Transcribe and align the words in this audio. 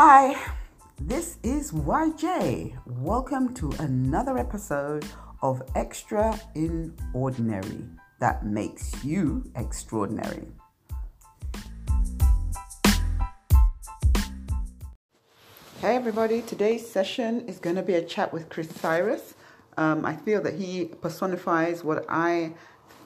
Hi, 0.00 0.40
this 1.00 1.38
is 1.42 1.72
YJ. 1.72 2.72
Welcome 2.86 3.52
to 3.54 3.72
another 3.80 4.38
episode 4.38 5.04
of 5.42 5.60
Extra 5.74 6.38
in 6.54 6.94
Ordinary 7.14 7.84
that 8.20 8.46
makes 8.46 9.04
you 9.04 9.50
extraordinary. 9.56 10.46
Hey 15.80 15.96
everybody, 15.96 16.42
today's 16.42 16.88
session 16.88 17.48
is 17.48 17.58
going 17.58 17.74
to 17.74 17.82
be 17.82 17.94
a 17.94 18.02
chat 18.02 18.32
with 18.32 18.48
Chris 18.50 18.68
Cyrus. 18.68 19.34
Um, 19.76 20.06
I 20.06 20.14
feel 20.14 20.40
that 20.42 20.54
he 20.54 20.84
personifies 20.84 21.82
what 21.82 22.06
I 22.08 22.52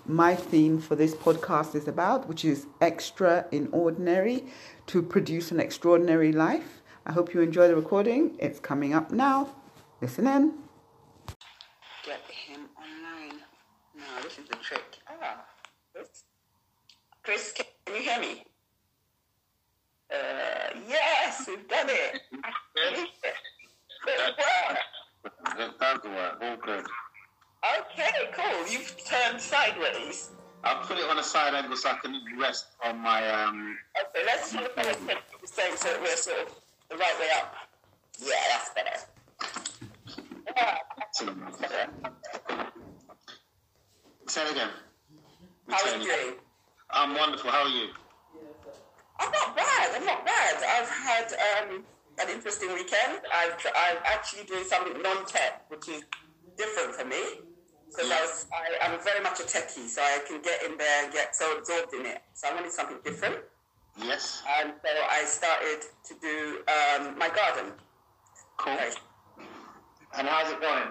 my 0.04 0.34
theme 0.34 0.80
for 0.80 0.96
this 0.96 1.14
podcast 1.14 1.74
is 1.74 1.86
about, 1.86 2.28
which 2.28 2.44
is 2.44 2.66
extra 2.80 3.46
in 3.52 3.68
ordinary 3.72 4.44
to 4.88 5.00
produce 5.00 5.50
an 5.52 5.60
extraordinary 5.60 6.32
life. 6.32 6.81
I 7.04 7.12
hope 7.12 7.34
you 7.34 7.40
enjoy 7.40 7.68
the 7.68 7.74
recording. 7.76 8.36
It's 8.38 8.60
coming 8.60 8.94
up 8.94 9.10
now. 9.10 9.48
Listen 10.00 10.26
in. 10.26 10.52
Get 12.04 12.20
him 12.30 12.68
online. 12.76 13.40
Now, 13.96 14.22
this 14.22 14.38
is 14.38 14.48
the 14.48 14.56
trick. 14.56 14.84
Ah, 15.08 15.44
Chris, 17.24 17.52
can 17.52 17.66
you 17.94 18.02
hear 18.02 18.20
me? 18.20 18.44
Uh, 20.12 20.78
yes, 20.88 21.44
we've 21.48 21.66
done 21.68 21.86
it. 21.88 22.20
Good 26.02 26.04
work. 26.04 26.38
All 26.42 26.56
good. 26.64 26.84
Okay, 27.80 28.30
cool. 28.32 28.68
You've 28.68 28.96
turned 29.04 29.40
sideways. 29.40 30.30
I'll 30.64 30.84
put 30.84 30.98
it 30.98 31.08
on 31.08 31.18
a 31.18 31.22
side 31.22 31.54
angle 31.54 31.76
so 31.76 31.90
I 31.90 31.94
can 31.94 32.14
rest 32.38 32.66
on 32.84 32.98
my. 32.98 33.28
um. 33.30 33.76
Okay, 34.00 34.24
let's 34.26 34.54
look 34.54 34.76
at 34.78 34.98
the 35.06 35.46
same 35.46 35.76
so 35.76 35.88
we're 36.00 36.16
sort 36.16 36.38
of 36.46 36.61
the 36.92 36.98
right 36.98 37.18
way 37.18 37.28
up. 37.40 37.54
Yeah, 38.20 38.34
that's 38.50 38.70
better. 38.74 38.98
Yeah. 40.54 40.78
Say 44.28 44.42
it 44.42 44.52
again. 44.52 44.68
How 45.68 45.88
are 45.88 45.96
you 45.96 46.04
doing? 46.04 46.34
I'm 46.90 47.14
wonderful. 47.14 47.50
How 47.50 47.62
are 47.62 47.68
you? 47.68 47.88
I'm 49.18 49.30
not 49.30 49.56
bad. 49.56 49.90
I'm 49.96 50.04
not 50.04 50.26
bad. 50.26 50.56
I've 50.56 50.88
had 50.88 51.32
um, 51.32 51.84
an 52.20 52.28
interesting 52.28 52.68
weekend. 52.74 53.20
I've, 53.34 53.54
I'm 53.74 53.96
actually 54.04 54.44
doing 54.44 54.64
something 54.64 55.00
non-tech, 55.00 55.64
which 55.68 55.88
is 55.88 56.02
different 56.56 56.94
for 56.94 57.06
me 57.06 57.22
because 57.88 58.46
I 58.52 58.86
I, 58.86 58.92
am 58.92 59.00
very 59.02 59.22
much 59.22 59.40
a 59.40 59.44
techie, 59.44 59.88
so 59.88 60.02
I 60.02 60.18
can 60.26 60.42
get 60.42 60.62
in 60.64 60.76
there 60.76 61.04
and 61.04 61.12
get 61.12 61.36
so 61.36 61.56
absorbed 61.56 61.94
in 61.94 62.06
it. 62.06 62.22
So 62.34 62.48
I 62.48 62.54
wanted 62.54 62.72
something 62.72 62.98
different. 63.04 63.36
Yes. 63.98 64.42
And 64.60 64.72
so 64.82 64.88
I 65.10 65.24
started 65.24 65.82
to 66.04 66.14
do 66.20 66.58
um, 66.68 67.18
my 67.18 67.28
garden. 67.28 67.72
Cool. 68.56 68.72
Okay. 68.74 68.90
And 70.16 70.28
how's 70.28 70.50
it 70.50 70.60
going? 70.60 70.88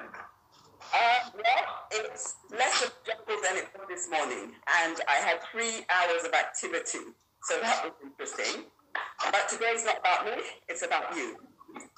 Uh, 0.94 1.30
well, 1.36 1.66
it's 1.92 2.36
less 2.52 2.84
of 2.84 2.92
jungle 3.06 3.42
than 3.44 3.58
it 3.58 3.68
was 3.78 3.88
this 3.88 4.10
morning, 4.10 4.52
and 4.84 4.98
I 5.08 5.16
had 5.24 5.40
three 5.52 5.86
hours 5.90 6.26
of 6.26 6.34
activity, 6.34 7.00
so 7.44 7.60
that 7.62 7.86
was 7.86 7.94
interesting. 8.04 8.66
But 9.32 9.48
today's 9.48 9.86
not 9.86 10.00
about 10.00 10.26
me; 10.26 10.44
it's 10.68 10.84
about 10.84 11.16
you. 11.16 11.38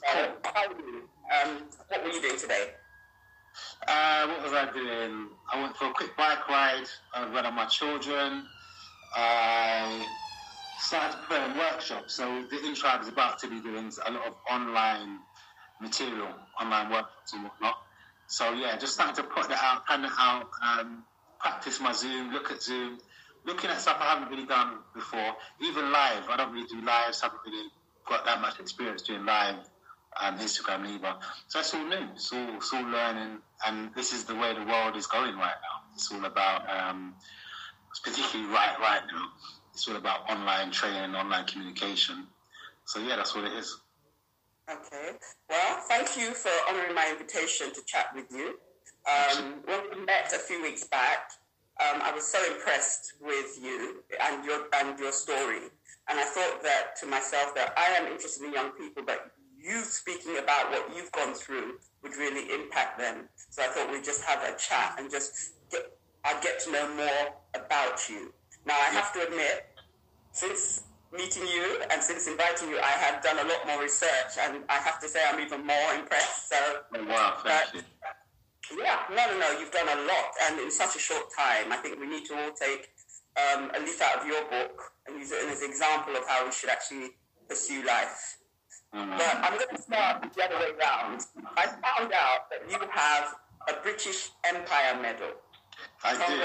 So, 0.05 0.31
how 0.53 0.67
are 0.67 0.77
you? 0.77 1.09
Um, 1.33 1.63
what 1.87 2.03
were 2.03 2.11
you 2.11 2.21
doing 2.21 2.37
today? 2.37 2.67
Uh, 3.87 4.27
what 4.27 4.43
was 4.43 4.53
I 4.53 4.71
doing? 4.73 5.29
I 5.51 5.61
went 5.61 5.75
for 5.75 5.85
a 5.85 5.93
quick 5.93 6.15
bike 6.15 6.47
ride. 6.47 6.85
I 7.15 7.33
read 7.33 7.45
on 7.45 7.55
my 7.55 7.65
children. 7.65 8.43
I 9.15 10.05
started 10.83 11.17
preparing 11.17 11.57
workshops. 11.57 12.13
So 12.15 12.45
the 12.49 12.65
Intribe 12.65 13.01
is 13.01 13.07
about 13.07 13.39
to 13.39 13.47
be 13.47 13.59
doing 13.61 13.91
a 14.05 14.11
lot 14.11 14.27
of 14.27 14.33
online 14.49 15.19
material, 15.81 16.29
online 16.59 16.91
workshops 16.91 17.33
and 17.33 17.43
whatnot. 17.43 17.77
So 18.27 18.53
yeah, 18.53 18.77
just 18.77 18.93
starting 18.93 19.15
to 19.15 19.23
put 19.23 19.49
that 19.49 19.59
out, 19.63 19.85
plan 19.85 20.05
it 20.05 20.11
out, 20.17 20.49
um, 20.61 21.03
practice 21.39 21.79
my 21.79 21.91
Zoom, 21.91 22.31
look 22.31 22.51
at 22.51 22.61
Zoom, 22.61 22.99
looking 23.45 23.69
at 23.69 23.79
stuff 23.79 23.97
I 23.99 24.13
haven't 24.13 24.29
really 24.29 24.45
done 24.45 24.77
before. 24.93 25.35
Even 25.61 25.91
live, 25.91 26.23
I 26.29 26.37
don't 26.37 26.51
really 26.53 26.67
do 26.67 26.81
lives. 26.81 27.21
Haven't 27.21 27.39
really 27.45 27.69
got 28.07 28.25
that 28.25 28.41
much 28.41 28.59
experience 28.59 29.01
doing 29.03 29.25
live 29.25 29.55
um, 30.19 30.37
Instagram 30.37 30.87
either. 30.87 31.15
So 31.47 31.59
it's 31.59 31.73
all 31.73 31.85
new. 31.85 32.07
It's 32.15 32.31
all, 32.31 32.55
it's 32.55 32.73
all 32.73 32.83
learning, 32.83 33.39
and 33.65 33.89
this 33.95 34.13
is 34.13 34.25
the 34.25 34.35
way 34.35 34.53
the 34.53 34.65
world 34.65 34.95
is 34.95 35.07
going 35.07 35.35
right 35.35 35.55
now. 35.61 35.93
It's 35.95 36.11
all 36.11 36.23
about, 36.25 36.69
um, 36.69 37.15
particularly 38.03 38.51
right 38.51 38.77
right 38.79 39.01
now. 39.11 39.27
It's 39.73 39.87
all 39.87 39.95
about 39.95 40.29
online 40.29 40.71
training, 40.71 41.15
online 41.15 41.45
communication. 41.45 42.27
So 42.85 42.99
yeah, 42.99 43.15
that's 43.15 43.35
what 43.35 43.45
it 43.45 43.53
is. 43.53 43.79
Okay. 44.69 45.11
Well, 45.49 45.79
thank 45.87 46.17
you 46.17 46.33
for 46.33 46.51
honouring 46.69 46.95
my 46.95 47.09
invitation 47.11 47.73
to 47.73 47.81
chat 47.85 48.07
with 48.15 48.31
you. 48.31 48.59
Um, 49.09 49.55
when 49.65 49.81
we 49.93 50.05
met 50.05 50.31
a 50.33 50.39
few 50.39 50.61
weeks 50.61 50.85
back, 50.85 51.31
um, 51.81 52.01
I 52.01 52.11
was 52.13 52.25
so 52.25 52.39
impressed 52.53 53.13
with 53.19 53.59
you 53.61 54.03
and 54.21 54.45
your 54.45 54.67
and 54.75 54.97
your 54.97 55.11
story, 55.11 55.63
and 56.07 56.19
I 56.19 56.23
thought 56.23 56.61
that 56.63 56.95
to 57.01 57.07
myself 57.07 57.55
that 57.55 57.73
I 57.75 57.87
am 57.97 58.11
interested 58.11 58.45
in 58.45 58.53
young 58.53 58.71
people, 58.71 59.03
but 59.05 59.31
you 59.59 59.79
speaking 59.79 60.37
about 60.37 60.69
what 60.71 60.95
you've 60.95 61.11
gone 61.11 61.33
through 61.33 61.79
would 62.03 62.15
really 62.15 62.53
impact 62.53 62.99
them. 62.99 63.27
So 63.49 63.63
I 63.63 63.67
thought 63.67 63.91
we'd 63.91 64.03
just 64.03 64.23
have 64.23 64.43
a 64.43 64.55
chat 64.57 64.95
and 64.99 65.09
just 65.09 65.53
get, 65.71 65.97
I'd 66.25 66.41
get 66.43 66.59
to 66.61 66.71
know 66.71 66.95
more 66.95 67.33
about 67.55 68.07
you. 68.09 68.33
Now, 68.65 68.75
I 68.75 68.93
have 68.93 69.11
to 69.13 69.27
admit, 69.27 69.65
since 70.31 70.83
meeting 71.11 71.43
you 71.47 71.81
and 71.91 72.01
since 72.01 72.27
inviting 72.27 72.69
you, 72.69 72.79
I 72.79 72.91
have 73.05 73.21
done 73.21 73.37
a 73.37 73.47
lot 73.47 73.67
more 73.67 73.81
research, 73.81 74.37
and 74.39 74.63
I 74.69 74.75
have 74.75 74.99
to 75.01 75.07
say 75.07 75.19
I'm 75.27 75.39
even 75.39 75.65
more 75.65 75.93
impressed. 75.93 76.49
So, 76.49 76.55
oh, 76.95 77.05
wow, 77.05 77.37
thank 77.43 77.75
you. 77.75 77.81
Yeah, 78.77 78.99
no, 79.09 79.27
no, 79.27 79.39
no, 79.39 79.59
you've 79.59 79.71
done 79.71 79.87
a 79.87 80.01
lot, 80.01 80.29
and 80.43 80.59
in 80.59 80.71
such 80.71 80.95
a 80.95 80.99
short 80.99 81.25
time. 81.37 81.71
I 81.71 81.77
think 81.77 81.99
we 81.99 82.07
need 82.07 82.25
to 82.25 82.33
all 82.33 82.51
take 82.51 82.89
um, 83.35 83.69
a 83.75 83.79
leaf 83.79 84.01
out 84.01 84.21
of 84.21 84.27
your 84.27 84.43
book 84.45 84.93
and 85.05 85.19
use 85.19 85.31
it 85.31 85.43
as 85.49 85.61
an 85.61 85.69
example 85.69 86.15
of 86.15 86.25
how 86.27 86.45
we 86.45 86.51
should 86.51 86.69
actually 86.69 87.09
pursue 87.47 87.85
life. 87.85 88.37
Mm-hmm. 88.95 89.17
But 89.17 89.35
I'm 89.43 89.57
going 89.57 89.75
to 89.75 89.81
start 89.81 90.33
the 90.33 90.43
other 90.43 90.55
way 90.55 90.71
around. 90.79 91.25
I 91.57 91.65
found 91.65 92.13
out 92.13 92.49
that 92.49 92.69
you 92.69 92.77
have 92.89 93.35
a 93.67 93.81
British 93.81 94.29
Empire 94.45 95.01
medal. 95.01 95.31
I 96.03 96.13
do. 96.13 96.43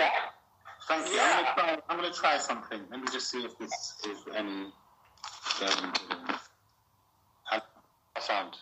Thank 0.88 1.08
you. 1.08 1.16
Yeah. 1.16 1.76
I'm 1.88 1.98
going 1.98 2.10
to 2.10 2.18
try 2.18 2.38
something. 2.38 2.80
Let 2.90 3.00
me 3.00 3.06
just 3.12 3.30
see 3.30 3.44
if 3.44 3.58
this 3.58 3.94
is 4.08 4.18
any. 4.34 4.72
I 7.50 7.60
sound. 8.20 8.56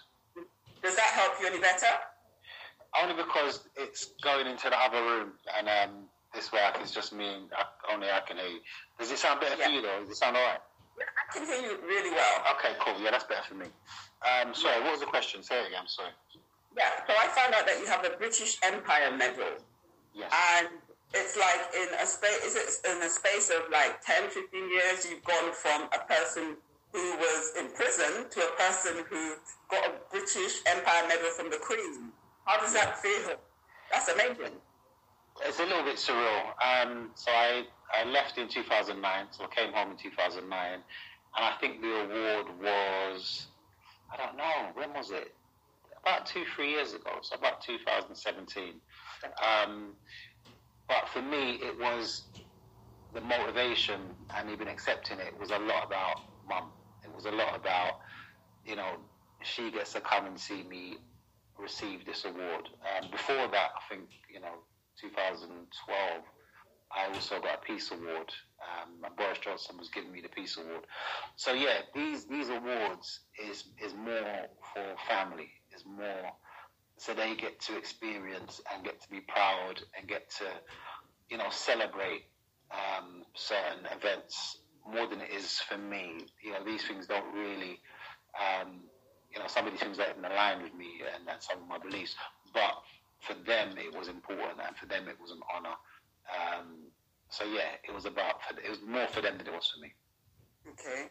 Does 0.82 0.96
that 0.96 1.10
help 1.14 1.40
you 1.40 1.46
any 1.46 1.60
better? 1.60 1.86
Only 3.00 3.14
because 3.14 3.68
it's 3.76 4.12
going 4.22 4.46
into 4.46 4.68
the 4.68 4.78
other 4.78 5.02
room, 5.02 5.32
and 5.56 5.68
um, 5.68 6.04
this 6.34 6.52
way 6.52 6.60
it's 6.80 6.92
just 6.92 7.12
me, 7.12 7.26
and 7.26 7.48
I, 7.56 7.92
only 7.92 8.08
I 8.08 8.20
can 8.20 8.36
hear 8.36 8.46
you. 8.46 8.60
Does 8.98 9.10
it 9.10 9.18
sound 9.18 9.40
better 9.40 9.56
yeah. 9.58 9.66
for 9.66 9.72
you, 9.72 9.82
though? 9.82 10.00
Does 10.00 10.10
it 10.10 10.16
sound 10.16 10.36
all 10.36 10.42
right? 10.44 10.60
I 11.00 11.32
can 11.32 11.46
hear 11.46 11.60
you 11.60 11.78
really 11.86 12.10
well. 12.10 12.42
Okay, 12.56 12.74
cool. 12.80 13.02
Yeah, 13.02 13.10
that's 13.10 13.24
better 13.24 13.42
for 13.48 13.54
me. 13.54 13.66
Um, 14.24 14.54
sorry, 14.54 14.80
what 14.82 14.92
was 14.92 15.00
the 15.00 15.06
question? 15.06 15.42
Say 15.42 15.60
it 15.60 15.68
again. 15.68 15.84
Sorry. 15.86 16.10
Yeah, 16.76 16.90
so 17.06 17.14
I 17.18 17.28
found 17.28 17.54
out 17.54 17.66
that 17.66 17.78
you 17.80 17.86
have 17.86 18.04
a 18.04 18.16
British 18.16 18.58
Empire 18.62 19.16
medal. 19.16 19.56
Yes. 20.14 20.32
And 20.58 20.68
it's 21.16 21.36
like 21.36 21.62
in 21.74 21.88
a 22.00 22.06
space, 22.06 22.44
is 22.44 22.56
it 22.56 22.90
in 22.90 23.02
a 23.02 23.10
space 23.10 23.50
of 23.50 23.70
like 23.70 24.00
10, 24.02 24.30
15 24.30 24.70
years, 24.70 25.06
you've 25.08 25.24
gone 25.24 25.52
from 25.52 25.88
a 25.92 26.00
person 26.06 26.56
who 26.92 27.16
was 27.18 27.52
in 27.58 27.68
prison 27.72 28.28
to 28.30 28.40
a 28.40 28.52
person 28.56 29.04
who 29.10 29.34
got 29.70 29.84
a 29.86 29.92
British 30.10 30.62
Empire 30.66 31.08
medal 31.08 31.30
from 31.36 31.50
the 31.50 31.58
Queen. 31.58 32.12
How 32.44 32.60
does 32.60 32.72
that 32.72 32.98
feel? 32.98 33.36
That's 33.92 34.08
amazing. 34.08 34.56
It's 35.44 35.58
a 35.60 35.64
little 35.64 35.84
bit 35.84 35.96
surreal. 35.96 36.54
Um, 36.62 37.10
so 37.14 37.30
I 37.30 37.64
I 37.92 38.04
left 38.04 38.38
in 38.38 38.48
2009, 38.48 39.26
so 39.30 39.44
I 39.44 39.54
came 39.54 39.72
home 39.72 39.92
in 39.92 39.96
2009, 39.96 40.72
and 40.72 40.82
I 41.34 41.52
think 41.60 41.80
the 41.80 41.88
award 41.88 42.46
was, 42.60 43.46
I 44.12 44.16
don't 44.16 44.36
know, 44.36 44.70
when 44.74 44.92
was 44.92 45.10
it? 45.10 45.34
About 46.02 46.26
two, 46.26 46.44
three 46.54 46.70
years 46.70 46.94
ago, 46.94 47.18
so 47.22 47.36
about 47.36 47.62
2017. 47.62 48.74
Um, 49.24 49.92
but 50.88 51.08
for 51.08 51.22
me, 51.22 51.58
it 51.62 51.78
was 51.78 52.24
the 53.14 53.20
motivation 53.20 54.00
and 54.36 54.50
even 54.50 54.68
accepting 54.68 55.18
it 55.18 55.38
was 55.38 55.50
a 55.50 55.58
lot 55.58 55.86
about 55.86 56.20
mum. 56.48 56.70
It 57.04 57.14
was 57.14 57.24
a 57.24 57.30
lot 57.30 57.56
about, 57.56 57.94
you 58.64 58.76
know, 58.76 58.96
she 59.42 59.70
gets 59.70 59.92
to 59.92 60.00
come 60.00 60.26
and 60.26 60.38
see 60.38 60.62
me 60.62 60.96
receive 61.58 62.04
this 62.04 62.24
award. 62.24 62.68
Um, 62.84 63.10
before 63.10 63.48
that, 63.48 63.70
I 63.76 63.94
think, 63.94 64.08
you 64.32 64.40
know, 64.40 64.64
2012, 65.00 66.22
I 66.94 67.12
also 67.12 67.40
got 67.40 67.58
a 67.62 67.66
Peace 67.66 67.90
Award. 67.90 68.32
Um, 68.62 69.04
Boris 69.16 69.38
Johnson 69.38 69.76
was 69.78 69.88
giving 69.88 70.12
me 70.12 70.20
the 70.20 70.28
Peace 70.28 70.56
Award. 70.56 70.86
So 71.36 71.52
yeah, 71.52 71.80
these 71.94 72.26
these 72.26 72.48
awards 72.48 73.20
is 73.50 73.64
is 73.84 73.94
more 73.94 74.46
for 74.72 74.94
family. 75.08 75.50
Is 75.74 75.84
more 75.84 76.30
so 76.98 77.14
they 77.14 77.34
get 77.36 77.60
to 77.62 77.76
experience 77.76 78.60
and 78.74 78.84
get 78.84 79.00
to 79.02 79.10
be 79.10 79.20
proud 79.20 79.82
and 79.98 80.08
get 80.08 80.30
to 80.38 80.46
you 81.30 81.38
know 81.38 81.50
celebrate 81.50 82.24
um, 82.72 83.24
certain 83.34 83.86
events 83.96 84.58
more 84.90 85.06
than 85.08 85.20
it 85.20 85.30
is 85.36 85.60
for 85.60 85.78
me. 85.78 86.18
You 86.42 86.52
know, 86.52 86.64
these 86.64 86.84
things 86.86 87.06
don't 87.06 87.32
really 87.34 87.78
Um, 88.38 88.82
you 89.32 89.40
know, 89.40 89.48
some 89.48 89.66
of 89.66 89.72
these 89.72 89.80
things 89.82 89.98
didn't 89.98 90.24
align 90.24 90.62
with 90.62 90.74
me 90.74 91.02
and, 91.14 91.26
some 91.40 91.62
of 91.62 91.68
my 91.68 91.78
beliefs, 91.78 92.16
but 92.54 92.74
for 93.20 93.34
them 93.46 93.76
it 93.78 93.96
was 93.98 94.08
important, 94.08 94.60
and 94.66 94.76
for 94.76 94.86
them 94.86 95.08
it 95.08 95.20
was 95.20 95.32
an 95.32 95.40
honor. 95.54 95.76
Um, 96.30 96.90
so 97.30 97.44
yeah, 97.44 97.76
it 97.88 97.94
was 97.94 98.06
about 98.06 98.42
for, 98.44 98.58
it 98.60 98.70
was 98.70 98.80
more 98.86 99.08
for 99.08 99.22
them 99.22 99.38
than 99.38 99.46
it 99.48 99.54
was 99.54 99.70
for 99.74 99.80
me. 99.82 99.94
Okay. 100.72 101.10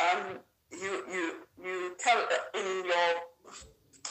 Um, 0.00 0.38
you 0.72 1.04
you 1.10 1.34
you 1.62 1.96
tell 1.98 2.20
in 2.54 2.84
your 2.86 3.14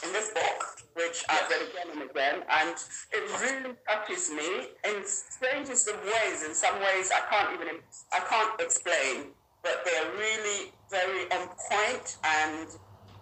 in 0.04 0.12
this 0.12 0.30
book, 0.30 0.60
which 0.94 1.24
I've 1.28 1.48
read 1.48 1.68
again 1.68 1.88
and 1.92 2.10
again, 2.10 2.42
and 2.50 2.76
it 3.12 3.24
really 3.40 3.74
touches 3.88 4.30
me 4.30 4.68
in 4.84 5.04
strangest 5.04 5.88
of 5.88 5.96
ways. 6.04 6.44
In 6.44 6.54
some 6.54 6.78
ways, 6.80 7.10
I 7.14 7.20
can't 7.30 7.54
even 7.54 7.76
I 8.12 8.20
can't 8.20 8.60
explain, 8.60 9.32
but 9.62 9.84
they're 9.84 10.12
really 10.18 10.72
very 10.90 11.30
on 11.32 11.48
point 11.70 12.16
and 12.24 12.68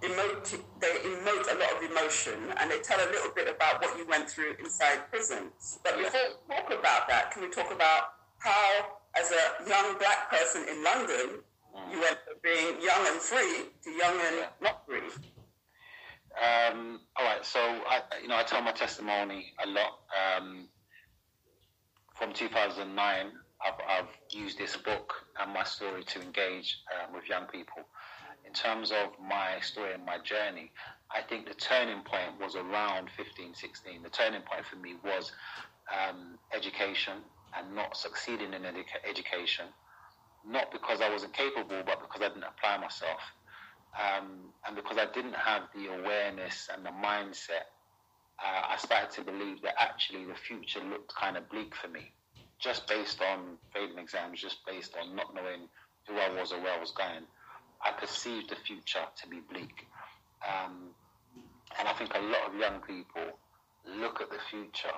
emote. 0.02 0.58
They 0.80 0.94
emote 1.04 1.46
a 1.52 1.58
lot 1.58 1.72
of 1.76 1.90
emotion, 1.90 2.38
and 2.56 2.70
they 2.70 2.78
tell 2.80 2.98
a 2.98 3.10
little 3.10 3.32
bit 3.34 3.48
about 3.48 3.82
what 3.82 3.96
you 3.98 4.06
went 4.06 4.28
through 4.28 4.54
inside 4.58 5.10
prison. 5.10 5.50
But 5.84 5.96
before 5.98 6.20
we 6.48 6.54
talk 6.56 6.70
about 6.70 7.08
that, 7.08 7.30
can 7.32 7.42
we 7.42 7.50
talk 7.50 7.72
about 7.72 8.14
how, 8.38 8.98
as 9.16 9.30
a 9.32 9.68
young 9.68 9.98
black 9.98 10.30
person 10.30 10.64
in 10.68 10.82
London, 10.82 11.40
mm. 11.76 11.92
you 11.92 12.00
went 12.00 12.18
from 12.24 12.38
being 12.42 12.80
young 12.82 13.06
and 13.06 13.20
free 13.20 13.68
to 13.84 13.90
young 13.90 14.16
and 14.18 14.48
not 14.62 14.86
free? 14.86 15.00
Um, 16.38 17.00
all 17.16 17.24
right, 17.24 17.44
so 17.44 17.60
I, 17.60 18.02
you 18.22 18.28
know, 18.28 18.36
I 18.36 18.44
tell 18.44 18.62
my 18.62 18.72
testimony 18.72 19.52
a 19.62 19.68
lot. 19.68 19.98
Um, 20.14 20.68
from 22.16 22.32
2009, 22.32 23.26
I've, 23.64 23.74
I've, 23.88 24.08
used 24.30 24.58
this 24.58 24.76
book 24.76 25.12
and 25.40 25.52
my 25.52 25.64
story 25.64 26.04
to 26.04 26.22
engage 26.22 26.78
um, 26.94 27.14
with 27.14 27.28
young 27.28 27.46
people. 27.46 27.82
In 28.46 28.52
terms 28.52 28.92
of 28.92 29.10
my 29.20 29.58
story 29.60 29.92
and 29.92 30.04
my 30.04 30.18
journey, 30.18 30.70
I 31.10 31.22
think 31.22 31.48
the 31.48 31.54
turning 31.54 32.02
point 32.02 32.38
was 32.40 32.54
around 32.54 33.10
15, 33.16 33.54
16. 33.54 34.02
The 34.02 34.08
turning 34.10 34.42
point 34.42 34.64
for 34.64 34.76
me 34.76 34.94
was 35.02 35.32
um, 35.90 36.38
education 36.54 37.14
and 37.56 37.74
not 37.74 37.96
succeeding 37.96 38.52
in 38.54 38.62
educa- 38.62 39.02
education, 39.08 39.66
not 40.46 40.70
because 40.70 41.00
I 41.00 41.10
wasn't 41.10 41.32
capable, 41.32 41.82
but 41.84 42.00
because 42.00 42.22
I 42.22 42.28
didn't 42.28 42.44
apply 42.44 42.78
myself. 42.78 43.20
Um, 43.98 44.52
and 44.66 44.76
because 44.76 44.98
I 44.98 45.06
didn't 45.12 45.34
have 45.34 45.62
the 45.74 45.86
awareness 45.86 46.68
and 46.72 46.84
the 46.84 46.90
mindset, 46.90 47.66
uh, 48.38 48.72
I 48.72 48.76
started 48.78 49.10
to 49.16 49.22
believe 49.22 49.62
that 49.62 49.74
actually 49.78 50.24
the 50.24 50.34
future 50.34 50.80
looked 50.80 51.14
kind 51.14 51.36
of 51.36 51.48
bleak 51.50 51.74
for 51.74 51.88
me, 51.88 52.12
just 52.58 52.86
based 52.86 53.20
on 53.20 53.58
failing 53.74 53.98
exams, 53.98 54.40
just 54.40 54.64
based 54.66 54.94
on 55.00 55.14
not 55.14 55.34
knowing 55.34 55.68
who 56.06 56.14
I 56.16 56.40
was 56.40 56.52
or 56.52 56.60
where 56.60 56.72
I 56.72 56.80
was 56.80 56.92
going. 56.92 57.24
I 57.84 57.92
perceived 57.92 58.50
the 58.50 58.56
future 58.56 59.04
to 59.22 59.28
be 59.28 59.40
bleak. 59.50 59.86
Um, 60.46 60.94
and 61.78 61.88
I 61.88 61.92
think 61.94 62.14
a 62.14 62.20
lot 62.20 62.48
of 62.48 62.58
young 62.58 62.80
people 62.80 63.38
look 63.98 64.20
at 64.20 64.30
the 64.30 64.38
future, 64.50 64.96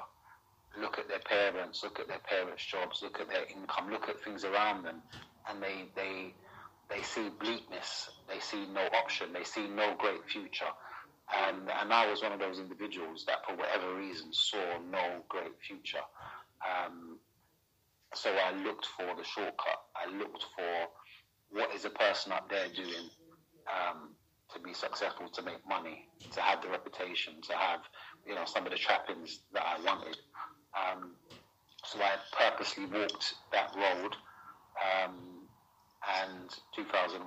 look 0.80 0.98
at 0.98 1.08
their 1.08 1.20
parents, 1.20 1.82
look 1.82 1.98
at 1.98 2.08
their 2.08 2.20
parents' 2.28 2.64
jobs, 2.64 3.02
look 3.02 3.20
at 3.20 3.28
their 3.28 3.44
income, 3.44 3.90
look 3.90 4.08
at 4.08 4.20
things 4.22 4.44
around 4.44 4.84
them, 4.84 5.02
and 5.48 5.62
they, 5.62 5.84
they 5.94 6.34
they 6.90 7.02
see 7.02 7.30
bleakness, 7.40 8.10
they 8.28 8.40
see 8.40 8.66
no 8.72 8.86
option, 8.98 9.32
they 9.32 9.44
see 9.44 9.68
no 9.68 9.94
great 9.98 10.24
future. 10.28 10.70
And, 11.34 11.70
and 11.70 11.92
I 11.92 12.10
was 12.10 12.22
one 12.22 12.32
of 12.32 12.40
those 12.40 12.58
individuals 12.58 13.24
that, 13.26 13.46
for 13.46 13.56
whatever 13.56 13.94
reason, 13.94 14.32
saw 14.32 14.78
no 14.90 15.22
great 15.28 15.52
future. 15.66 16.04
Um, 16.60 17.18
so 18.14 18.30
I 18.30 18.52
looked 18.62 18.86
for 18.86 19.06
the 19.16 19.24
shortcut. 19.24 19.80
I 19.96 20.10
looked 20.10 20.44
for 20.56 20.88
what 21.50 21.74
is 21.74 21.84
a 21.84 21.90
person 21.90 22.32
up 22.32 22.50
there 22.50 22.66
doing 22.74 23.08
um, 23.68 24.10
to 24.52 24.60
be 24.60 24.74
successful, 24.74 25.28
to 25.28 25.42
make 25.42 25.66
money, 25.66 26.08
to 26.32 26.40
have 26.40 26.62
the 26.62 26.68
reputation, 26.68 27.40
to 27.48 27.54
have 27.54 27.80
you 28.26 28.34
know 28.34 28.44
some 28.44 28.66
of 28.66 28.72
the 28.72 28.78
trappings 28.78 29.40
that 29.52 29.64
I 29.64 29.82
wanted. 29.82 30.16
Um, 30.76 31.12
so 31.84 31.98
I 32.00 32.16
purposely 32.36 32.86
walked 32.86 33.34
that 33.52 33.74
road. 33.76 34.16
Um, 34.80 35.41
and 36.02 36.50
2004 36.74 37.20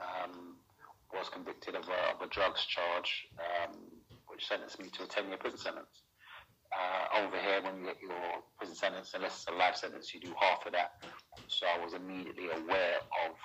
um, 0.00 0.56
was 1.12 1.28
convicted 1.28 1.74
of 1.74 1.84
a, 1.88 2.14
of 2.14 2.22
a 2.22 2.28
drugs 2.30 2.64
charge, 2.66 3.28
um, 3.38 3.76
which 4.26 4.46
sentenced 4.46 4.80
me 4.80 4.88
to 4.90 5.04
a 5.04 5.06
10 5.06 5.28
year 5.28 5.38
prison 5.38 5.58
sentence. 5.58 6.02
Uh, 6.74 7.22
over 7.22 7.38
here, 7.38 7.62
when 7.62 7.78
you 7.78 7.86
get 7.86 8.02
your 8.02 8.42
prison 8.58 8.74
sentence, 8.74 9.12
unless 9.14 9.36
it's 9.36 9.46
a 9.46 9.52
life 9.52 9.76
sentence, 9.76 10.12
you 10.12 10.20
do 10.20 10.34
half 10.40 10.66
of 10.66 10.72
that. 10.72 11.04
So 11.46 11.66
I 11.66 11.82
was 11.82 11.94
immediately 11.94 12.46
aware 12.50 12.98
of 13.26 13.36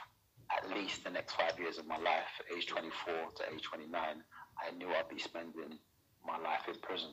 at 0.49 0.75
least 0.75 1.03
the 1.03 1.11
next 1.11 1.35
five 1.35 1.53
years 1.59 1.77
of 1.77 1.85
my 1.85 1.97
life, 1.97 2.33
age 2.55 2.65
24 2.65 3.13
to 3.37 3.53
age 3.53 3.61
29. 3.61 3.93
I 4.01 4.75
knew 4.75 4.87
I'd 4.87 5.07
be 5.09 5.19
spending 5.19 5.77
my 6.25 6.37
life 6.39 6.67
in 6.67 6.75
prison. 6.81 7.11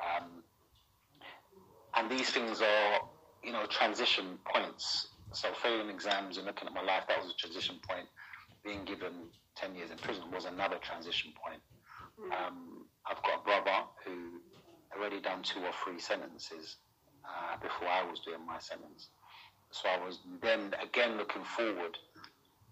Um, 0.00 0.42
and 1.94 2.10
these 2.10 2.30
things 2.30 2.62
are, 2.62 3.00
you 3.42 3.52
know, 3.52 3.66
transition 3.66 4.38
points 4.46 5.08
so 5.34 5.48
failing 5.62 5.90
exams 5.90 6.36
and 6.36 6.46
looking 6.46 6.68
at 6.68 6.74
my 6.74 6.82
life, 6.82 7.04
that 7.08 7.22
was 7.22 7.30
a 7.30 7.36
transition 7.36 7.76
point. 7.88 8.06
Being 8.64 8.84
given 8.84 9.28
10 9.56 9.74
years 9.74 9.90
in 9.90 9.98
prison 9.98 10.24
was 10.32 10.44
another 10.44 10.76
transition 10.80 11.32
point. 11.34 11.60
Hmm. 12.18 12.32
Um, 12.32 12.86
I've 13.06 13.22
got 13.22 13.40
a 13.40 13.44
brother 13.44 13.84
who 14.04 14.40
already 14.96 15.20
done 15.20 15.42
two 15.42 15.60
or 15.60 15.72
three 15.84 15.98
sentences 15.98 16.76
uh, 17.24 17.56
before 17.60 17.88
I 17.88 18.08
was 18.08 18.20
doing 18.20 18.44
my 18.46 18.58
sentence. 18.58 19.08
So 19.70 19.88
I 19.88 20.04
was 20.04 20.20
then 20.40 20.74
again 20.82 21.16
looking 21.18 21.42
forward 21.42 21.98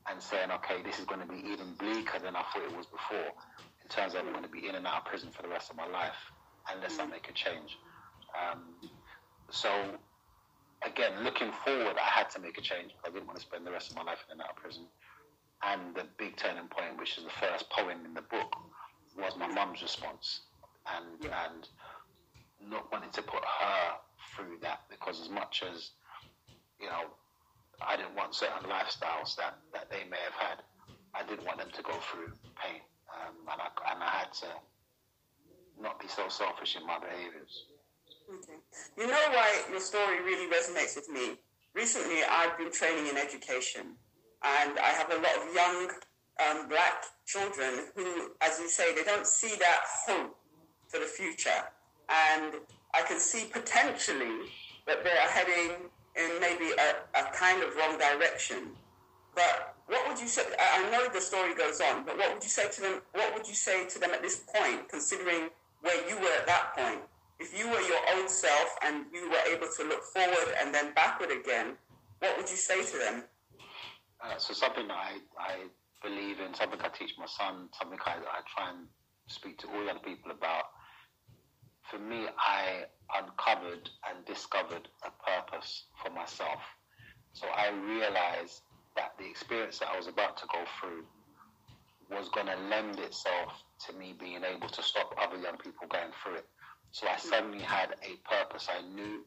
and 0.09 0.23
saying, 0.23 0.51
okay, 0.51 0.83
this 0.83 0.99
is 0.99 1.05
going 1.05 1.21
to 1.21 1.27
be 1.27 1.39
even 1.51 1.75
bleaker 1.79 2.19
than 2.19 2.37
I 2.37 2.43
thought 2.43 2.63
it 2.63 2.77
was 2.77 2.87
before 2.87 3.33
in 3.83 3.89
terms 3.89 4.15
of 4.15 4.25
I'm 4.25 4.33
going 4.33 4.45
to 4.45 4.51
be 4.51 4.69
in 4.69 4.75
and 4.75 4.87
out 4.87 4.99
of 4.99 5.05
prison 5.05 5.31
for 5.33 5.43
the 5.43 5.49
rest 5.49 5.71
of 5.71 5.77
my 5.77 5.87
life 5.87 6.17
unless 6.73 6.99
I 6.99 7.05
hmm. 7.05 7.11
make 7.11 7.29
a 7.29 7.33
change. 7.33 7.77
Um, 8.33 8.63
so 9.51 9.69
again, 10.85 11.25
looking 11.25 11.51
forward, 11.65 11.97
I 11.97 12.11
had 12.19 12.31
to 12.31 12.41
make 12.41 12.59
a 12.59 12.61
change. 12.61 12.93
I 13.05 13.11
didn't 13.11 13.27
want 13.27 13.39
to 13.39 13.45
spend 13.45 13.67
the 13.67 13.71
rest 13.71 13.91
of 13.91 13.97
my 13.97 14.03
life 14.03 14.25
in 14.29 14.33
and 14.33 14.43
out 14.43 14.51
of 14.51 14.57
prison. 14.57 14.85
And 15.63 15.95
the 15.95 16.05
big 16.19 16.37
turning 16.37 16.67
point, 16.69 16.99
which 16.99 17.19
is 17.19 17.25
the 17.25 17.31
first 17.31 17.71
poem 17.71 18.05
in 18.05 18.15
the 18.15 18.23
book, 18.23 18.57
was 19.17 19.37
my 19.39 19.47
mum's 19.47 19.83
response, 19.83 20.41
and 20.87 21.25
and 21.25 21.69
not 22.69 22.91
wanting 22.91 23.11
to 23.11 23.23
put 23.23 23.45
her 23.45 23.93
through 24.35 24.57
that 24.63 24.81
because 24.91 25.21
as 25.21 25.29
much 25.29 25.63
as 25.63 25.91
you 26.81 26.87
know, 26.87 27.15
I 27.81 27.97
didn't 27.97 28.17
want 28.17 28.35
certain 28.35 28.69
lifestyles 28.69 29.37
that 29.37 29.59
that 29.73 29.91
they 29.91 30.05
may 30.11 30.19
have 30.25 30.35
had. 30.35 30.59
I 31.15 31.23
didn't 31.29 31.45
want 31.45 31.59
them 31.59 31.71
to 31.75 31.83
go 31.83 31.93
through 32.11 32.33
pain, 32.57 32.81
um, 33.15 33.35
and 33.53 33.61
I 33.61 33.93
and 33.93 34.03
I 34.03 34.11
had 34.11 34.33
to 34.43 34.49
not 35.81 36.01
be 36.01 36.09
so 36.09 36.29
selfish 36.29 36.77
in 36.77 36.87
my 36.87 36.99
behaviors. 36.99 37.67
Okay. 38.33 38.57
You 38.97 39.07
know 39.07 39.25
why 39.31 39.63
your 39.71 39.81
story 39.81 40.23
really 40.23 40.51
resonates 40.51 40.97
with 40.97 41.09
me? 41.11 41.37
Recently, 41.75 42.21
I've 42.29 42.57
been 42.57 42.73
training 42.73 43.09
in 43.09 43.19
education, 43.19 43.97
and 44.43 44.79
I 44.79 44.89
have 44.89 45.11
a 45.11 45.17
lot 45.17 45.37
of 45.37 45.55
young 45.55 45.91
um, 46.41 46.69
black 46.69 47.05
children 47.27 47.89
who, 47.95 48.33
as 48.41 48.59
you 48.59 48.69
say, 48.69 48.95
they 48.95 49.05
don't 49.05 49.27
see 49.27 49.55
that 49.59 49.81
hope 50.07 50.39
for 50.89 50.99
the 50.99 51.07
future. 51.07 51.61
And 52.09 52.55
I 52.95 53.03
can 53.03 53.19
see 53.19 53.49
potentially 53.51 54.49
that 54.87 55.05
they 55.05 55.11
are 55.11 55.29
heading 55.29 55.77
in 56.17 56.41
maybe 56.41 56.73
a, 56.73 57.21
a 57.21 57.33
kind 57.33 57.63
of 57.63 57.75
wrong 57.77 57.99
direction. 57.99 58.71
But 59.35 59.75
what 59.87 60.09
would 60.09 60.21
you 60.21 60.29
say? 60.29 60.43
I 60.59 60.91
know 60.91 61.09
the 61.13 61.21
story 61.21 61.55
goes 61.55 61.81
on, 61.81 62.05
but 62.05 62.17
what 62.17 62.33
would 62.33 62.43
you 62.43 62.51
say 62.51 62.71
to 62.71 62.81
them? 62.81 63.01
What 63.13 63.35
would 63.35 63.47
you 63.47 63.55
say 63.55 63.87
to 63.89 63.99
them 63.99 64.11
at 64.11 64.23
this 64.23 64.43
point, 64.55 64.89
considering 64.89 65.49
where 65.81 66.09
you 66.09 66.17
were 66.17 66.33
at 66.39 66.47
that 66.47 66.75
point? 66.77 67.01
If 67.43 67.59
you 67.59 67.67
were 67.67 67.81
your 67.81 67.99
old 68.15 68.31
self 68.31 68.77
and 68.87 69.07
you 69.13 69.29
were 69.29 69.43
able 69.53 69.67
to 69.77 69.83
look 69.85 70.05
forward 70.05 70.55
and 70.61 70.73
then 70.73 70.95
backward 70.95 71.31
again, 71.31 71.75
what 72.21 72.37
would 72.37 72.49
you 72.49 72.57
say 72.57 72.85
to 72.85 72.99
them? 72.99 73.25
Uh, 74.23 74.39
so 74.39 74.55
something 74.55 74.87
that 74.87 74.97
I, 74.97 75.19
I 75.37 75.55
believe 76.07 76.39
in, 76.39 76.55
something 76.55 76.79
I 76.81 76.89
teach 76.89 77.15
my 77.19 77.27
son, 77.27 77.69
something 77.77 77.99
I, 78.07 78.23
I 78.23 78.41
try 78.55 78.71
and 78.71 78.87
speak 79.27 79.59
to 79.59 79.67
all 79.75 79.85
young 79.85 79.99
people 79.99 80.31
about. 80.31 80.71
For 81.91 81.99
me, 81.99 82.27
I 82.39 82.85
uncovered 83.19 83.91
and 84.09 84.25
discovered 84.25 84.87
a 85.03 85.11
purpose 85.27 85.87
for 86.01 86.11
myself. 86.13 86.63
So 87.33 87.47
I 87.49 87.71
realized 87.71 88.63
that 88.95 89.13
the 89.19 89.29
experience 89.29 89.81
that 89.81 89.89
I 89.93 89.97
was 89.97 90.07
about 90.07 90.37
to 90.39 90.45
go 90.53 90.63
through 90.79 91.03
was 92.09 92.29
going 92.29 92.47
to 92.47 92.57
lend 92.71 93.01
itself 93.01 93.65
to 93.89 93.97
me 93.99 94.15
being 94.19 94.43
able 94.45 94.69
to 94.69 94.83
stop 94.83 95.13
other 95.21 95.41
young 95.41 95.57
people 95.57 95.89
going 95.89 96.13
through 96.23 96.37
it. 96.37 96.47
So 96.93 97.09
I 97.09 97.17
suddenly 97.17 97.61
had 97.61 97.97
a 98.03 98.29
purpose. 98.29 98.69
I 98.71 98.83
knew 98.83 99.25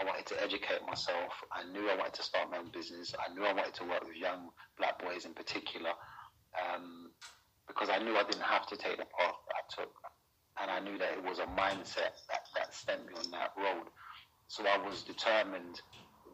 I 0.00 0.04
wanted 0.04 0.26
to 0.26 0.40
educate 0.40 0.86
myself. 0.86 1.32
I 1.50 1.64
knew 1.64 1.90
I 1.90 1.96
wanted 1.96 2.14
to 2.14 2.22
start 2.22 2.48
my 2.48 2.58
own 2.58 2.70
business. 2.70 3.12
I 3.18 3.34
knew 3.34 3.44
I 3.44 3.52
wanted 3.52 3.74
to 3.74 3.84
work 3.84 4.04
with 4.06 4.14
young 4.14 4.50
black 4.78 5.02
boys 5.02 5.24
in 5.24 5.34
particular 5.34 5.90
um, 6.54 7.10
because 7.66 7.88
I 7.90 7.98
knew 7.98 8.16
I 8.16 8.22
didn't 8.22 8.42
have 8.42 8.66
to 8.68 8.76
take 8.76 8.98
the 8.98 9.04
path 9.18 9.34
that 9.48 9.54
I 9.58 9.82
took. 9.82 9.92
And 10.62 10.70
I 10.70 10.78
knew 10.78 10.96
that 10.98 11.12
it 11.12 11.24
was 11.24 11.40
a 11.40 11.46
mindset 11.58 12.22
that, 12.30 12.46
that 12.54 12.72
sent 12.72 13.04
me 13.06 13.14
on 13.18 13.30
that 13.32 13.50
road. 13.58 13.86
So 14.46 14.62
I 14.64 14.78
was 14.78 15.02
determined 15.02 15.80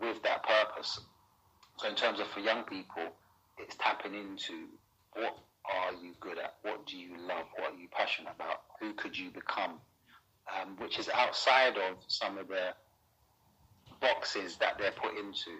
with 0.02 0.22
that 0.22 0.44
purpose. 0.44 1.00
So 1.78 1.88
in 1.88 1.94
terms 1.94 2.20
of 2.20 2.26
for 2.28 2.40
young 2.40 2.62
people, 2.64 3.08
it's 3.56 3.76
tapping 3.76 4.14
into 4.14 4.68
what 5.14 5.38
are 5.64 5.92
you 5.94 6.12
good 6.20 6.36
at? 6.38 6.56
What 6.60 6.86
do 6.86 6.98
you 6.98 7.16
love? 7.26 7.46
What 7.56 7.72
are 7.72 7.76
you 7.76 7.88
passionate 7.90 8.34
about? 8.36 8.60
Who 8.80 8.92
could 8.92 9.16
you 9.16 9.30
become? 9.30 9.80
Um, 10.54 10.76
which 10.78 10.98
is 11.00 11.08
outside 11.08 11.76
of 11.76 11.96
some 12.06 12.38
of 12.38 12.46
the 12.46 12.74
boxes 14.00 14.56
that 14.58 14.78
they're 14.78 14.92
put 14.92 15.16
into, 15.18 15.50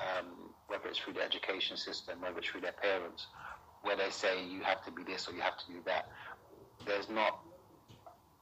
um, 0.00 0.54
whether 0.68 0.88
it's 0.88 0.98
through 0.98 1.14
the 1.14 1.22
education 1.22 1.76
system, 1.76 2.20
whether 2.22 2.38
it's 2.38 2.48
through 2.48 2.62
their 2.62 2.72
parents, 2.72 3.26
where 3.82 3.96
they 3.96 4.10
say 4.10 4.44
you 4.44 4.62
have 4.62 4.82
to 4.84 4.90
be 4.90 5.02
this 5.02 5.28
or 5.28 5.32
you 5.32 5.40
have 5.40 5.56
to 5.58 5.66
do 5.72 5.80
that. 5.84 6.08
There's 6.86 7.10
not, 7.10 7.40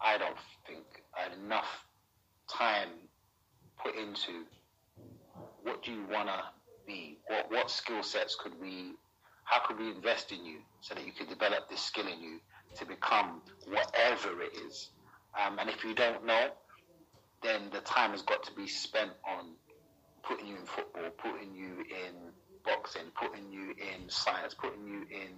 I 0.00 0.18
don't 0.18 0.36
think, 0.66 0.84
enough 1.42 1.84
time 2.48 2.88
put 3.82 3.96
into 3.96 4.44
what 5.62 5.82
do 5.82 5.92
you 5.92 6.04
want 6.10 6.28
to 6.28 6.40
be? 6.86 7.18
What, 7.26 7.50
what 7.50 7.70
skill 7.70 8.02
sets 8.02 8.36
could 8.40 8.52
we, 8.60 8.92
how 9.44 9.66
could 9.66 9.78
we 9.78 9.90
invest 9.90 10.30
in 10.30 10.44
you 10.44 10.58
so 10.80 10.94
that 10.94 11.04
you 11.04 11.12
could 11.12 11.28
develop 11.28 11.68
this 11.68 11.80
skill 11.80 12.06
in 12.06 12.20
you 12.20 12.38
to 12.76 12.86
become 12.86 13.42
whatever 13.66 14.40
it 14.42 14.52
is? 14.68 14.90
Um, 15.36 15.58
and 15.58 15.68
if 15.68 15.84
you 15.84 15.94
don't 15.94 16.24
know, 16.24 16.48
then 17.42 17.68
the 17.72 17.80
time 17.80 18.12
has 18.12 18.22
got 18.22 18.42
to 18.44 18.52
be 18.54 18.66
spent 18.66 19.10
on 19.28 19.52
putting 20.22 20.46
you 20.46 20.56
in 20.56 20.66
football, 20.66 21.10
putting 21.18 21.54
you 21.54 21.84
in 21.90 22.14
boxing, 22.64 23.02
putting 23.14 23.52
you 23.52 23.70
in 23.70 24.08
science, 24.08 24.54
putting 24.54 24.86
you 24.86 25.02
in, 25.10 25.30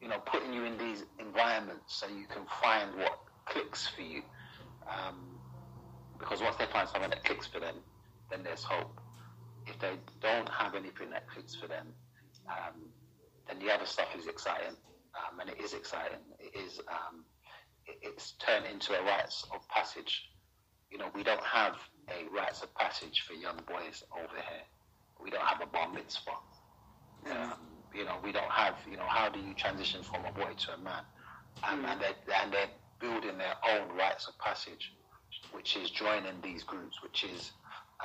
you 0.00 0.08
know, 0.08 0.18
putting 0.26 0.52
you 0.52 0.64
in 0.64 0.76
these 0.76 1.04
environments 1.18 1.94
so 1.94 2.06
you 2.08 2.26
can 2.26 2.42
find 2.60 2.94
what 2.96 3.18
clicks 3.46 3.88
for 3.88 4.02
you. 4.02 4.22
Um, 4.86 5.38
because 6.18 6.40
once 6.40 6.56
they 6.56 6.66
find 6.66 6.88
something 6.88 7.10
that 7.10 7.24
clicks 7.24 7.46
for 7.46 7.60
them, 7.60 7.76
then 8.30 8.42
there's 8.42 8.62
hope. 8.62 9.00
If 9.66 9.78
they 9.78 9.94
don't 10.20 10.48
have 10.48 10.74
anything 10.74 11.10
that 11.10 11.28
clicks 11.28 11.54
for 11.54 11.68
them, 11.68 11.86
um, 12.48 12.90
then 13.48 13.58
the 13.64 13.72
other 13.72 13.86
stuff 13.86 14.08
is 14.18 14.26
exciting, 14.26 14.76
um, 15.14 15.40
and 15.40 15.50
it 15.50 15.60
is 15.60 15.72
exciting. 15.72 16.18
It 16.38 16.58
is. 16.58 16.80
Um, 16.88 17.24
it's 18.02 18.32
turned 18.32 18.66
into 18.66 18.92
a 18.98 19.02
rites 19.02 19.44
of 19.54 19.66
passage. 19.68 20.28
You 20.90 20.98
know, 20.98 21.08
we 21.14 21.22
don't 21.22 21.42
have 21.44 21.76
a 22.08 22.28
rites 22.34 22.62
of 22.62 22.74
passage 22.74 23.24
for 23.26 23.34
young 23.34 23.60
boys 23.66 24.02
over 24.12 24.34
here. 24.34 24.66
We 25.22 25.30
don't 25.30 25.44
have 25.44 25.60
a 25.60 25.66
bar 25.66 25.92
mitzvah. 25.92 26.30
Um, 27.30 27.54
you 27.94 28.04
know, 28.04 28.16
we 28.22 28.32
don't 28.32 28.50
have. 28.50 28.74
You 28.90 28.96
know, 28.96 29.06
how 29.06 29.28
do 29.28 29.38
you 29.38 29.54
transition 29.54 30.02
from 30.02 30.24
a 30.24 30.32
boy 30.32 30.52
to 30.56 30.74
a 30.74 30.78
man? 30.78 31.04
Um, 31.62 31.84
and 31.84 32.00
they're 32.00 32.40
and 32.42 32.52
they're 32.52 32.70
building 33.00 33.38
their 33.38 33.54
own 33.68 33.96
rites 33.96 34.28
of 34.28 34.38
passage, 34.38 34.92
which 35.52 35.76
is 35.76 35.90
joining 35.90 36.40
these 36.42 36.62
groups, 36.62 37.02
which 37.02 37.24
is 37.24 37.52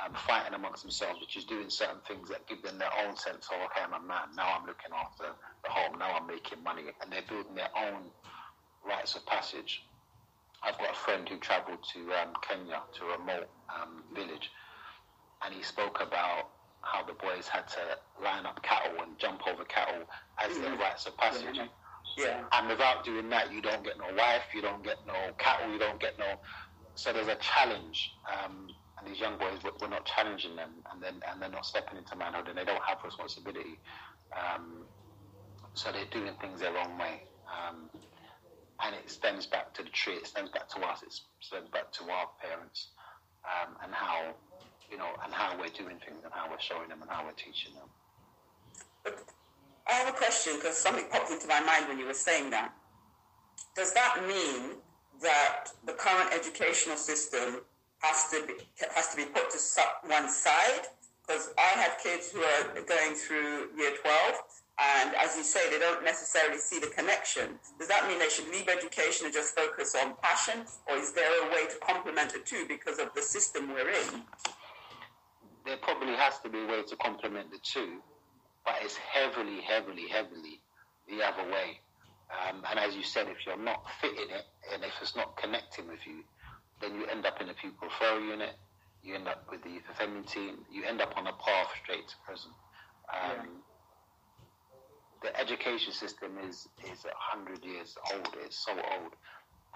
um, 0.04 0.12
fighting 0.26 0.54
amongst 0.54 0.82
themselves, 0.82 1.20
which 1.20 1.36
is 1.36 1.44
doing 1.44 1.70
certain 1.70 2.00
things 2.06 2.28
that 2.28 2.46
give 2.46 2.62
them 2.62 2.78
their 2.78 2.90
own 3.06 3.16
sense 3.16 3.48
of, 3.50 3.58
okay, 3.66 3.82
I'm 3.82 3.92
a 3.92 4.06
man, 4.06 4.34
now 4.36 4.58
I'm 4.58 4.66
looking 4.66 4.92
after 4.94 5.24
the 5.64 5.70
home, 5.70 5.98
now 5.98 6.16
I'm 6.18 6.26
making 6.26 6.62
money, 6.62 6.82
and 7.00 7.12
they're 7.12 7.26
building 7.28 7.54
their 7.54 7.70
own 7.76 8.10
rites 8.86 9.14
of 9.16 9.24
passage. 9.26 9.84
I've 10.62 10.78
got 10.78 10.90
a 10.90 10.98
friend 10.98 11.28
who 11.28 11.36
travelled 11.38 11.78
to 11.94 12.00
um, 12.14 12.32
Kenya, 12.42 12.82
to 12.94 13.04
a 13.04 13.18
remote 13.18 13.48
um, 13.68 14.02
village, 14.14 14.50
and 15.44 15.54
he 15.54 15.62
spoke 15.62 16.00
about 16.00 16.50
how 16.82 17.04
the 17.04 17.12
boys 17.12 17.46
had 17.48 17.68
to 17.68 17.80
line 18.22 18.46
up 18.46 18.62
cattle 18.62 19.02
and 19.02 19.18
jump 19.18 19.46
over 19.46 19.64
cattle 19.64 20.02
as 20.42 20.52
mm-hmm. 20.52 20.62
their 20.62 20.76
rites 20.76 21.06
of 21.06 21.16
passage. 21.16 21.54
Yeah. 21.54 21.66
yeah. 22.16 22.44
And 22.52 22.68
without 22.68 23.04
doing 23.04 23.28
that, 23.30 23.52
you 23.52 23.62
don't 23.62 23.84
get 23.84 23.98
no 23.98 24.14
wife, 24.16 24.42
you 24.54 24.62
don't 24.62 24.82
get 24.82 24.96
no 25.06 25.14
cattle, 25.38 25.70
you 25.72 25.78
don't 25.78 26.00
get 26.00 26.18
no. 26.18 26.40
So 26.94 27.12
there's 27.12 27.28
a 27.28 27.36
challenge. 27.36 28.12
Um, 28.26 28.68
and 28.98 29.08
these 29.08 29.20
young 29.20 29.38
boys 29.38 29.58
we're 29.80 29.88
not 29.88 30.04
challenging 30.04 30.56
them 30.56 30.70
and 30.92 31.02
then 31.02 31.14
and 31.30 31.40
they're 31.40 31.48
not 31.48 31.66
stepping 31.66 31.98
into 31.98 32.16
manhood 32.16 32.48
and 32.48 32.58
they 32.58 32.64
don't 32.64 32.82
have 32.82 32.98
responsibility 33.04 33.78
um, 34.34 34.84
so 35.74 35.92
they're 35.92 36.10
doing 36.10 36.32
things 36.40 36.60
their 36.60 36.76
own 36.76 36.98
way 36.98 37.22
um, 37.46 37.88
and 38.84 38.94
it 38.94 39.10
stems 39.10 39.46
back 39.46 39.72
to 39.74 39.82
the 39.82 39.90
tree 39.90 40.14
it 40.14 40.26
stems 40.26 40.50
back 40.50 40.68
to 40.68 40.80
us 40.80 41.02
it 41.02 41.12
stems 41.40 41.68
back 41.70 41.90
to 41.92 42.04
our 42.04 42.28
parents 42.40 42.88
um, 43.44 43.74
and 43.82 43.92
how 43.92 44.34
you 44.90 44.96
know 44.98 45.08
and 45.24 45.32
how 45.32 45.56
we're 45.58 45.68
doing 45.68 45.96
things 46.04 46.20
and 46.24 46.32
how 46.32 46.48
we're 46.50 46.60
showing 46.60 46.88
them 46.88 47.02
and 47.02 47.10
how 47.10 47.24
we're 47.24 47.32
teaching 47.32 47.72
them. 47.74 47.88
I 49.88 49.92
have 49.92 50.08
a 50.14 50.16
question 50.16 50.54
because 50.56 50.76
something 50.76 51.04
popped 51.10 51.30
into 51.30 51.46
my 51.46 51.60
mind 51.60 51.88
when 51.88 51.98
you 51.98 52.06
were 52.06 52.14
saying 52.14 52.50
that. 52.50 52.74
Does 53.74 53.92
that 53.94 54.22
mean 54.26 54.76
that 55.22 55.66
the 55.86 55.92
current 55.92 56.32
educational 56.32 56.96
system 56.96 57.62
has 58.00 58.30
to 58.30 58.46
be 58.46 58.54
has 58.94 59.08
to 59.10 59.16
be 59.16 59.24
put 59.24 59.50
to 59.50 59.58
one 60.06 60.28
side? 60.30 60.88
Because 61.26 61.50
I 61.58 61.78
have 61.80 61.98
kids 62.02 62.30
who 62.30 62.40
are 62.40 62.82
going 62.82 63.14
through 63.14 63.68
year 63.76 63.92
12 64.02 64.34
and 64.80 65.14
as 65.16 65.36
you 65.36 65.42
say 65.42 65.70
they 65.70 65.78
don't 65.78 66.04
necessarily 66.04 66.58
see 66.58 66.78
the 66.78 66.88
connection 66.88 67.58
does 67.78 67.88
that 67.88 68.06
mean 68.08 68.18
they 68.18 68.28
should 68.28 68.48
leave 68.50 68.68
education 68.68 69.26
and 69.26 69.34
just 69.34 69.54
focus 69.54 69.94
on 69.94 70.14
passion 70.22 70.64
or 70.88 70.96
is 70.96 71.12
there 71.12 71.30
a 71.46 71.50
way 71.50 71.66
to 71.66 71.76
complement 71.86 72.32
the 72.32 72.40
two 72.40 72.64
because 72.68 72.98
of 72.98 73.08
the 73.14 73.22
system 73.22 73.68
we're 73.68 73.90
in 73.90 74.22
there 75.64 75.76
probably 75.82 76.14
has 76.14 76.38
to 76.40 76.48
be 76.48 76.58
a 76.58 76.66
way 76.66 76.82
to 76.82 76.96
complement 76.96 77.50
the 77.50 77.58
two 77.62 77.98
but 78.64 78.74
it's 78.82 78.96
heavily 78.96 79.60
heavily 79.60 80.08
heavily 80.08 80.60
the 81.08 81.22
other 81.22 81.44
way 81.50 81.80
um, 82.28 82.62
and 82.70 82.78
as 82.78 82.94
you 82.94 83.02
said 83.02 83.26
if 83.28 83.46
you're 83.46 83.56
not 83.56 83.84
fitting 84.00 84.30
it 84.30 84.44
and 84.72 84.84
if 84.84 84.92
it's 85.00 85.16
not 85.16 85.36
connecting 85.36 85.88
with 85.88 86.00
you 86.06 86.22
then 86.80 86.94
you 86.94 87.06
end 87.06 87.26
up 87.26 87.40
in 87.40 87.48
a 87.48 87.54
pupil 87.54 87.88
referral 87.88 88.22
unit, 88.22 88.54
you 89.02 89.14
end 89.14 89.28
up 89.28 89.46
with 89.50 89.62
the 89.62 89.70
youth 89.70 89.88
offending 89.90 90.24
team, 90.24 90.58
you 90.70 90.84
end 90.84 91.00
up 91.00 91.12
on 91.16 91.26
a 91.26 91.32
path 91.32 91.70
straight 91.82 92.06
to 92.08 92.14
prison. 92.26 92.50
Um, 93.12 93.30
yeah. 93.34 93.57
The 95.28 95.40
education 95.40 95.92
system 95.92 96.38
is 96.48 96.68
is 96.90 97.04
hundred 97.14 97.62
years 97.62 97.96
old. 98.14 98.28
It's 98.44 98.64
so 98.64 98.72
old, 98.72 99.12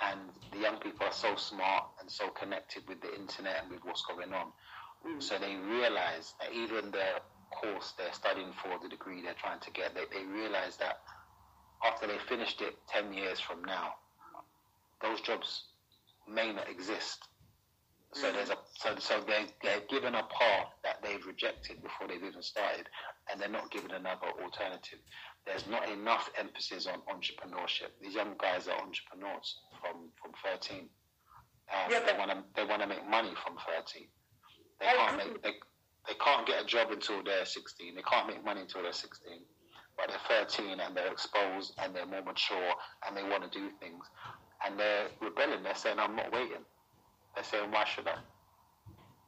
and 0.03 0.21
the 0.51 0.59
young 0.59 0.77
people 0.79 1.07
are 1.07 1.13
so 1.13 1.37
smart 1.37 1.85
and 2.01 2.11
so 2.11 2.29
connected 2.29 2.89
with 2.89 3.03
the 3.03 3.15
internet 3.15 3.63
and 3.63 3.71
with 3.71 3.85
what's 3.85 4.03
going 4.07 4.33
on. 4.33 4.47
Mm. 5.07 5.23
So 5.23 5.39
they 5.39 5.57
realize 5.57 6.33
that 6.41 6.53
even 6.53 6.91
the 6.91 7.21
course 7.51 7.93
they're 7.99 8.15
studying 8.15 8.53
for, 8.63 8.79
the 8.83 8.89
degree 8.89 9.21
they're 9.21 9.35
trying 9.35 9.61
to 9.61 9.71
get, 9.73 9.95
they, 9.95 10.07
they 10.11 10.25
realize 10.25 10.79
that 10.79 11.01
after 11.85 12.07
they 12.07 12.19
finished 12.29 12.63
it 12.63 12.75
ten 12.89 13.13
years 13.13 13.39
from 13.39 13.63
now, 13.63 13.95
those 15.03 15.21
jobs 15.21 15.65
may 16.27 16.51
not 16.53 16.71
exist. 16.71 17.29
So 18.15 18.29
mm. 18.29 18.33
there's 18.35 18.51
a 18.51 18.57
so 18.79 18.95
so 18.99 19.21
they 19.27 19.47
they're 19.63 19.85
given 19.91 20.15
a 20.15 20.23
path 20.23 20.69
that 20.85 21.03
they've 21.03 21.25
rejected 21.27 21.83
before 21.83 22.09
they've 22.09 22.25
even 22.25 22.43
started, 22.43 22.89
and 23.31 23.41
they're 23.41 23.49
not 23.49 23.71
given 23.71 23.91
another 23.91 24.29
alternative. 24.43 24.99
There's 25.47 25.67
not 25.67 25.89
enough 25.89 26.31
emphasis 26.39 26.87
on 26.87 27.01
entrepreneurship. 27.11 27.91
These 28.01 28.15
young 28.15 28.35
guys 28.39 28.69
are 28.69 28.79
entrepreneurs 28.79 29.61
from 29.81 30.11
from 30.21 30.33
13. 30.45 30.89
Um, 31.73 31.91
yeah, 31.91 32.01
they 32.07 32.17
want 32.19 32.31
to 32.31 32.45
they 32.55 32.65
want 32.65 32.83
to 32.83 32.89
make 32.89 33.09
money 33.09 33.33
from 33.45 33.57
13. 33.57 34.07
They 34.81 34.87
can't 34.87 35.17
make 35.17 35.43
they, 35.43 35.55
they 36.07 36.15
can't 36.15 36.47
get 36.47 36.63
a 36.63 36.67
job 36.67 36.91
until 36.91 37.23
they're 37.25 37.45
16. 37.45 37.95
They 37.95 38.03
can't 38.03 38.29
make 38.29 38.45
money 38.45 38.63
until 38.63 38.83
they're 38.83 38.93
16. 38.93 39.39
But 39.97 40.09
they're 40.09 40.45
13 40.47 40.81
and 40.81 40.97
they're 40.97 41.13
exposed 41.13 41.75
and 41.79 41.95
they're 41.95 42.07
more 42.07 42.23
mature 42.23 42.73
and 43.07 43.17
they 43.17 43.23
want 43.23 43.43
to 43.43 43.51
do 43.51 43.69
things 43.81 44.05
and 44.65 44.79
they're 44.79 45.09
rebelling. 45.21 45.63
They're 45.63 45.75
saying, 45.75 45.99
"I'm 45.99 46.17
not 46.17 46.33
waiting." 46.33 46.65
They're 47.35 47.45
saying, 47.45 47.71
"Why 47.71 47.85
should 47.85 48.07
I?" 48.07 48.19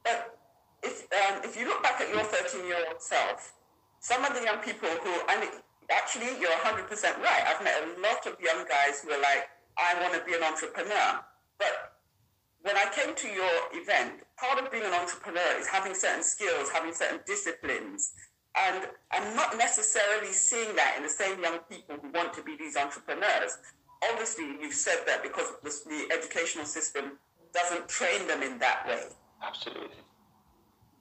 But 0.04 0.38
if 0.83 1.02
um, 1.12 1.42
if 1.42 1.59
you 1.59 1.66
look 1.66 1.83
back 1.83 2.00
at 2.00 2.09
your 2.09 2.23
13 2.23 2.66
year 2.66 2.76
old 2.88 3.02
self, 3.02 3.54
some 4.00 4.25
of 4.25 4.35
the 4.35 4.42
young 4.42 4.59
people 4.59 4.88
who, 4.88 5.12
and 5.28 5.49
actually, 5.91 6.38
you're 6.41 6.50
100 6.64 6.88
percent 6.88 7.17
right. 7.19 7.43
I've 7.47 7.62
met 7.62 7.83
a 7.83 8.00
lot 8.00 8.26
of 8.26 8.41
young 8.41 8.64
guys 8.69 9.00
who 9.03 9.11
are 9.11 9.21
like, 9.21 9.49
"I 9.76 10.00
want 10.00 10.14
to 10.14 10.25
be 10.25 10.35
an 10.35 10.43
entrepreneur," 10.43 11.21
but 11.59 11.99
when 12.62 12.76
I 12.76 12.87
came 12.93 13.14
to 13.14 13.29
your 13.29 13.55
event, 13.73 14.23
part 14.38 14.59
of 14.59 14.71
being 14.73 14.85
an 14.85 14.95
entrepreneur 14.95 15.59
is 15.59 15.67
having 15.67 15.95
certain 15.95 16.23
skills, 16.23 16.71
having 16.71 16.95
certain 16.95 17.21
disciplines. 17.26 18.12
And 18.57 18.87
I'm 19.11 19.35
not 19.35 19.59
necessarily 19.59 20.33
seeing 20.33 20.76
that 20.76 20.95
in 20.97 21.03
the 21.03 21.09
same 21.09 21.43
young 21.43 21.59
people 21.69 21.97
who 22.00 22.09
want 22.12 22.33
to 22.35 22.43
be 22.43 22.57
these 22.57 22.76
entrepreneurs 22.76 23.59
obviously 24.11 24.45
you've 24.61 24.75
said 24.75 24.99
that 25.07 25.23
because 25.23 25.47
the 25.62 26.09
educational 26.12 26.64
system 26.64 27.19
doesn't 27.53 27.88
train 27.88 28.26
them 28.26 28.43
in 28.43 28.59
that 28.59 28.87
way. 28.87 29.03
Absolutely. 29.43 30.03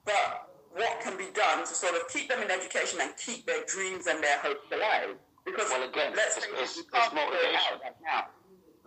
But 0.04 0.50
what 0.72 1.00
can 1.00 1.16
be 1.16 1.26
done 1.34 1.53
to 1.66 1.74
sort 1.74 1.94
of 1.94 2.08
keep 2.08 2.28
them 2.28 2.42
in 2.42 2.50
education 2.50 3.00
and 3.02 3.12
keep 3.16 3.46
their 3.46 3.64
dreams 3.66 4.06
and 4.06 4.22
their 4.22 4.38
hopes 4.38 4.70
alive? 4.72 5.16
Because 5.44 5.70
well, 5.70 5.88
again, 5.88 6.12
let's 6.16 6.36
it's, 6.38 6.46
it's, 6.46 6.78
it's 6.78 7.12
motivation. 7.12 7.80
Right 7.82 8.24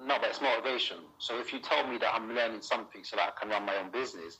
no, 0.06 0.18
but 0.20 0.30
it's 0.30 0.42
motivation. 0.42 0.98
So 1.18 1.40
if 1.40 1.52
you 1.52 1.60
tell 1.60 1.88
me 1.88 1.98
that 1.98 2.14
I'm 2.14 2.34
learning 2.34 2.62
something 2.62 3.04
so 3.04 3.16
that 3.16 3.34
I 3.36 3.40
can 3.40 3.50
run 3.50 3.66
my 3.66 3.78
own 3.78 3.92
business, 3.92 4.38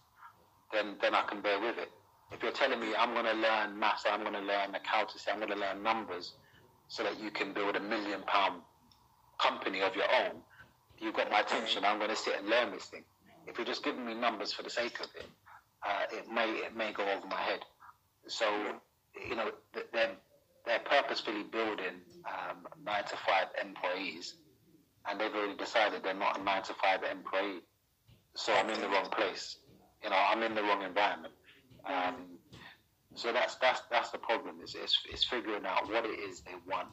then 0.72 0.96
then 1.02 1.16
I 1.16 1.24
can 1.24 1.42
bear 1.42 1.60
with 1.60 1.78
it. 1.78 1.90
If 2.32 2.44
you're 2.44 2.52
telling 2.52 2.80
me 2.80 2.94
I'm 2.98 3.14
going 3.14 3.26
to 3.26 3.34
learn 3.34 3.80
maths, 3.80 4.04
I'm 4.10 4.22
going 4.22 4.34
to 4.34 4.42
learn 4.42 4.76
accountancy, 4.76 5.32
I'm 5.32 5.38
going 5.38 5.52
to 5.52 5.58
learn 5.58 5.82
numbers, 5.82 6.34
so 6.88 7.04
that 7.04 7.20
you 7.20 7.32
can 7.32 7.54
build 7.54 7.76
a 7.76 7.80
million 7.80 8.22
pound 8.28 8.62
company 9.40 9.82
of 9.82 9.96
your 9.96 10.06
own, 10.06 10.42
you've 11.00 11.16
got 11.16 11.32
my 11.32 11.42
attention. 11.42 11.86
I'm 11.86 11.98
going 11.98 12.10
to 12.10 12.16
sit 12.16 12.36
and 12.40 12.50
learn 12.50 12.72
this 12.72 12.86
thing. 12.86 13.04
If 13.48 13.58
you're 13.58 13.68
just 13.68 13.84
giving 13.84 14.06
me 14.06 14.14
numbers 14.14 14.52
for 14.52 14.64
the 14.64 14.70
sake 14.70 15.00
of 15.00 15.08
it, 15.16 15.26
uh, 15.88 16.04
it 16.12 16.30
may 16.32 16.50
it 16.50 16.76
may 16.76 16.92
go 16.92 17.04
over 17.04 17.28
my 17.28 17.42
head. 17.42 17.60
So 18.28 18.46
you 19.30 19.36
know, 19.36 19.52
there 19.94 20.12
they're 20.66 20.80
purposefully 20.80 21.44
building 21.44 22.04
um, 22.28 22.68
nine 22.86 23.04
to 23.06 23.16
five 23.26 23.48
employees, 23.64 24.36
and 25.10 25.20
they've 25.20 25.34
already 25.34 25.56
decided 25.56 26.04
they're 26.04 26.14
not 26.14 26.40
a 26.40 26.44
nine 26.44 26.64
to 26.64 26.74
five 26.74 27.00
employee. 27.10 27.62
So 28.36 28.54
I'm 28.54 28.70
in 28.70 28.82
the 28.82 28.90
wrong 28.90 29.10
place. 29.10 29.58
You 30.04 30.10
know, 30.10 30.18
I'm 30.18 30.44
in 30.44 30.54
the 30.54 30.62
wrong 30.62 30.84
environment. 30.84 31.34
Um, 31.86 32.16
so 33.16 33.32
that's 33.32 33.56
that's 33.56 33.82
that's 33.90 34.12
the 34.12 34.18
problem. 34.18 34.58
Is 34.64 34.76
it's, 34.76 34.98
it's 35.12 35.24
figuring 35.24 35.66
out 35.66 35.90
what 35.90 36.06
it 36.06 36.20
is 36.30 36.42
they 36.42 36.52
want 36.70 36.90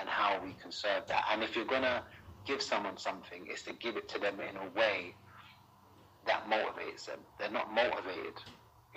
and 0.00 0.08
how 0.08 0.40
we 0.42 0.54
can 0.60 0.72
serve 0.72 1.06
that. 1.08 1.24
And 1.30 1.42
if 1.42 1.54
you're 1.54 1.66
gonna 1.66 2.02
give 2.46 2.62
someone 2.62 2.96
something, 2.96 3.44
it's 3.46 3.62
to 3.64 3.74
give 3.74 3.96
it 3.96 4.08
to 4.10 4.18
them 4.18 4.38
in 4.40 4.56
a 4.56 4.78
way 4.78 5.14
that 6.26 6.48
motivates 6.48 7.06
them. 7.06 7.20
They're 7.38 7.50
not 7.50 7.72
motivated. 7.72 8.34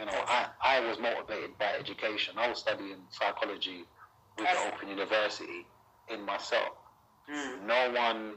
You 0.01 0.08
know, 0.08 0.24
I, 0.25 0.48
I 0.63 0.79
was 0.79 0.98
motivated 0.98 1.55
by 1.60 1.74
education. 1.79 2.34
I 2.36 2.50
was 2.50 2.58
studying 2.58 2.98
psychology 3.12 3.86
with 4.36 4.48
the 4.48 4.74
Open 4.74 4.89
University 4.89 5.67
in 6.12 6.25
myself. 6.25 6.74
Mm. 7.31 7.67
No 7.67 7.91
one 7.96 8.34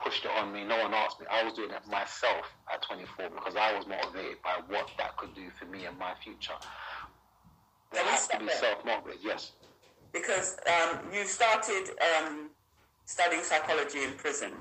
pushed 0.00 0.24
it 0.24 0.30
on 0.30 0.52
me. 0.52 0.62
No 0.62 0.78
one 0.78 0.94
asked 0.94 1.18
me. 1.18 1.26
I 1.28 1.42
was 1.42 1.54
doing 1.54 1.72
it 1.72 1.82
myself 1.90 2.46
at 2.72 2.82
24 2.82 3.30
because 3.30 3.56
I 3.56 3.76
was 3.76 3.88
motivated 3.88 4.40
by 4.44 4.60
what 4.68 4.88
that 4.96 5.16
could 5.16 5.34
do 5.34 5.50
for 5.58 5.64
me 5.64 5.86
and 5.86 5.98
my 5.98 6.12
future. 6.22 6.54
There 7.90 8.04
has 8.04 8.28
to 8.28 8.38
be 8.38 8.48
self-motivated, 8.48 9.22
yes. 9.24 9.50
Because 10.12 10.56
um, 10.68 11.00
you 11.12 11.24
started 11.24 11.90
um, 12.16 12.50
studying 13.06 13.42
psychology 13.42 14.04
in 14.04 14.12
prison 14.12 14.52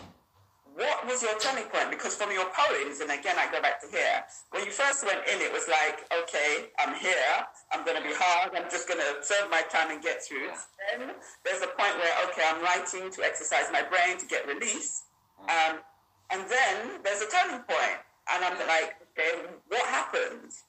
what 0.80 1.06
was 1.06 1.22
your 1.22 1.38
turning 1.40 1.68
point? 1.68 1.92
Because 1.92 2.16
from 2.16 2.32
your 2.32 2.48
poems, 2.56 3.04
and 3.04 3.12
again, 3.12 3.36
I 3.36 3.52
go 3.52 3.62
back 3.62 3.84
to 3.84 3.88
here, 3.92 4.24
when 4.52 4.64
you 4.64 4.72
first 4.72 5.06
went 5.06 5.20
in, 5.28 5.44
it 5.44 5.52
was 5.52 5.68
like, 5.68 6.08
okay, 6.24 6.72
I'm 6.80 6.96
here, 6.96 7.36
I'm 7.72 7.84
going 7.84 8.00
to 8.00 8.08
be 8.08 8.16
hard, 8.16 8.56
I'm 8.56 8.72
just 8.72 8.88
going 8.88 9.00
to 9.00 9.20
serve 9.20 9.52
my 9.52 9.62
time 9.68 9.92
and 9.92 10.02
get 10.02 10.24
through. 10.24 10.48
Then 10.88 11.12
there's 11.44 11.62
a 11.62 11.72
point 11.76 12.00
where, 12.00 12.16
okay, 12.32 12.48
I'm 12.48 12.64
writing 12.64 13.12
to 13.12 13.20
exercise 13.28 13.68
my 13.76 13.84
brain 13.84 14.18
to 14.20 14.26
get 14.26 14.48
release. 14.48 15.04
Um, 15.52 15.84
and 16.32 16.48
then 16.48 17.04
there's 17.04 17.22
a 17.22 17.28
turning 17.28 17.60
point, 17.68 18.00
and 18.32 18.40
I'm 18.46 18.56
like, 18.64 18.96
okay, 19.12 19.44
what 19.68 19.86
happens? 19.88 20.64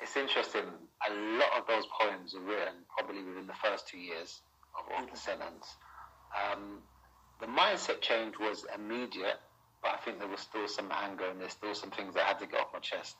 It's 0.00 0.16
interesting. 0.16 0.64
A 1.08 1.12
lot 1.36 1.52
of 1.60 1.66
those 1.68 1.84
poems 2.00 2.32
were 2.32 2.40
written 2.40 2.88
probably 2.88 3.22
within 3.22 3.46
the 3.46 3.58
first 3.62 3.86
two 3.86 3.98
years 3.98 4.40
of, 4.72 5.04
of 5.04 5.10
the 5.10 5.18
sentence. 5.18 5.76
Um, 6.32 6.80
the 7.42 7.48
mindset 7.48 8.00
change 8.00 8.38
was 8.38 8.64
immediate, 8.72 9.42
but 9.82 9.90
I 9.90 9.96
think 10.04 10.20
there 10.20 10.28
was 10.28 10.40
still 10.40 10.68
some 10.68 10.88
anger 10.94 11.26
and 11.28 11.40
there's 11.40 11.52
still 11.52 11.74
some 11.74 11.90
things 11.90 12.14
that 12.14 12.22
had 12.22 12.38
to 12.38 12.46
get 12.46 12.60
off 12.60 12.70
my 12.72 12.78
chest. 12.78 13.16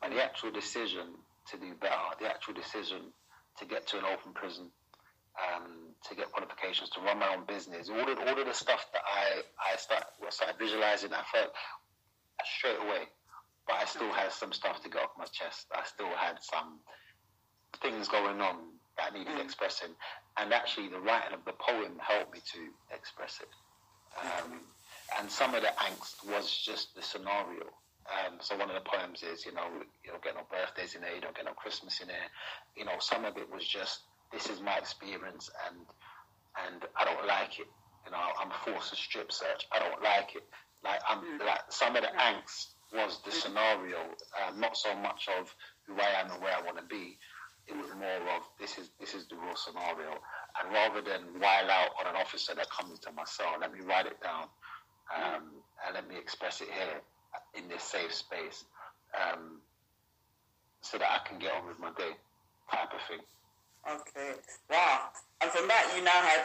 But 0.00 0.10
the 0.10 0.24
actual 0.24 0.50
decision 0.50 1.12
to 1.52 1.58
do 1.58 1.74
better, 1.78 2.16
the 2.18 2.26
actual 2.26 2.54
decision 2.54 3.12
to 3.58 3.66
get 3.66 3.86
to 3.88 3.98
an 3.98 4.04
open 4.08 4.32
prison, 4.32 4.70
um, 5.36 5.92
to 6.08 6.14
get 6.16 6.32
qualifications, 6.32 6.88
to 6.96 7.00
run 7.00 7.18
my 7.18 7.28
own 7.36 7.44
business, 7.46 7.90
all 7.90 8.10
of, 8.10 8.18
all 8.18 8.40
of 8.40 8.46
the 8.46 8.54
stuff 8.54 8.86
that 8.94 9.02
I, 9.04 9.42
I 9.60 9.76
start, 9.76 10.04
started 10.30 10.56
visualizing, 10.58 11.12
I 11.12 11.22
felt 11.30 11.52
straight 12.56 12.78
away. 12.80 13.04
But 13.66 13.76
I 13.76 13.84
still 13.84 14.10
had 14.12 14.32
some 14.32 14.52
stuff 14.52 14.82
to 14.82 14.88
get 14.88 15.02
off 15.02 15.10
my 15.18 15.26
chest. 15.26 15.66
I 15.76 15.84
still 15.84 16.08
had 16.16 16.40
some 16.40 16.80
things 17.82 18.08
going 18.08 18.40
on 18.40 18.56
that 18.96 19.12
needed 19.12 19.36
mm. 19.36 19.44
expressing 19.44 19.90
and 20.40 20.52
actually 20.52 20.88
the 20.88 21.00
writing 21.00 21.34
of 21.34 21.44
the 21.44 21.52
poem 21.52 21.98
helped 21.98 22.32
me 22.32 22.40
to 22.52 22.94
express 22.94 23.40
it. 23.40 23.48
Um, 24.20 24.60
and 25.18 25.30
some 25.30 25.54
of 25.54 25.62
the 25.62 25.72
angst 25.78 26.26
was 26.26 26.50
just 26.50 26.94
the 26.94 27.02
scenario. 27.02 27.66
Um, 28.08 28.38
so 28.40 28.56
one 28.56 28.70
of 28.70 28.74
the 28.74 28.88
poems 28.88 29.22
is, 29.22 29.44
you 29.44 29.52
know, 29.52 29.68
you 30.04 30.10
don't 30.10 30.22
get 30.22 30.34
no 30.34 30.42
birthdays 30.50 30.94
in 30.94 31.02
there, 31.02 31.14
you 31.14 31.20
don't 31.20 31.36
get 31.36 31.44
no 31.44 31.52
Christmas 31.52 32.00
in 32.00 32.08
there. 32.08 32.28
You 32.76 32.84
know, 32.84 32.96
some 33.00 33.24
of 33.24 33.36
it 33.36 33.52
was 33.52 33.66
just, 33.66 34.00
this 34.32 34.48
is 34.48 34.60
my 34.60 34.76
experience, 34.76 35.50
and 35.68 35.84
and 36.66 36.82
I 36.96 37.04
don't 37.04 37.26
like 37.26 37.58
it. 37.60 37.68
You 38.04 38.12
know, 38.12 38.18
I'm 38.18 38.50
forced 38.64 38.90
to 38.90 38.96
strip 38.96 39.30
search. 39.30 39.66
I 39.72 39.78
don't 39.78 40.02
like 40.02 40.34
it. 40.34 40.44
Like 40.82 41.00
I'm 41.08 41.18
mm. 41.18 41.46
like 41.46 41.60
some 41.70 41.96
of 41.96 42.02
the 42.02 42.08
angst 42.08 42.72
was 42.92 43.20
the 43.24 43.30
scenario, 43.30 43.98
uh, 43.98 44.52
not 44.56 44.76
so 44.76 44.94
much 44.96 45.28
of 45.38 45.54
who 45.86 45.94
I 46.00 46.20
am 46.20 46.30
and 46.30 46.42
where 46.42 46.56
I 46.56 46.62
want 46.62 46.78
to 46.78 46.84
be, 46.84 47.18
it 47.68 47.76
was 47.76 47.92
more 47.94 48.22
of 48.36 48.42
this 48.58 48.78
is 48.78 48.90
this 48.98 49.14
is 49.14 49.26
the 49.26 49.36
real 49.36 49.56
scenario, 49.56 50.16
and 50.56 50.72
rather 50.72 51.02
than 51.02 51.38
while 51.38 51.70
out 51.70 51.92
on 52.00 52.08
an 52.08 52.16
officer 52.20 52.54
that 52.54 52.70
comes 52.70 52.98
to 53.00 53.12
my 53.12 53.24
cell, 53.24 53.56
let 53.60 53.72
me 53.72 53.80
write 53.80 54.06
it 54.06 54.20
down, 54.22 54.48
um, 55.14 55.42
and 55.84 55.94
let 55.94 56.08
me 56.08 56.16
express 56.16 56.60
it 56.60 56.68
here 56.72 57.00
in 57.54 57.68
this 57.68 57.82
safe 57.82 58.12
space, 58.12 58.64
um, 59.14 59.60
so 60.80 60.98
that 60.98 61.10
I 61.10 61.28
can 61.28 61.38
get 61.38 61.52
on 61.52 61.66
with 61.68 61.78
my 61.78 61.90
day, 61.96 62.16
type 62.72 62.92
of 62.94 63.02
thing. 63.08 63.24
Okay. 63.86 64.32
Wow. 64.70 65.08
And 65.40 65.50
from 65.50 65.68
that, 65.68 65.92
you 65.96 66.02
now 66.02 66.20
have 66.20 66.44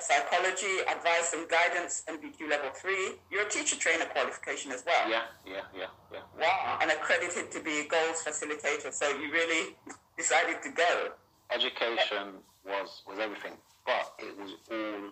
psychology, 0.00 0.80
advice, 0.88 1.32
and 1.34 1.48
guidance, 1.48 2.04
NVQ 2.08 2.48
level 2.48 2.70
three. 2.74 3.16
You're 3.30 3.46
a 3.46 3.50
teacher 3.50 3.76
trainer 3.76 4.06
qualification 4.06 4.72
as 4.72 4.84
well. 4.86 5.08
Yeah, 5.08 5.22
yeah, 5.46 5.64
yeah, 5.74 5.86
yeah. 6.12 6.20
Wow. 6.38 6.78
And 6.80 6.90
accredited 6.90 7.50
to 7.52 7.60
be 7.60 7.80
a 7.80 7.88
goals 7.88 8.22
facilitator. 8.24 8.92
So 8.92 9.08
you 9.08 9.32
really 9.32 9.76
decided 10.18 10.62
to 10.62 10.70
go. 10.70 11.08
Education 11.50 12.42
was 12.66 13.02
was 13.06 13.18
everything, 13.18 13.52
but 13.86 14.12
it 14.18 14.36
was 14.36 14.52
all 14.70 15.10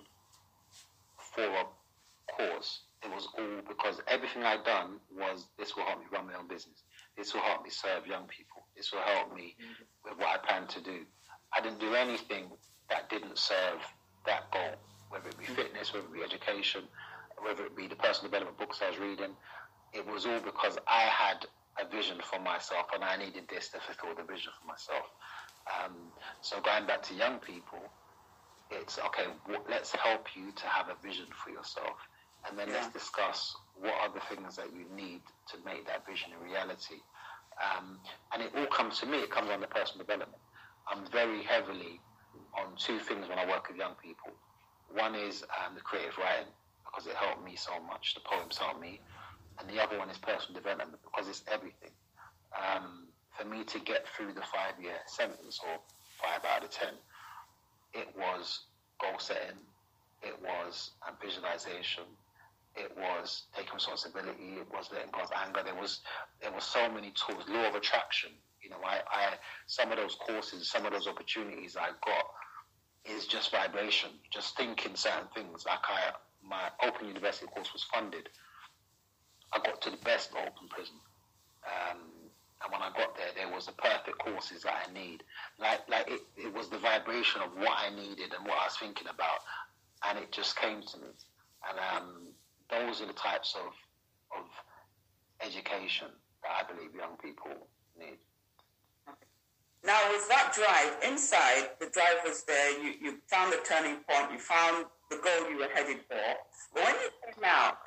for 1.16 1.44
a 1.44 1.64
cause. 2.36 2.80
It 3.02 3.10
was 3.10 3.28
all 3.38 3.62
because 3.68 4.00
everything 4.08 4.42
I'd 4.42 4.64
done 4.64 4.98
was 5.16 5.46
this 5.58 5.76
will 5.76 5.84
help 5.84 6.00
me 6.00 6.06
run 6.12 6.26
my 6.26 6.34
own 6.34 6.48
business. 6.48 6.82
This 7.16 7.32
will 7.32 7.40
help 7.42 7.62
me 7.64 7.70
serve 7.70 8.06
young 8.06 8.26
people. 8.26 8.66
This 8.76 8.92
will 8.92 9.00
help 9.00 9.34
me 9.34 9.54
with 10.04 10.18
what 10.18 10.28
I 10.28 10.38
plan 10.46 10.66
to 10.68 10.80
do. 10.80 11.06
I 11.56 11.60
didn't 11.62 11.80
do 11.80 11.94
anything 11.94 12.50
that 12.90 13.08
didn't 13.08 13.38
serve 13.38 13.80
that 14.26 14.50
goal, 14.50 14.74
whether 15.08 15.28
it 15.28 15.38
be 15.38 15.46
fitness, 15.46 15.94
whether 15.94 16.06
it 16.06 16.12
be 16.12 16.22
education, 16.22 16.82
whether 17.40 17.64
it 17.64 17.76
be 17.76 17.86
the 17.86 17.96
personal 17.96 18.30
development 18.30 18.58
books 18.58 18.80
I 18.82 18.90
was 18.90 18.98
reading. 18.98 19.32
It 19.92 20.06
was 20.06 20.26
all 20.26 20.40
because 20.40 20.76
I 20.88 21.02
had 21.02 21.46
a 21.80 21.88
vision 21.88 22.18
for 22.22 22.40
myself, 22.40 22.86
and 22.94 23.04
I 23.04 23.16
needed 23.16 23.48
this 23.48 23.68
to 23.70 23.78
fulfill 23.80 24.14
the 24.16 24.30
vision 24.30 24.52
for 24.60 24.66
myself. 24.66 25.06
Um, 25.66 25.94
so 26.40 26.60
going 26.60 26.86
back 26.86 27.02
to 27.04 27.14
young 27.14 27.38
people, 27.38 27.80
it's 28.70 28.98
okay. 28.98 29.26
let's 29.68 29.94
help 29.94 30.28
you 30.34 30.52
to 30.52 30.66
have 30.66 30.88
a 30.88 30.96
vision 31.06 31.26
for 31.32 31.50
yourself, 31.50 31.96
and 32.48 32.58
then 32.58 32.68
yeah. 32.68 32.74
let's 32.74 32.92
discuss 32.92 33.56
what 33.78 33.94
are 34.02 34.12
the 34.12 34.20
things 34.34 34.56
that 34.56 34.72
you 34.72 34.86
need 34.94 35.20
to 35.52 35.56
make 35.64 35.86
that 35.86 36.06
vision 36.06 36.30
a 36.40 36.44
reality. 36.44 37.02
Um, 37.56 37.98
and 38.32 38.42
it 38.42 38.52
all 38.56 38.66
comes 38.66 39.00
to 39.00 39.06
me. 39.06 39.18
It 39.18 39.30
comes 39.30 39.50
under 39.50 39.66
personal 39.66 40.04
development. 40.04 40.42
I'm 40.88 41.06
very 41.10 41.42
heavily 41.42 42.00
on 42.58 42.76
two 42.76 42.98
things 42.98 43.28
when 43.28 43.38
I 43.38 43.46
work 43.46 43.68
with 43.68 43.76
young 43.76 43.94
people. 44.02 44.32
One 44.92 45.14
is 45.14 45.42
um, 45.42 45.74
the 45.74 45.80
creative 45.80 46.16
writing 46.18 46.52
because 46.84 47.06
it 47.06 47.14
helped 47.14 47.44
me 47.44 47.56
so 47.56 47.72
much. 47.86 48.14
The 48.14 48.20
poems 48.20 48.58
helped 48.58 48.80
me 48.80 49.00
and 49.58 49.68
the 49.68 49.82
other 49.82 49.98
one 49.98 50.10
is 50.10 50.18
personal 50.18 50.54
development 50.54 50.98
because 51.02 51.28
it's 51.28 51.42
everything. 51.50 51.90
Um, 52.56 53.08
for 53.38 53.46
me 53.46 53.64
to 53.64 53.78
get 53.80 54.06
through 54.08 54.32
the 54.32 54.42
five 54.42 54.80
year 54.80 54.96
sentence 55.06 55.60
or 55.62 55.78
five 56.22 56.44
out 56.44 56.64
of 56.64 56.70
ten, 56.70 56.94
it 57.94 58.08
was 58.16 58.64
goal 59.00 59.18
setting, 59.18 59.60
it 60.22 60.36
was 60.42 60.90
visualization, 61.22 62.04
it 62.74 62.92
was 62.96 63.44
taking 63.56 63.74
responsibility, 63.74 64.60
it 64.60 64.66
was 64.72 64.88
letting 64.92 65.10
go 65.12 65.20
of 65.20 65.30
anger. 65.46 65.60
There 65.64 65.74
was 65.74 66.00
there 66.40 66.52
was 66.52 66.64
so 66.64 66.90
many 66.90 67.12
tools. 67.12 67.44
Law 67.48 67.68
of 67.68 67.74
attraction. 67.74 68.30
You 68.62 68.70
know, 68.70 68.80
I, 68.84 69.00
I 69.10 69.34
some 69.66 69.92
of 69.92 69.98
those 69.98 70.14
courses, 70.14 70.68
some 70.68 70.86
of 70.86 70.92
those 70.92 71.06
opportunities 71.06 71.76
I 71.76 71.88
got 72.04 72.26
is 73.04 73.26
just 73.26 73.52
vibration, 73.52 74.10
just 74.32 74.56
thinking 74.56 74.96
certain 74.96 75.28
things. 75.34 75.64
Like 75.66 75.84
I, 75.88 76.12
my 76.42 76.70
Open 76.82 77.06
University 77.06 77.46
course 77.46 77.72
was 77.72 77.84
funded 77.84 78.28
I 79.52 79.58
got 79.58 79.80
to 79.82 79.90
the 79.90 79.96
best 79.98 80.30
open 80.32 80.68
prison. 80.68 80.96
Um, 81.66 81.98
and 82.62 82.72
when 82.72 82.80
I 82.80 82.90
got 82.96 83.16
there, 83.16 83.30
there 83.36 83.52
was 83.52 83.66
the 83.66 83.72
perfect 83.72 84.18
courses 84.18 84.62
that 84.62 84.88
I 84.88 84.92
need. 84.92 85.22
Like, 85.58 85.88
like 85.88 86.10
it, 86.10 86.20
it 86.36 86.54
was 86.54 86.68
the 86.68 86.78
vibration 86.78 87.42
of 87.42 87.50
what 87.56 87.72
I 87.76 87.94
needed 87.94 88.32
and 88.36 88.46
what 88.46 88.58
I 88.58 88.64
was 88.64 88.76
thinking 88.78 89.08
about, 89.08 89.40
and 90.08 90.18
it 90.18 90.32
just 90.32 90.56
came 90.56 90.80
to 90.82 90.98
me. 90.98 91.08
And 91.68 91.78
um, 91.78 92.32
those 92.70 93.00
are 93.02 93.06
the 93.06 93.12
types 93.12 93.54
of 93.54 93.72
of 94.36 94.46
education 95.40 96.08
that 96.42 96.64
I 96.64 96.72
believe 96.72 96.94
young 96.94 97.16
people 97.22 97.52
need. 97.98 98.18
Now, 99.84 100.00
with 100.10 100.28
that 100.28 100.52
drive 100.52 101.10
inside, 101.10 101.70
the 101.78 101.86
drive 101.90 102.24
was 102.24 102.42
there. 102.44 102.82
You 102.82 102.94
you 103.00 103.18
found 103.28 103.52
the 103.52 103.60
turning 103.64 103.98
point. 104.08 104.32
You 104.32 104.38
found 104.38 104.86
the 105.10 105.16
goal 105.16 105.50
you 105.50 105.58
were 105.58 105.68
headed 105.72 105.98
for. 106.08 106.16
But 106.74 106.84
when 106.84 106.94
you 106.94 107.10
came 107.34 107.44
out, 107.44 107.78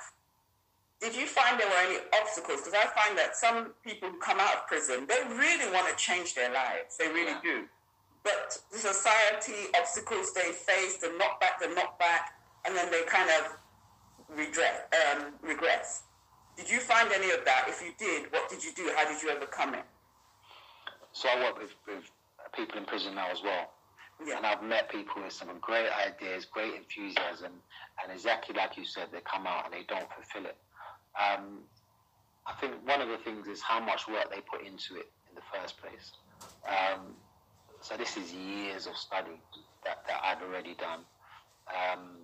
did 0.99 1.15
you 1.15 1.25
find 1.25 1.59
there 1.59 1.67
were 1.67 1.83
any 1.87 1.99
obstacles? 2.19 2.61
Because 2.61 2.73
I 2.73 2.87
find 2.91 3.17
that 3.17 3.35
some 3.35 3.71
people 3.85 4.09
who 4.09 4.19
come 4.19 4.39
out 4.39 4.53
of 4.55 4.67
prison, 4.67 5.07
they 5.07 5.21
really 5.33 5.71
want 5.71 5.87
to 5.87 5.95
change 5.95 6.35
their 6.35 6.51
lives. 6.53 6.97
They 6.97 7.07
really 7.07 7.31
yeah. 7.31 7.41
do. 7.43 7.63
But 8.23 8.57
the 8.71 8.77
society 8.77 9.71
obstacles 9.79 10.33
they 10.33 10.51
face, 10.51 10.97
the 10.97 11.07
knockback, 11.07 11.59
the 11.61 11.67
knockback, 11.67 12.35
and 12.65 12.75
then 12.75 12.91
they 12.91 13.03
kind 13.03 13.29
of 13.39 13.57
regress. 14.35 14.81
Um, 14.91 15.33
regress. 15.41 16.03
Did 16.57 16.69
you 16.69 16.79
find 16.79 17.09
any 17.13 17.31
of 17.31 17.45
that? 17.45 17.65
If 17.69 17.81
you 17.81 17.93
did, 17.97 18.31
what 18.33 18.49
did 18.49 18.61
you 18.61 18.71
do? 18.75 18.91
How 18.95 19.09
did 19.09 19.23
you 19.23 19.31
overcome 19.31 19.75
it? 19.75 19.85
So 21.13 21.29
I 21.29 21.41
work 21.41 21.59
with, 21.59 21.71
with 21.87 22.03
people 22.53 22.77
in 22.77 22.85
prison 22.85 23.15
now 23.15 23.31
as 23.31 23.41
well. 23.41 23.71
Yeah. 24.25 24.35
And 24.35 24.45
I've 24.45 24.61
met 24.61 24.91
people 24.91 25.23
with 25.23 25.31
some 25.31 25.47
great 25.61 25.87
ideas, 26.05 26.43
great 26.43 26.73
enthusiasm, 26.75 27.53
and 28.03 28.11
exactly 28.11 28.53
like 28.53 28.75
you 28.75 28.83
said, 28.83 29.07
they 29.13 29.21
come 29.21 29.47
out 29.47 29.65
and 29.65 29.73
they 29.73 29.85
don't 29.87 30.07
fulfill 30.11 30.49
it. 30.49 30.57
Um, 31.19 31.59
I 32.47 32.53
think 32.59 32.73
one 32.87 33.01
of 33.01 33.09
the 33.09 33.17
things 33.17 33.47
is 33.47 33.61
how 33.61 33.79
much 33.79 34.07
work 34.07 34.31
they 34.31 34.41
put 34.41 34.65
into 34.65 34.95
it 34.95 35.11
in 35.29 35.35
the 35.35 35.45
first 35.53 35.77
place. 35.77 36.11
Um, 36.65 37.13
so 37.81 37.95
this 37.97 38.17
is 38.17 38.33
years 38.33 38.87
of 38.87 38.97
study 38.97 39.41
that, 39.85 40.05
that 40.07 40.21
I've 40.23 40.41
already 40.41 40.75
done. 40.75 41.01
Um, 41.69 42.17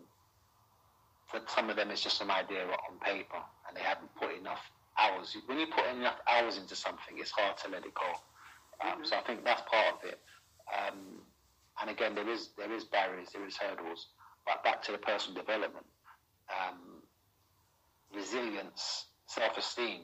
for 1.28 1.42
some 1.48 1.70
of 1.70 1.76
them, 1.76 1.92
it's 1.92 2.02
just 2.02 2.22
an 2.22 2.32
idea 2.32 2.64
on 2.66 3.00
paper, 3.02 3.42
and 3.68 3.76
they 3.76 3.82
haven't 3.82 4.14
put 4.16 4.36
enough 4.38 4.62
hours. 4.98 5.36
When 5.46 5.60
you 5.60 5.68
put 5.68 5.86
enough 5.88 6.18
hours 6.28 6.58
into 6.58 6.76
something, 6.76 7.18
it's 7.18 7.32
hard 7.32 7.58
to 7.60 7.70
let 7.70 7.86
it 7.86 7.94
go. 7.94 8.12
Um, 8.84 8.98
mm-hmm. 8.98 9.06
So 9.06 9.18
I 9.18 9.22
think 9.22 9.44
that's 9.44 9.62
part 9.62 9.96
of 9.96 10.10
it. 10.10 10.20
Um, 10.72 11.22
and 11.82 11.90
again, 11.90 12.16
there 12.16 12.30
is 12.30 12.50
there 12.58 12.72
is 12.72 12.86
barriers, 12.86 13.30
there 13.34 13.46
is 13.46 13.58
hurdles. 13.58 14.08
But 14.46 14.64
back 14.64 14.82
to 14.84 14.92
the 14.92 14.98
personal 15.00 15.42
development, 15.42 15.86
um, 16.50 16.95
resilience, 18.14 19.06
self-esteem 19.28 20.02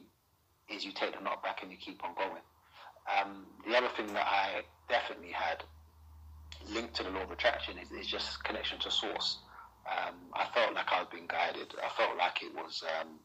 is 0.70 0.86
you 0.86 0.92
take 0.92 1.16
the 1.16 1.22
knock 1.22 1.44
back 1.44 1.64
and 1.64 1.72
you 1.72 1.78
keep 1.78 2.04
on 2.04 2.16
going. 2.16 2.42
Um, 3.10 3.46
the 3.68 3.76
other 3.76 3.90
thing 3.98 4.08
that 4.14 4.26
I 4.28 4.62
definitely 4.88 5.32
had 5.32 5.64
linked 6.70 6.96
to 6.96 7.04
the 7.04 7.10
law 7.10 7.24
of 7.24 7.32
attraction 7.32 7.78
is, 7.78 7.92
is 7.92 8.08
just 8.08 8.44
connection 8.44 8.80
to 8.80 8.92
source. 8.92 9.40
Um, 9.90 10.16
I 10.34 10.46
felt 10.54 10.76
like 10.76 10.92
I 10.92 11.00
was 11.00 11.08
being 11.12 11.28
guided. 11.28 11.74
I 11.84 11.90
felt 11.90 12.18
like 12.18 12.44
it 12.44 12.54
was 12.54 12.84
um, 13.00 13.20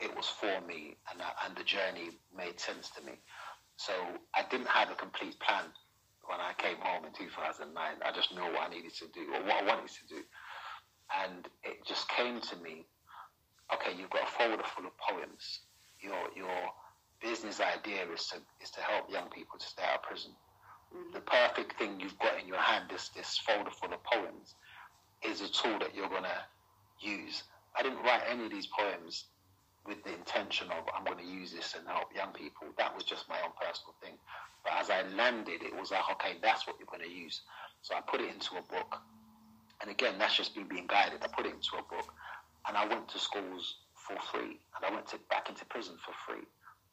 it 0.00 0.14
was 0.16 0.26
for 0.26 0.60
me, 0.66 0.96
and 1.12 1.20
and 1.44 1.56
the 1.56 1.64
journey 1.64 2.18
made 2.36 2.58
sense 2.58 2.90
to 2.96 3.04
me. 3.04 3.12
So 3.76 3.92
I 4.34 4.44
didn't 4.50 4.68
have 4.68 4.90
a 4.90 4.94
complete 4.94 5.38
plan 5.40 5.64
when 6.24 6.40
I 6.40 6.52
came 6.56 6.76
home 6.80 7.04
in 7.04 7.12
2009. 7.12 7.74
I 7.76 8.12
just 8.12 8.34
knew 8.34 8.42
what 8.42 8.68
I 8.70 8.74
needed 8.74 8.94
to 8.94 9.08
do 9.08 9.20
or 9.34 9.42
what 9.44 9.62
I 9.62 9.66
wanted 9.66 9.88
to 9.88 10.06
do, 10.08 10.22
and 11.24 11.48
it 11.62 11.84
just 11.86 12.08
came 12.08 12.40
to 12.40 12.56
me. 12.56 12.86
Okay, 13.74 13.96
you've 13.98 14.10
got 14.10 14.24
a 14.24 14.26
folder 14.26 14.62
full 14.64 14.86
of 14.86 14.96
poems. 14.98 15.60
Your 16.00 16.18
your 16.36 16.58
business 17.22 17.60
idea 17.60 18.04
is 18.12 18.26
to 18.28 18.36
is 18.62 18.70
to 18.70 18.80
help 18.80 19.10
young 19.10 19.28
people 19.30 19.58
to 19.58 19.66
stay 19.66 19.82
out 19.82 19.96
of 19.96 20.02
prison. 20.02 20.32
Mm-hmm. 20.94 21.12
The 21.12 21.20
perfect 21.20 21.78
thing 21.78 22.00
you've 22.00 22.18
got 22.18 22.40
in 22.40 22.48
your 22.48 22.58
hand, 22.58 22.90
this 22.90 23.08
this 23.10 23.38
folder 23.38 23.70
full 23.70 23.92
of 23.92 24.02
poems, 24.04 24.54
is 25.22 25.40
a 25.40 25.48
tool 25.48 25.78
that 25.78 25.94
you're 25.94 26.08
gonna 26.08 26.46
use. 27.00 27.44
I 27.78 27.82
didn't 27.82 28.02
write 28.02 28.22
any 28.28 28.46
of 28.46 28.50
these 28.50 28.66
poems 28.66 29.26
with 29.86 30.02
the 30.04 30.12
intention 30.12 30.68
of 30.70 30.84
I'm 30.94 31.04
going 31.04 31.18
to 31.18 31.24
use 31.24 31.52
this 31.52 31.74
and 31.78 31.86
help 31.88 32.14
young 32.14 32.32
people. 32.32 32.68
That 32.76 32.94
was 32.94 33.04
just 33.04 33.28
my 33.28 33.36
own 33.42 33.52
personal 33.56 33.94
thing. 34.02 34.18
But 34.64 34.74
as 34.78 34.90
I 34.90 35.02
landed, 35.16 35.62
it 35.62 35.74
was 35.74 35.90
like, 35.90 36.04
okay, 36.12 36.36
that's 36.42 36.66
what 36.66 36.76
you're 36.78 36.90
going 36.90 37.08
to 37.08 37.14
use. 37.14 37.40
So 37.82 37.94
I 37.94 38.00
put 38.00 38.20
it 38.20 38.28
into 38.28 38.56
a 38.58 38.62
book. 38.62 39.00
And 39.80 39.90
again, 39.90 40.18
that's 40.18 40.36
just 40.36 40.56
me 40.56 40.64
being 40.68 40.86
guided. 40.86 41.22
I 41.22 41.28
put 41.28 41.46
it 41.46 41.54
into 41.54 41.78
a 41.78 41.82
book 41.88 42.12
and 42.68 42.76
I 42.76 42.86
went 42.86 43.08
to 43.10 43.18
schools 43.18 43.86
for 43.94 44.16
free 44.32 44.60
and 44.76 44.80
I 44.84 44.90
went 44.92 45.06
to, 45.08 45.18
back 45.28 45.48
into 45.48 45.64
prison 45.66 45.96
for 46.04 46.12
free. 46.26 46.44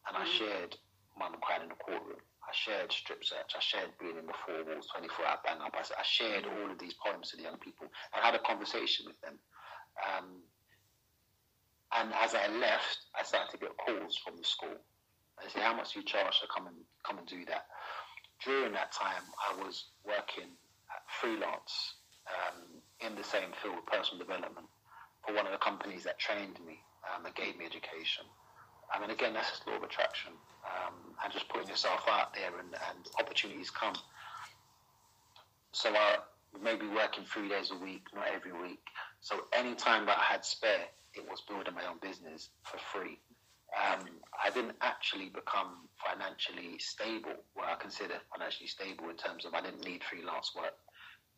And 0.08 0.16
I 0.16 0.24
mm-hmm. 0.24 0.38
shared 0.38 0.78
Mum 1.20 1.36
Crying 1.42 1.64
in 1.64 1.70
the 1.70 1.76
Courtroom. 1.76 2.22
I 2.48 2.54
shared 2.56 2.92
Strip 2.92 3.26
Search. 3.26 3.52
I 3.56 3.60
shared 3.60 3.92
Being 4.00 4.18
in 4.18 4.26
the 4.26 4.38
Four 4.46 4.64
Walls, 4.64 4.88
24 4.96 5.26
Hour 5.28 5.40
Bang 5.44 5.60
Up. 5.60 5.76
I, 5.76 5.84
I 5.84 6.04
shared 6.04 6.46
all 6.48 6.72
of 6.72 6.80
these 6.80 6.96
poems 6.96 7.32
to 7.32 7.38
the 7.38 7.44
young 7.44 7.60
people 7.60 7.88
I 8.16 8.26
had 8.26 8.36
a 8.36 8.40
conversation 8.40 9.06
with 9.06 9.20
them. 9.20 9.36
Um, 10.00 10.44
and 11.96 12.14
as 12.22 12.36
I 12.36 12.48
left, 12.48 13.12
I 13.16 13.24
started 13.24 13.52
to 13.52 13.58
get 13.58 13.76
calls 13.78 14.18
from 14.18 14.38
the 14.38 14.44
school. 14.44 14.76
They 15.42 15.50
say, 15.50 15.62
"How 15.62 15.76
much 15.76 15.94
do 15.94 16.00
you 16.00 16.06
charge 16.06 16.40
to 16.42 16.48
come 16.48 16.68
and 16.68 16.76
come 17.04 17.18
and 17.18 17.28
do 17.28 17.46
that?" 17.46 17.68
During 18.44 18.74
that 18.74 18.92
time, 18.92 19.24
I 19.50 19.56
was 19.64 19.92
working 20.06 20.52
freelance 21.20 21.96
um, 22.28 22.82
in 23.00 23.16
the 23.16 23.24
same 23.24 23.52
field, 23.62 23.86
personal 23.88 24.20
development, 24.20 24.68
for 25.28 25.36
one 25.36 25.46
of 25.46 25.52
the 25.52 25.58
companies 25.58 26.04
that 26.06 26.18
trained 26.18 26.58
me 26.66 26.80
um, 27.14 27.26
and 27.26 27.36
gave 27.36 27.58
me 27.58 27.66
education. 27.66 28.24
I 28.94 29.02
mean, 29.02 29.10
again, 29.10 29.34
that's 29.34 29.50
just 29.52 29.68
law 29.68 29.76
of 29.76 29.84
attraction, 29.84 30.32
um, 30.64 30.96
and 31.22 31.34
just 31.34 31.50
putting 31.50 31.68
yourself 31.68 32.06
out 32.10 32.34
there, 32.34 32.58
and, 32.58 32.70
and 32.72 33.10
opportunities 33.20 33.70
come. 33.70 33.96
So 35.74 35.90
I 35.90 36.18
maybe 36.64 36.88
working 36.88 37.26
three 37.26 37.50
days 37.50 37.72
a 37.72 37.76
week, 37.84 38.04
not 38.16 38.26
every 38.34 38.54
week. 38.54 38.80
So 39.22 39.42
any 39.54 39.76
time 39.76 40.06
that 40.06 40.18
I 40.18 40.24
had 40.24 40.46
spare, 40.46 40.86
it 41.14 41.28
was 41.30 41.42
building 41.42 41.74
my 41.74 41.86
own 41.88 41.98
business 42.02 42.50
for 42.64 42.78
free. 42.78 43.20
Um, 43.76 44.08
I 44.44 44.50
didn't 44.50 44.78
actually 44.82 45.30
become 45.30 45.90
financially 46.00 46.80
stable, 46.80 47.34
what 47.54 47.68
I 47.68 47.76
consider 47.76 48.16
financially 48.32 48.68
stable 48.68 49.10
in 49.10 49.18
terms 49.18 49.46
of 49.46 49.54
I 49.54 49.62
didn't 49.62 49.84
need 49.84 50.04
freelance 50.04 50.54
work 50.56 50.74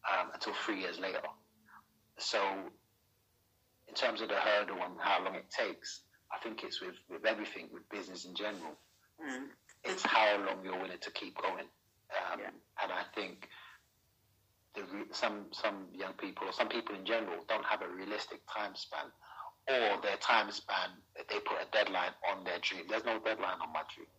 um, 0.08 0.30
until 0.34 0.54
three 0.66 0.82
years 0.82 1.00
later. 1.00 1.22
So, 2.20 2.40
in 3.90 3.96
terms 3.96 4.22
of 4.22 4.30
the 4.30 4.36
hurdle 4.36 4.78
and 4.78 4.94
how 5.00 5.24
long 5.24 5.36
it 5.36 5.50
takes, 5.50 6.02
I 6.32 6.38
think 6.40 6.64
it's 6.64 6.80
with, 6.80 6.96
with 7.10 7.26
everything, 7.26 7.70
with 7.74 7.90
business 7.90 8.26
in 8.26 8.36
general. 8.36 8.78
Mm. 9.20 9.48
It's 9.84 10.06
how 10.06 10.38
long 10.46 10.64
you're 10.64 10.80
willing 10.80 11.02
to 11.02 11.12
keep 11.12 11.36
going. 11.42 11.66
Um, 12.14 12.40
yeah. 12.40 12.54
And 12.84 12.92
I 12.92 13.04
think 13.16 13.48
the, 14.76 14.84
some 15.12 15.46
some 15.52 15.88
young 15.94 16.14
people 16.14 16.48
or 16.48 16.54
some 16.54 16.70
people 16.70 16.96
in 16.96 17.06
general 17.06 17.44
don't 17.48 17.66
have 17.66 17.82
a 17.82 17.88
realistic 17.88 18.42
time 18.54 18.76
span 18.76 19.06
or 19.68 20.02
their 20.02 20.18
time 20.18 20.52
span, 20.52 20.90
they 21.16 21.40
put 21.40 21.58
a 21.62 21.68
deadline 21.72 22.12
on 22.32 22.44
their 22.44 22.58
dream. 22.62 22.84
There's 22.90 23.06
no 23.06 23.20
deadline 23.20 23.62
on 23.62 23.72
my 23.74 23.82
dream. 23.94 24.10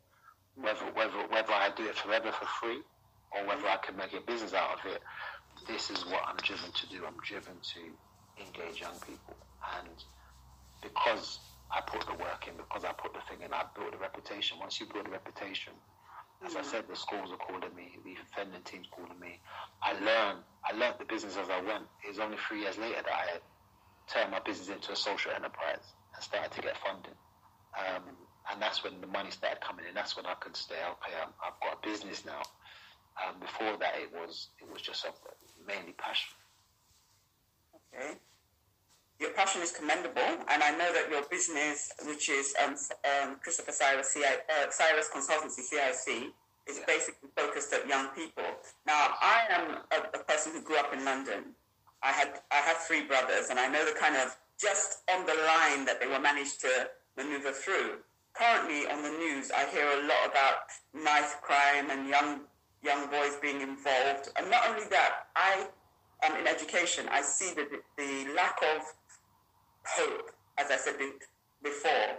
Whether 0.55 0.87
whether 0.95 1.27
whether 1.29 1.53
I 1.53 1.71
do 1.77 1.87
it 1.87 1.97
forever 1.97 2.31
for 2.33 2.47
free 2.47 2.83
or 3.33 3.47
whether 3.47 3.67
I 3.67 3.77
can 3.79 3.97
make 3.97 4.13
a 4.13 4.21
business 4.21 4.55
out 4.55 4.79
of 4.79 4.93
it, 4.93 5.01
this 5.67 5.91
is 5.91 6.05
what 6.07 6.23
I'm 6.27 6.37
driven 6.37 6.71
to 6.71 6.87
do. 6.89 7.05
I'm 7.07 7.19
driven 7.23 7.55
to 7.55 7.81
engage 8.43 8.81
young 8.81 8.99
people, 9.07 9.37
and 9.79 9.97
because 10.83 11.39
I 11.71 11.81
put 11.81 12.07
the 12.07 12.15
work 12.15 12.49
in, 12.49 12.57
because 12.57 12.85
I 12.85 12.93
put 12.93 13.15
the 13.15 13.21
thing 13.29 13.45
in, 13.45 13.53
I 13.53 13.65
built 13.77 13.95
a 13.95 13.99
reputation. 13.99 14.59
Once 14.59 14.81
you 14.81 14.87
build 14.93 15.07
a 15.07 15.11
reputation, 15.11 15.73
as 16.45 16.57
I 16.57 16.63
said, 16.63 16.85
the 16.89 16.97
schools 16.97 17.31
are 17.31 17.37
calling 17.37 17.75
me, 17.77 17.99
the 18.03 18.17
offending 18.25 18.63
teams 18.65 18.89
calling 18.91 19.19
me. 19.21 19.41
I 19.83 19.93
learned, 19.93 20.41
I 20.65 20.73
learned 20.73 20.97
the 20.99 21.05
business 21.05 21.37
as 21.37 21.51
I 21.51 21.61
went. 21.61 21.85
It 22.05 22.09
was 22.09 22.19
only 22.19 22.39
three 22.49 22.63
years 22.63 22.79
later 22.79 23.03
that 23.05 23.13
I 23.13 23.39
turned 24.13 24.33
my 24.33 24.41
business 24.41 24.69
into 24.69 24.93
a 24.93 24.97
social 24.97 25.33
enterprise 25.33 25.85
and 26.15 26.25
started 26.25 26.53
to 26.53 26.63
get 26.63 26.77
funding. 26.79 27.19
Um, 27.77 28.03
and 28.51 28.61
that's 28.61 28.83
when 28.83 29.01
the 29.01 29.07
money 29.07 29.31
started 29.31 29.61
coming 29.61 29.85
in. 29.87 29.95
That's 29.95 30.17
when 30.17 30.27
I 30.27 30.35
could 30.35 30.57
stay. 30.57 30.75
Okay, 30.81 31.15
i 31.15 31.45
have 31.45 31.61
got 31.63 31.79
a 31.79 31.87
business 31.87 32.25
now. 32.25 32.43
Um, 33.21 33.39
before 33.39 33.77
that, 33.79 34.01
it 34.01 34.11
was 34.13 34.49
it 34.61 34.73
was 34.73 34.83
just 34.83 35.05
a, 35.05 35.13
mainly 35.67 35.93
passion. 35.93 36.33
Okay. 37.95 38.19
Your 39.21 39.31
passion 39.33 39.61
is 39.61 39.71
commendable, 39.71 40.31
and 40.49 40.63
I 40.63 40.71
know 40.73 40.93
that 40.93 41.11
your 41.11 41.23
business, 41.31 41.93
which 42.07 42.31
is 42.31 42.55
um, 42.65 42.75
um, 43.05 43.37
Christopher 43.43 43.73
Cyrus, 43.73 44.15
CI, 44.15 44.25
uh, 44.25 44.71
Cyrus 44.71 45.11
Consultancy, 45.15 45.61
CIC, 45.61 46.33
is 46.67 46.79
yeah. 46.79 46.85
basically 46.87 47.29
focused 47.37 47.73
at 47.73 47.87
young 47.87 48.09
people. 48.17 48.45
Now, 48.87 49.15
I 49.21 49.43
am 49.51 49.77
a, 49.93 50.19
a 50.19 50.25
person 50.25 50.53
who 50.53 50.63
grew 50.63 50.77
up 50.77 50.95
in 50.95 51.05
London, 51.05 51.55
I 52.03 52.13
had 52.13 52.41
I 52.51 52.57
have 52.57 52.79
three 52.79 53.03
brothers, 53.03 53.49
and 53.51 53.59
I 53.59 53.69
know 53.69 53.85
the 53.85 53.99
kind 53.99 54.17
of 54.17 54.37
just 54.59 55.03
on 55.13 55.27
the 55.27 55.35
line 55.35 55.85
that 55.85 56.01
they 56.01 56.07
were 56.07 56.21
managed 56.21 56.61
to 56.63 56.89
maneuver 57.17 57.53
through. 57.53 57.99
Currently, 58.35 58.87
on 58.87 59.03
the 59.03 59.11
news, 59.11 59.51
I 59.51 59.67
hear 59.67 59.85
a 59.85 60.07
lot 60.07 60.31
about 60.31 60.55
knife 60.95 61.37
crime 61.43 61.91
and 61.91 62.09
young 62.09 62.41
young 62.83 63.11
boys 63.11 63.37
being 63.43 63.61
involved. 63.61 64.31
And 64.37 64.51
not 64.51 64.69
only 64.69 64.85
that, 64.89 65.27
I 65.37 65.67
am 66.23 66.41
in 66.41 66.47
education. 66.47 67.07
I 67.11 67.21
see 67.23 67.53
the 67.55 67.67
the 67.99 68.33
lack 68.35 68.59
of 68.75 68.83
hope, 69.97 70.31
as 70.59 70.71
I 70.71 70.77
said 70.77 70.95
before. 71.63 72.17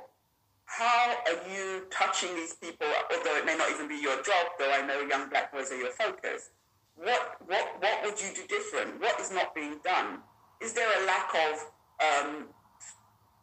How 0.65 1.15
are 1.27 1.49
you 1.51 1.83
touching 1.91 2.33
these 2.35 2.53
people? 2.53 2.87
Although 3.11 3.37
it 3.37 3.45
may 3.45 3.57
not 3.57 3.69
even 3.71 3.87
be 3.87 3.95
your 3.95 4.21
job, 4.23 4.47
though 4.57 4.71
I 4.71 4.85
know 4.85 5.01
young 5.01 5.29
black 5.29 5.51
boys 5.51 5.71
are 5.71 5.77
your 5.77 5.91
focus 5.91 6.51
what, 6.95 7.37
what, 7.47 7.65
what 7.79 8.03
would 8.03 8.21
you 8.21 8.29
do 8.35 8.45
different? 8.47 8.99
What 8.99 9.19
is 9.19 9.31
not 9.31 9.55
being 9.55 9.77
done? 9.83 10.19
Is 10.61 10.73
there 10.73 10.87
a 11.01 11.05
lack 11.05 11.33
of 11.33 11.65
um, 11.99 12.45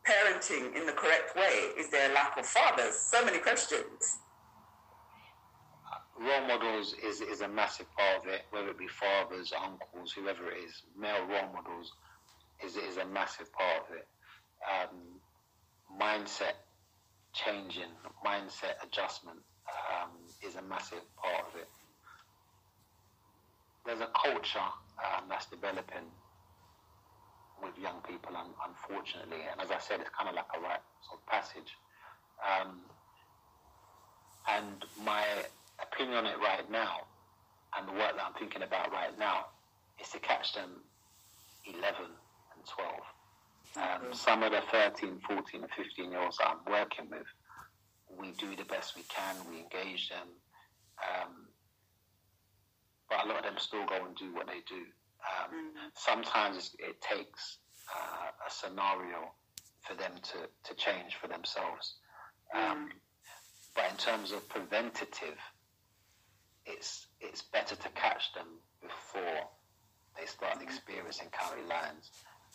parenting 0.06 0.76
in 0.76 0.86
the 0.86 0.92
correct 0.92 1.34
way? 1.36 1.70
Is 1.78 1.90
there 1.90 2.10
a 2.10 2.14
lack 2.14 2.38
of 2.38 2.46
fathers? 2.46 2.94
So 2.94 3.24
many 3.24 3.38
questions. 3.38 4.18
Role 6.20 6.46
models 6.48 6.94
is, 7.04 7.20
is 7.20 7.42
a 7.42 7.48
massive 7.48 7.86
part 7.96 8.22
of 8.22 8.28
it, 8.28 8.42
whether 8.50 8.70
it 8.70 8.78
be 8.78 8.88
fathers, 8.88 9.52
uncles, 9.52 10.12
whoever 10.12 10.50
it 10.50 10.58
is. 10.64 10.82
Male 10.98 11.24
role 11.28 11.52
models 11.54 11.92
is, 12.64 12.76
is 12.76 12.96
a 12.96 13.06
massive 13.06 13.52
part 13.52 13.88
of 13.88 13.96
it. 13.96 14.06
Um, 14.66 15.20
mindset 16.00 16.58
changing, 17.34 17.92
mindset 18.26 18.76
adjustment 18.84 19.38
um, 19.68 20.10
is 20.42 20.56
a 20.56 20.62
massive 20.62 21.04
part 21.22 21.46
of 21.54 21.60
it 21.60 21.68
there's 23.86 24.00
a 24.00 24.10
culture 24.14 24.68
um, 25.00 25.24
that's 25.30 25.46
developing 25.48 26.06
with 27.62 27.78
young 27.78 28.00
people, 28.08 28.36
un- 28.36 28.54
unfortunately. 28.68 29.44
And 29.50 29.60
as 29.60 29.70
I 29.70 29.78
said, 29.78 30.00
it's 30.00 30.10
kind 30.16 30.28
of 30.30 30.36
like 30.36 30.50
a 30.56 30.60
rite 30.60 30.84
of 31.12 31.24
passage. 31.26 31.76
Um, 32.42 32.82
and 34.48 34.84
my 35.04 35.24
opinion 35.82 36.18
on 36.18 36.26
it 36.26 36.38
right 36.40 36.70
now 36.70 37.00
And 37.76 37.88
the 37.88 37.92
work 37.92 38.16
that 38.16 38.24
I'm 38.26 38.34
thinking 38.38 38.62
about 38.62 38.92
right 38.92 39.12
now 39.18 39.46
is 40.00 40.08
to 40.10 40.20
catch 40.20 40.54
them 40.54 40.82
11 41.66 41.84
and 42.06 42.62
12. 42.66 43.17
Um, 43.76 43.82
mm-hmm. 43.82 44.12
Some 44.12 44.42
of 44.42 44.52
the 44.52 44.62
13, 44.70 45.20
14, 45.26 45.66
15 45.76 46.10
year 46.10 46.20
olds 46.20 46.38
I'm 46.44 46.58
working 46.70 47.08
with, 47.10 47.26
we 48.18 48.32
do 48.32 48.56
the 48.56 48.64
best 48.64 48.96
we 48.96 49.02
can, 49.02 49.36
we 49.50 49.60
engage 49.60 50.08
them. 50.08 50.28
Um, 50.98 51.48
but 53.08 53.24
a 53.24 53.28
lot 53.28 53.38
of 53.38 53.44
them 53.44 53.54
still 53.58 53.86
go 53.86 54.04
and 54.04 54.16
do 54.16 54.34
what 54.34 54.46
they 54.46 54.60
do. 54.68 54.82
Um, 55.24 55.50
mm-hmm. 55.50 55.88
Sometimes 55.94 56.74
it 56.78 57.00
takes 57.00 57.58
uh, 57.94 58.30
a 58.46 58.50
scenario 58.50 59.32
for 59.86 59.94
them 59.94 60.12
to, 60.22 60.38
to 60.64 60.74
change 60.74 61.16
for 61.20 61.28
themselves. 61.28 61.96
Um, 62.54 62.62
mm-hmm. 62.62 62.86
But 63.74 63.90
in 63.90 63.96
terms 63.96 64.32
of 64.32 64.48
preventative, 64.48 65.38
it's 66.66 67.06
it's 67.20 67.42
better 67.42 67.76
to 67.76 67.88
catch 67.90 68.32
them 68.34 68.46
before 68.82 69.48
they 70.18 70.26
start 70.26 70.60
experiencing 70.60 71.28
county 71.30 71.62
lines, 71.68 72.10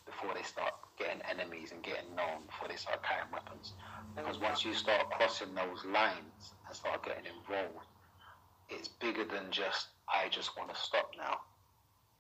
before 0.06 0.34
they 0.36 0.44
start 0.44 0.74
getting 0.98 1.22
enemies 1.30 1.72
and 1.72 1.84
getting 1.84 2.16
known, 2.16 2.46
for 2.60 2.68
they 2.68 2.76
start 2.76 3.04
carrying 3.04 3.32
weapons. 3.32 3.74
Because 4.16 4.40
once 4.40 4.64
you 4.64 4.74
start 4.74 5.10
crossing 5.12 5.54
those 5.56 5.86
lines 5.86 6.54
and 6.68 6.76
start 6.76 7.04
getting 7.06 7.26
involved, 7.26 7.86
it's 8.70 8.88
bigger 8.88 9.26
than 9.26 9.52
just 9.52 9.88
I 10.08 10.30
just 10.30 10.58
want 10.58 10.74
to 10.74 10.80
stop 10.80 11.12
now. 11.18 11.42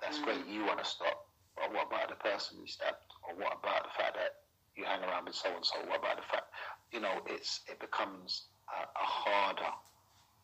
That's 0.02 0.18
mm. 0.20 0.26
great. 0.26 0.48
You 0.48 0.66
want 0.66 0.80
to 0.80 0.86
stop, 0.86 1.28
but 1.56 1.72
what 1.74 1.88
about 1.88 2.10
the 2.10 2.16
person 2.16 2.58
you 2.60 2.68
stabbed? 2.68 3.14
Or 3.28 3.36
what 3.36 3.58
about 3.62 3.84
the 3.84 3.94
fact 3.96 4.16
that 4.16 4.42
you 4.76 4.86
hang 4.86 5.04
around 5.04 5.26
with 5.26 5.36
so 5.36 5.50
and 5.56 5.66
so? 5.66 5.78
What 5.88 6.00
about 6.00 6.18
the 6.18 6.28
fact, 6.28 6.50
you 6.92 7.00
know, 7.00 7.22
it's 7.28 7.62
it 7.68 7.80
becomes 7.80 8.50
a, 8.68 8.82
a 8.84 9.06
harder 9.06 9.74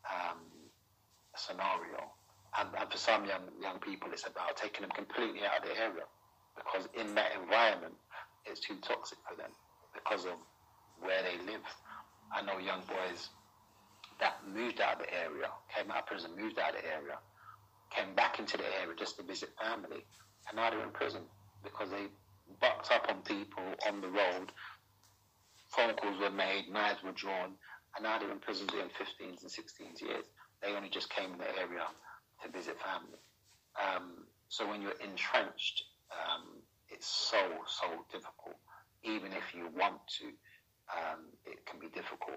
um, 0.06 0.40
scenario. 1.36 2.10
And, 2.58 2.68
and 2.78 2.90
for 2.90 2.98
some 2.98 3.24
young 3.26 3.46
young 3.60 3.78
people, 3.78 4.10
it's 4.12 4.26
about 4.26 4.56
taking 4.56 4.82
them 4.82 4.90
completely 4.90 5.40
out 5.44 5.62
of 5.62 5.68
the 5.68 5.76
area 5.78 6.06
because 6.56 6.88
in 6.94 7.14
that 7.14 7.32
environment, 7.40 7.94
it's 8.46 8.60
too 8.60 8.76
toxic 8.82 9.18
for 9.28 9.36
them 9.36 9.50
because 9.94 10.24
of 10.24 10.34
where 11.00 11.22
they 11.22 11.38
live. 11.50 11.64
I 12.32 12.42
know 12.42 12.58
young 12.58 12.82
boys 12.86 13.28
that 14.20 14.36
moved 14.46 14.80
out 14.80 15.00
of 15.00 15.06
the 15.06 15.12
area, 15.12 15.48
came 15.74 15.90
out 15.90 16.04
of 16.04 16.06
prison, 16.06 16.30
moved 16.38 16.58
out 16.58 16.76
of 16.76 16.82
the 16.82 16.86
area, 16.86 17.18
came 17.90 18.14
back 18.14 18.38
into 18.38 18.56
the 18.56 18.68
area 18.80 18.94
just 18.98 19.16
to 19.16 19.22
visit 19.24 19.50
family, 19.60 20.04
and 20.48 20.56
now 20.56 20.70
they're 20.70 20.82
in 20.82 20.90
prison 20.90 21.22
because 21.64 21.90
they 21.90 22.06
bucked 22.60 22.92
up 22.92 23.06
on 23.08 23.22
people 23.22 23.64
on 23.88 24.00
the 24.00 24.08
road. 24.08 24.52
Phone 25.68 25.94
calls 25.94 26.18
were 26.20 26.30
made, 26.30 26.68
knives 26.70 27.02
were 27.02 27.12
drawn, 27.12 27.54
and 27.96 28.02
now 28.02 28.18
they're 28.18 28.30
in 28.30 28.38
prison 28.38 28.66
doing 28.66 28.88
15s 28.88 29.42
and 29.42 29.50
16s 29.50 30.00
years. 30.00 30.26
They 30.62 30.72
only 30.76 30.90
just 30.90 31.10
came 31.10 31.32
in 31.32 31.38
the 31.38 31.48
area 31.58 31.86
to 32.42 32.50
visit 32.50 32.76
family. 32.80 33.18
Um, 33.78 34.26
so 34.48 34.68
when 34.68 34.82
you're 34.82 34.98
entrenched, 35.00 35.84
um, 36.10 36.59
it's 37.00 37.32
so, 37.32 37.40
so 37.64 38.04
difficult. 38.12 38.60
Even 39.02 39.32
if 39.32 39.56
you 39.56 39.72
want 39.72 40.04
to, 40.20 40.28
um, 40.92 41.32
it 41.48 41.64
can 41.64 41.80
be 41.80 41.88
difficult. 41.88 42.36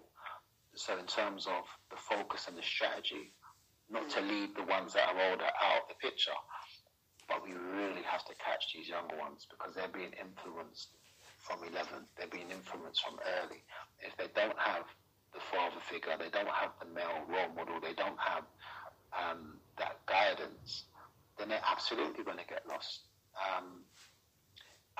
So 0.74 0.96
in 0.98 1.04
terms 1.04 1.48
of 1.52 1.68
the 1.92 2.00
focus 2.00 2.48
and 2.48 2.56
the 2.56 2.64
strategy, 2.64 3.36
not 3.92 4.08
to 4.16 4.22
leave 4.24 4.56
the 4.56 4.64
ones 4.64 4.96
that 4.96 5.04
are 5.12 5.20
older 5.20 5.44
out 5.44 5.84
of 5.84 5.88
the 5.92 6.00
picture, 6.00 6.32
but 7.28 7.44
we 7.44 7.52
really 7.52 8.08
have 8.08 8.24
to 8.24 8.34
catch 8.40 8.72
these 8.72 8.88
younger 8.88 9.20
ones 9.20 9.44
because 9.52 9.76
they're 9.76 9.92
being 9.92 10.16
influenced 10.16 10.96
from 11.44 11.60
11. 11.68 12.08
They're 12.16 12.32
being 12.32 12.48
influenced 12.48 13.04
from 13.04 13.20
early. 13.44 13.68
If 14.00 14.16
they 14.16 14.32
don't 14.32 14.56
have 14.56 14.88
the 15.36 15.44
father 15.52 15.84
figure, 15.92 16.16
they 16.16 16.32
don't 16.32 16.48
have 16.56 16.72
the 16.80 16.88
male 16.88 17.28
role 17.28 17.52
model, 17.52 17.84
they 17.84 18.00
don't 18.00 18.16
have 18.16 18.48
um, 19.12 19.60
that 19.76 20.00
guidance, 20.08 20.88
then 21.36 21.52
they're 21.52 21.68
absolutely 21.68 22.24
going 22.24 22.40
to 22.40 22.48
get 22.48 22.64
lost. 22.64 23.12
Um, 23.36 23.84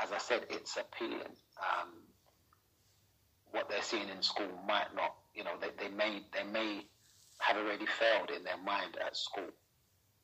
as 0.02 0.12
I 0.12 0.18
said, 0.18 0.46
it's 0.50 0.78
appealing. 0.78 1.36
Um, 1.60 1.90
what 3.52 3.70
they're 3.70 3.82
seeing 3.82 4.10
in 4.10 4.22
school 4.22 4.50
might 4.68 4.94
not, 4.96 5.16
you 5.36 5.44
know, 5.44 5.54
they, 5.62 5.70
they 5.78 5.94
may 5.94 6.22
they 6.34 6.44
may 6.44 6.86
have 7.40 7.58
already 7.58 7.86
failed 7.86 8.32
in 8.36 8.44
their 8.44 8.58
mind 8.58 8.98
at 9.06 9.16
school. 9.16 9.50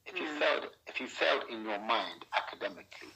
If 0.06 0.16
you 0.16 0.26
mm. 0.26 0.40
failed, 0.40 0.68
if 0.88 1.00
you 1.00 1.08
failed 1.08 1.44
in 1.50 1.64
your 1.64 1.80
mind 1.80 2.26
academically, 2.36 3.14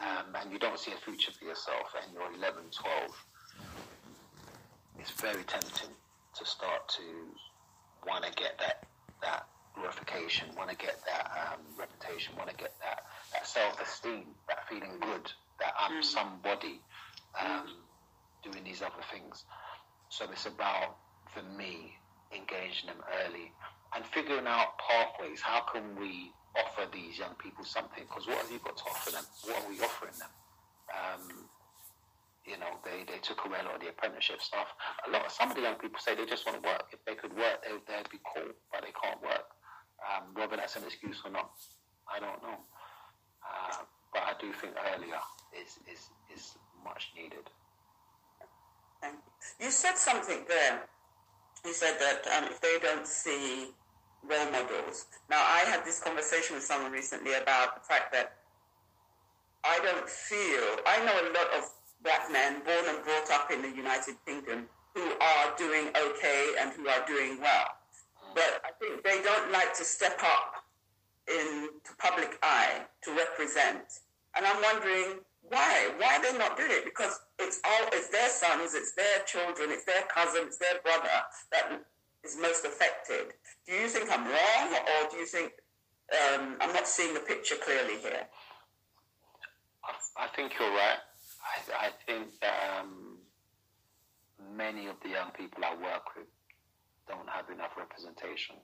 um, 0.00 0.34
and 0.34 0.52
you 0.52 0.58
don't 0.58 0.78
see 0.78 0.92
a 0.92 0.96
future 0.96 1.32
for 1.32 1.44
yourself, 1.44 1.94
and 2.02 2.12
you're 2.12 2.34
11, 2.38 2.64
12, 2.70 3.24
it's 4.98 5.10
very 5.12 5.42
tempting 5.44 5.94
to 6.34 6.44
start 6.44 6.88
to 6.88 7.02
want 8.06 8.24
to 8.24 8.32
get 8.32 8.58
that 8.58 8.84
that 9.22 9.46
glorification, 9.74 10.48
want 10.56 10.70
to 10.70 10.76
get 10.76 11.00
that 11.06 11.30
um, 11.52 11.60
reputation, 11.78 12.34
want 12.36 12.50
to 12.50 12.56
get 12.56 12.74
that 12.80 13.04
that 13.32 13.46
self 13.46 13.80
esteem, 13.80 14.24
that 14.48 14.68
feeling 14.68 14.98
good 15.00 15.32
that 15.60 15.74
I'm 15.78 16.00
mm. 16.00 16.04
somebody 16.04 16.80
um, 17.38 17.84
doing 18.42 18.64
these 18.64 18.82
other 18.82 19.02
things. 19.12 19.44
So 20.08 20.26
it's 20.32 20.46
about 20.46 20.96
for 21.34 21.42
me 21.56 21.92
engaging 22.34 22.88
them 22.88 23.02
early 23.24 23.52
and 23.94 24.04
figuring 24.06 24.46
out 24.46 24.78
pathways. 24.78 25.40
How 25.40 25.62
can 25.72 25.96
we 25.98 26.32
offer 26.56 26.88
these 26.92 27.18
young 27.18 27.34
people 27.38 27.64
something? 27.64 28.04
Because 28.08 28.26
what 28.26 28.38
have 28.38 28.50
you 28.50 28.60
got 28.60 28.76
to 28.76 28.84
offer 28.84 29.10
them? 29.12 29.24
What 29.44 29.64
are 29.64 29.68
we 29.68 29.80
offering 29.80 30.16
them? 30.18 30.32
Um, 30.88 31.48
you 32.46 32.56
know, 32.56 32.80
they, 32.84 33.04
they 33.04 33.20
took 33.20 33.44
away 33.44 33.60
a 33.60 33.64
lot 33.64 33.76
of 33.76 33.80
the 33.80 33.92
apprenticeship 33.92 34.40
stuff. 34.40 34.72
A 35.06 35.10
lot 35.10 35.26
of 35.26 35.32
some 35.32 35.50
of 35.50 35.56
the 35.56 35.62
young 35.62 35.76
people 35.76 36.00
say 36.00 36.14
they 36.16 36.24
just 36.24 36.46
want 36.46 36.62
to 36.62 36.64
work. 36.64 36.88
If 36.92 37.04
they 37.04 37.14
could 37.14 37.36
work, 37.36 37.60
they, 37.60 37.76
they'd 37.84 38.08
be 38.08 38.20
cool, 38.24 38.48
but 38.72 38.80
they 38.80 38.94
can't 38.96 39.20
work. 39.20 39.52
Um, 40.00 40.32
whether 40.32 40.56
that's 40.56 40.76
an 40.76 40.84
excuse 40.84 41.20
or 41.24 41.30
not, 41.30 41.50
I 42.08 42.20
don't 42.20 42.40
know. 42.40 42.56
Uh, 43.44 43.84
but 44.12 44.22
I 44.24 44.32
do 44.40 44.52
think 44.52 44.72
earlier 44.80 45.20
is 45.52 45.78
is 45.90 46.10
is 46.34 46.56
much 46.84 47.12
needed. 47.16 47.46
You 49.60 49.70
said 49.70 49.96
something 49.96 50.44
there 50.48 50.82
You 51.64 51.72
said 51.72 51.98
that 51.98 52.26
um, 52.36 52.44
if 52.50 52.60
they 52.60 52.78
don't 52.80 53.06
see 53.06 53.70
role 54.22 54.50
models. 54.50 55.06
Now, 55.30 55.38
I 55.40 55.64
had 55.68 55.84
this 55.84 56.00
conversation 56.00 56.54
with 56.56 56.64
someone 56.64 56.92
recently 56.92 57.34
about 57.34 57.74
the 57.74 57.80
fact 57.86 58.12
that 58.12 58.36
I 59.64 59.78
don't 59.82 60.08
feel, 60.08 60.64
I 60.86 61.04
know 61.04 61.12
a 61.12 61.26
lot 61.34 61.50
of 61.58 61.70
black 62.02 62.30
men 62.30 62.62
born 62.64 62.84
and 62.88 63.04
brought 63.04 63.30
up 63.30 63.50
in 63.50 63.62
the 63.62 63.70
United 63.70 64.14
Kingdom 64.26 64.66
who 64.94 65.02
are 65.02 65.54
doing 65.56 65.88
okay 65.88 66.54
and 66.60 66.72
who 66.72 66.88
are 66.88 67.04
doing 67.06 67.40
well. 67.40 67.66
But 68.34 68.62
I 68.64 68.70
think 68.78 69.02
they 69.02 69.20
don't 69.22 69.50
like 69.52 69.74
to 69.74 69.84
step 69.84 70.18
up 70.22 70.64
in 71.28 71.68
the 71.84 71.94
public 71.98 72.38
eye 72.42 72.82
to 73.02 73.10
represent. 73.12 74.00
And 74.36 74.46
I'm 74.46 74.62
wondering 74.62 75.20
why? 75.48 75.90
Why 75.98 76.16
are 76.16 76.22
they 76.22 76.38
not 76.38 76.56
doing 76.56 76.70
it? 76.70 76.84
Because 76.84 77.18
it's 77.38 77.60
all 77.64 77.88
it's 77.92 78.08
their 78.08 78.28
sons, 78.28 78.74
it's 78.74 78.92
their 78.94 79.20
children, 79.26 79.70
it's 79.70 79.84
their 79.84 80.02
cousin, 80.12 80.42
it's 80.46 80.58
their 80.58 80.80
brother 80.82 81.08
that 81.52 81.82
is 82.24 82.36
most 82.40 82.64
affected. 82.64 83.32
Do 83.66 83.74
you 83.74 83.88
think 83.88 84.10
I'm 84.10 84.24
wrong, 84.24 84.68
or 84.74 85.10
do 85.10 85.16
you 85.16 85.26
think 85.26 85.52
um, 86.12 86.56
I'm 86.60 86.72
not 86.72 86.86
seeing 86.86 87.14
the 87.14 87.20
picture 87.20 87.56
clearly 87.56 87.98
here? 88.00 88.26
I, 90.16 90.26
think 90.36 90.52
you're 90.58 90.68
right. 90.68 91.00
I, 91.40 91.86
I 91.86 91.90
think 92.04 92.28
that 92.40 92.80
um, 92.80 93.18
many 94.54 94.86
of 94.86 94.96
the 95.02 95.10
young 95.10 95.30
people 95.30 95.64
I 95.64 95.74
work 95.74 96.16
with 96.16 96.26
don't 97.08 97.28
have 97.28 97.48
enough 97.50 97.72
representation, 97.78 98.56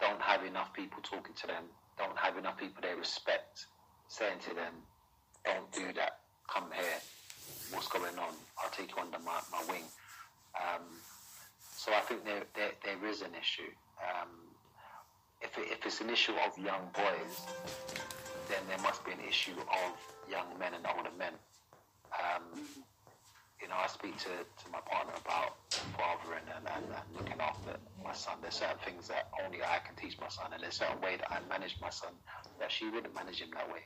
don't 0.00 0.20
have 0.20 0.44
enough 0.44 0.72
people 0.74 1.00
talking 1.02 1.34
to 1.34 1.46
them, 1.46 1.64
don't 1.96 2.18
have 2.18 2.36
enough 2.36 2.58
people 2.58 2.82
they 2.82 2.94
respect 2.94 3.66
saying 4.08 4.38
to 4.48 4.54
them, 4.54 4.74
don't 5.44 5.70
do 5.72 5.92
that, 5.94 6.20
come 6.48 6.64
here, 6.74 7.00
what's 7.72 7.88
going 7.88 8.18
on, 8.18 8.34
I'll 8.58 8.70
take 8.70 8.90
you 8.90 9.02
under 9.02 9.18
my, 9.18 9.40
my 9.52 9.62
wing. 9.68 9.84
Um, 10.54 10.82
so 11.76 11.92
I 11.92 12.00
think 12.00 12.24
there, 12.24 12.44
there, 12.54 12.72
there 12.84 13.08
is 13.08 13.22
an 13.22 13.34
issue. 13.38 13.70
Um, 14.00 14.28
if, 15.42 15.56
it, 15.58 15.68
if 15.70 15.86
it's 15.86 16.00
an 16.00 16.10
issue 16.10 16.32
of 16.46 16.56
young 16.56 16.88
boys, 16.94 17.34
then 18.48 18.62
there 18.68 18.78
must 18.78 19.04
be 19.04 19.12
an 19.12 19.20
issue 19.28 19.56
of 19.58 19.92
young 20.30 20.46
men 20.58 20.74
and 20.74 20.84
older 20.96 21.10
men. 21.18 21.32
Um, 22.14 22.64
you 23.60 23.68
know, 23.68 23.76
I 23.76 23.86
speak 23.86 24.16
to, 24.18 24.28
to 24.28 24.64
my 24.70 24.80
partner 24.84 25.14
about 25.24 25.56
fathering 25.96 26.44
and, 26.54 26.66
and, 26.68 26.84
and, 26.84 27.06
looking 27.16 27.40
after 27.40 27.76
my 28.04 28.12
son. 28.12 28.34
There's 28.42 28.54
certain 28.54 28.78
things 28.84 29.08
that 29.08 29.28
only 29.44 29.62
I 29.62 29.78
can 29.80 29.96
teach 29.96 30.18
my 30.20 30.28
son, 30.28 30.52
and 30.52 30.62
there's 30.62 30.76
certain 30.76 31.00
way 31.00 31.16
that 31.16 31.32
I 31.32 31.40
manage 31.48 31.76
my 31.80 31.90
son 31.90 32.12
that 32.60 32.70
she 32.70 32.90
wouldn't 32.90 33.14
manage 33.14 33.40
him 33.40 33.48
that 33.54 33.68
way. 33.72 33.80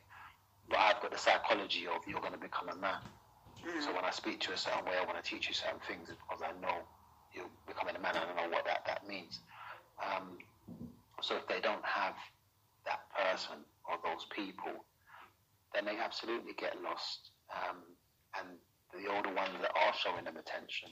But 0.68 0.78
I've 0.78 1.00
got 1.00 1.10
the 1.12 1.18
psychology 1.18 1.86
of 1.86 2.02
you're 2.06 2.20
going 2.20 2.32
to 2.32 2.38
become 2.38 2.68
a 2.68 2.76
man. 2.76 3.00
Mm. 3.64 3.82
So 3.82 3.94
when 3.94 4.04
I 4.04 4.10
speak 4.10 4.40
to 4.40 4.48
you 4.48 4.54
a 4.54 4.58
certain 4.58 4.84
way, 4.84 4.92
I 5.00 5.04
want 5.04 5.22
to 5.22 5.24
teach 5.24 5.48
you 5.48 5.54
certain 5.54 5.80
things 5.88 6.08
because 6.08 6.42
I 6.44 6.52
know 6.60 6.84
you're 7.34 7.50
becoming 7.66 7.96
a 7.96 8.00
man 8.00 8.16
and 8.16 8.24
I 8.24 8.44
know 8.44 8.50
what 8.52 8.64
that, 8.66 8.84
that 8.86 9.08
means. 9.08 9.40
Um, 9.98 10.38
so 11.22 11.36
if 11.36 11.48
they 11.48 11.60
don't 11.60 11.84
have 11.84 12.14
that 12.84 13.00
person 13.16 13.64
or 13.88 13.96
those 14.04 14.26
people, 14.30 14.84
then 15.74 15.84
they 15.84 15.96
absolutely 15.98 16.52
get 16.52 16.76
lost. 16.82 17.32
Um, 17.50 17.82
and 18.38 18.60
the 18.92 19.08
older 19.10 19.32
ones 19.32 19.56
that 19.60 19.72
are 19.72 19.94
showing 19.96 20.24
them 20.24 20.36
attention, 20.36 20.90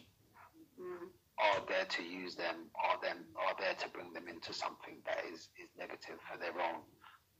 mm. 0.80 1.08
are 1.38 1.60
there 1.68 1.84
to 1.84 2.02
use 2.02 2.34
them, 2.34 2.72
are 2.74 3.00
them 3.00 3.24
are 3.36 3.54
there 3.60 3.74
to 3.76 3.88
bring 3.92 4.12
them 4.12 4.28
into 4.28 4.52
something 4.52 5.00
that 5.04 5.24
is, 5.32 5.48
is 5.60 5.68
negative 5.78 6.16
for 6.24 6.36
their 6.40 6.56
own 6.56 6.80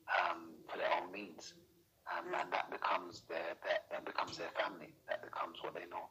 um, 0.07 0.55
for 0.71 0.79
their 0.79 0.91
own 0.95 1.11
means, 1.11 1.55
um, 2.13 2.33
and 2.35 2.53
that 2.53 2.71
becomes 2.71 3.23
their, 3.29 3.57
their 3.65 3.79
that 3.91 4.05
becomes 4.05 4.39
their 4.39 4.51
family. 4.59 4.95
That 5.09 5.23
becomes 5.23 5.59
what 5.63 5.75
they 5.75 5.87
know. 5.91 6.07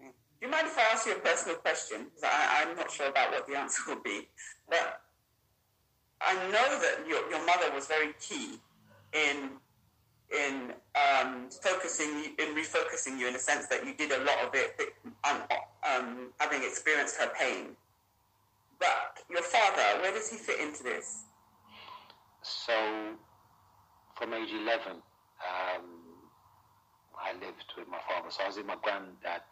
Do 0.00 0.48
you 0.48 0.50
mind 0.50 0.66
if 0.66 0.76
I 0.76 0.82
ask 0.92 1.06
you 1.06 1.12
a 1.12 1.20
personal 1.20 1.56
question? 1.56 2.06
I, 2.24 2.64
I'm 2.66 2.76
not 2.76 2.90
sure 2.90 3.08
about 3.08 3.30
what 3.30 3.46
the 3.46 3.56
answer 3.56 3.82
will 3.86 4.02
be, 4.02 4.28
but 4.68 5.02
I 6.20 6.34
know 6.34 6.80
that 6.80 7.04
your, 7.08 7.28
your 7.30 7.44
mother 7.46 7.72
was 7.74 7.86
very 7.86 8.12
key 8.20 8.58
in 9.12 9.50
in 10.32 10.72
um, 10.96 11.48
focusing 11.62 12.34
in 12.38 12.54
refocusing 12.54 13.18
you 13.18 13.26
in 13.26 13.34
the 13.34 13.38
sense 13.38 13.66
that 13.66 13.84
you 13.84 13.94
did 13.94 14.10
a 14.12 14.24
lot 14.24 14.38
of 14.42 14.54
it 14.54 14.80
um, 15.24 15.42
um, 15.88 16.28
having 16.38 16.62
experienced 16.62 17.16
her 17.16 17.30
pain. 17.38 17.76
But 18.78 19.22
your 19.30 19.42
father, 19.42 20.00
where 20.00 20.12
does 20.12 20.30
he 20.30 20.36
fit 20.36 20.58
into 20.58 20.82
this? 20.82 21.24
So, 22.42 22.72
from 24.22 24.34
age 24.34 24.54
11, 24.54 25.02
um, 25.02 25.86
I 27.18 27.34
lived 27.42 27.66
with 27.76 27.90
my 27.90 27.98
father. 28.06 28.30
So 28.30 28.44
I 28.44 28.46
was 28.46 28.56
with 28.56 28.70
my 28.70 28.78
granddad. 28.78 29.42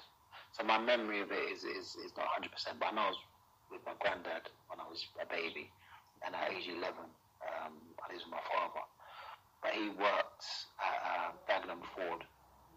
So 0.55 0.63
my 0.63 0.79
memory 0.79 1.23
of 1.23 1.33
it 1.33 1.43
is, 1.51 1.65
is, 1.65 1.99
is 1.99 2.15
not 2.15 2.31
100%, 2.39 2.79
but 2.79 2.87
I 2.87 2.95
know 2.95 3.03
I 3.03 3.11
was 3.11 3.19
with 3.73 3.83
my 3.83 3.99
granddad 3.99 4.47
when 4.71 4.79
I 4.79 4.87
was 4.87 5.03
a 5.19 5.27
baby. 5.27 5.75
And 6.23 6.39
at 6.39 6.55
age 6.55 6.71
11, 6.71 6.87
um, 6.87 7.75
I 7.99 8.15
lived 8.15 8.23
with 8.23 8.31
my 8.31 8.47
father. 8.47 8.87
But 9.59 9.75
he 9.75 9.91
worked 9.91 10.47
at 10.79 10.99
uh, 11.03 11.31
Dagenham 11.51 11.83
Ford, 11.91 12.23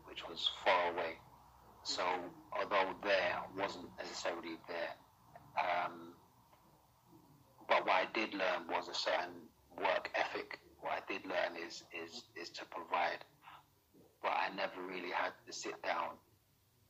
which 0.09 0.25
was 0.27 0.49
far 0.65 0.97
away. 0.97 1.21
So 1.83 2.01
although 2.57 2.89
there 3.03 3.37
wasn't 3.53 3.93
necessarily 4.01 4.57
there, 4.65 4.97
um, 5.61 6.17
but 7.69 7.85
what 7.85 8.01
I 8.01 8.05
did 8.17 8.33
learn 8.33 8.65
was 8.67 8.89
a 8.89 8.97
certain 8.97 9.45
work 9.77 10.09
ethic. 10.15 10.57
What 10.83 10.99
I 10.99 11.01
did 11.07 11.23
learn 11.23 11.55
is 11.55 11.83
is 11.95 12.27
is 12.35 12.49
to 12.59 12.63
provide, 12.67 13.23
but 14.21 14.35
I 14.35 14.51
never 14.51 14.83
really 14.83 15.15
had 15.15 15.31
to 15.47 15.51
sit 15.55 15.79
down. 15.81 16.19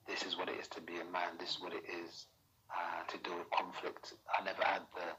This 0.09 0.25
is 0.25 0.35
what 0.35 0.49
it 0.49 0.57
is 0.59 0.67
to 0.73 0.81
be 0.81 0.97
a 0.97 1.05
man. 1.05 1.37
This 1.39 1.55
is 1.55 1.61
what 1.61 1.73
it 1.77 1.85
is 1.85 2.25
uh, 2.73 3.05
to 3.05 3.15
deal 3.21 3.37
with 3.37 3.49
conflict. 3.53 4.17
I 4.33 4.43
never 4.43 4.65
had 4.65 4.81
the 4.97 5.13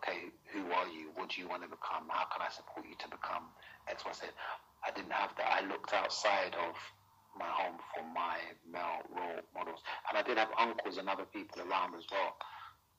okay. 0.00 0.32
Who 0.56 0.64
are 0.72 0.88
you? 0.88 1.12
What 1.14 1.36
do 1.36 1.44
you 1.44 1.48
want 1.52 1.62
to 1.62 1.68
become? 1.68 2.08
How 2.08 2.24
can 2.32 2.40
I 2.40 2.48
support 2.48 2.88
you 2.88 2.96
to 2.96 3.08
become 3.12 3.52
X, 3.92 4.02
Y, 4.08 4.12
Z? 4.12 4.32
I 4.80 4.90
didn't 4.96 5.12
have 5.12 5.36
that. 5.36 5.48
I 5.48 5.68
looked 5.68 5.92
outside 5.92 6.56
of 6.56 6.74
my 7.36 7.48
home 7.48 7.76
for 7.92 8.04
my 8.14 8.38
male 8.64 9.04
role 9.12 9.42
models. 9.54 9.80
And 10.08 10.16
I 10.16 10.22
did 10.22 10.38
have 10.38 10.48
uncles 10.58 10.98
and 10.98 11.08
other 11.08 11.26
people 11.28 11.60
around 11.60 11.94
as 11.94 12.06
well. 12.10 12.36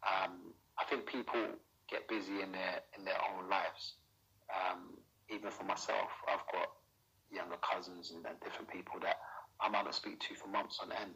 Um, 0.05 0.53
I 0.77 0.83
think 0.85 1.07
people 1.07 1.41
get 1.89 2.07
busy 2.07 2.41
in 2.41 2.51
their 2.51 2.83
in 2.97 3.05
their 3.05 3.19
own 3.33 3.49
lives. 3.49 3.95
Um, 4.49 4.97
even 5.29 5.51
for 5.51 5.63
myself, 5.63 6.09
I've 6.27 6.45
got 6.51 6.69
younger 7.31 7.57
cousins 7.57 8.11
and, 8.11 8.25
and, 8.25 8.39
different 8.39 8.69
people 8.69 8.99
that 9.01 9.17
I 9.59 9.69
might 9.69 9.85
not 9.85 9.95
speak 9.95 10.19
to 10.19 10.35
for 10.35 10.47
months 10.47 10.79
on 10.81 10.91
end. 10.91 11.13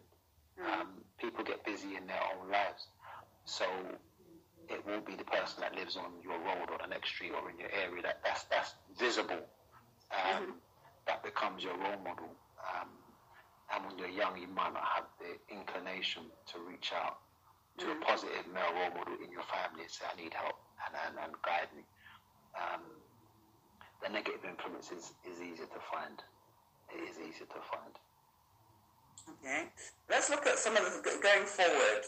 Mm. 0.58 0.66
Um, 0.66 0.88
people 1.20 1.44
get 1.44 1.64
busy 1.66 1.96
in 1.96 2.08
their 2.08 2.22
own 2.36 2.52
lives, 2.52 2.88
so 3.46 3.66
it 4.68 4.86
will 4.86 5.02
be 5.02 5.16
the 5.16 5.26
person 5.26 5.62
that 5.62 5.76
lives 5.76 5.98
on 5.98 6.22
your 6.24 6.38
road 6.38 6.70
or 6.70 6.78
the 6.82 6.88
next 6.90 7.10
street 7.10 7.32
or 7.32 7.50
in 7.50 7.58
your 7.58 7.70
area 7.72 8.02
that 8.04 8.22
that's 8.24 8.44
that's 8.50 8.74
visible. 8.98 9.42
Um, 10.12 10.20
mm-hmm. 10.20 10.52
That 11.08 11.24
becomes 11.24 11.64
your 11.64 11.78
role 11.78 12.02
model. 12.04 12.30
Um, 12.60 12.90
and 13.74 13.86
when 13.86 13.98
you're 13.98 14.14
young, 14.14 14.38
you 14.38 14.48
might 14.48 14.74
not 14.74 14.86
have 14.98 15.06
the 15.22 15.38
inclination 15.54 16.24
to 16.54 16.56
reach 16.66 16.92
out 16.94 17.22
to 17.78 17.86
mm. 17.86 17.98
a 17.98 18.06
positive 18.06 18.46
male 18.54 18.74
role 18.74 18.94
model 18.98 19.18
in 19.22 19.32
your 19.32 19.46
family 19.46 19.86
and 19.86 19.92
say, 19.92 20.06
I 20.10 20.18
need 20.18 20.34
help 20.34 20.58
and, 20.86 20.94
and, 20.98 21.14
and 21.22 21.34
guide 21.46 21.70
me. 21.78 21.86
Um, 22.58 22.82
the 24.02 24.10
negative 24.10 24.44
influence 24.48 24.92
is, 24.92 25.14
is 25.28 25.42
easier 25.42 25.68
to 25.68 25.82
find. 25.92 26.24
It 26.96 27.04
is 27.10 27.18
easier 27.18 27.48
to 27.48 27.62
find. 27.68 27.94
Okay. 29.40 29.70
Let's 30.10 30.30
look 30.30 30.46
at 30.48 30.58
some 30.58 30.76
of 30.76 30.84
the 30.84 31.20
going 31.22 31.46
forward. 31.46 32.04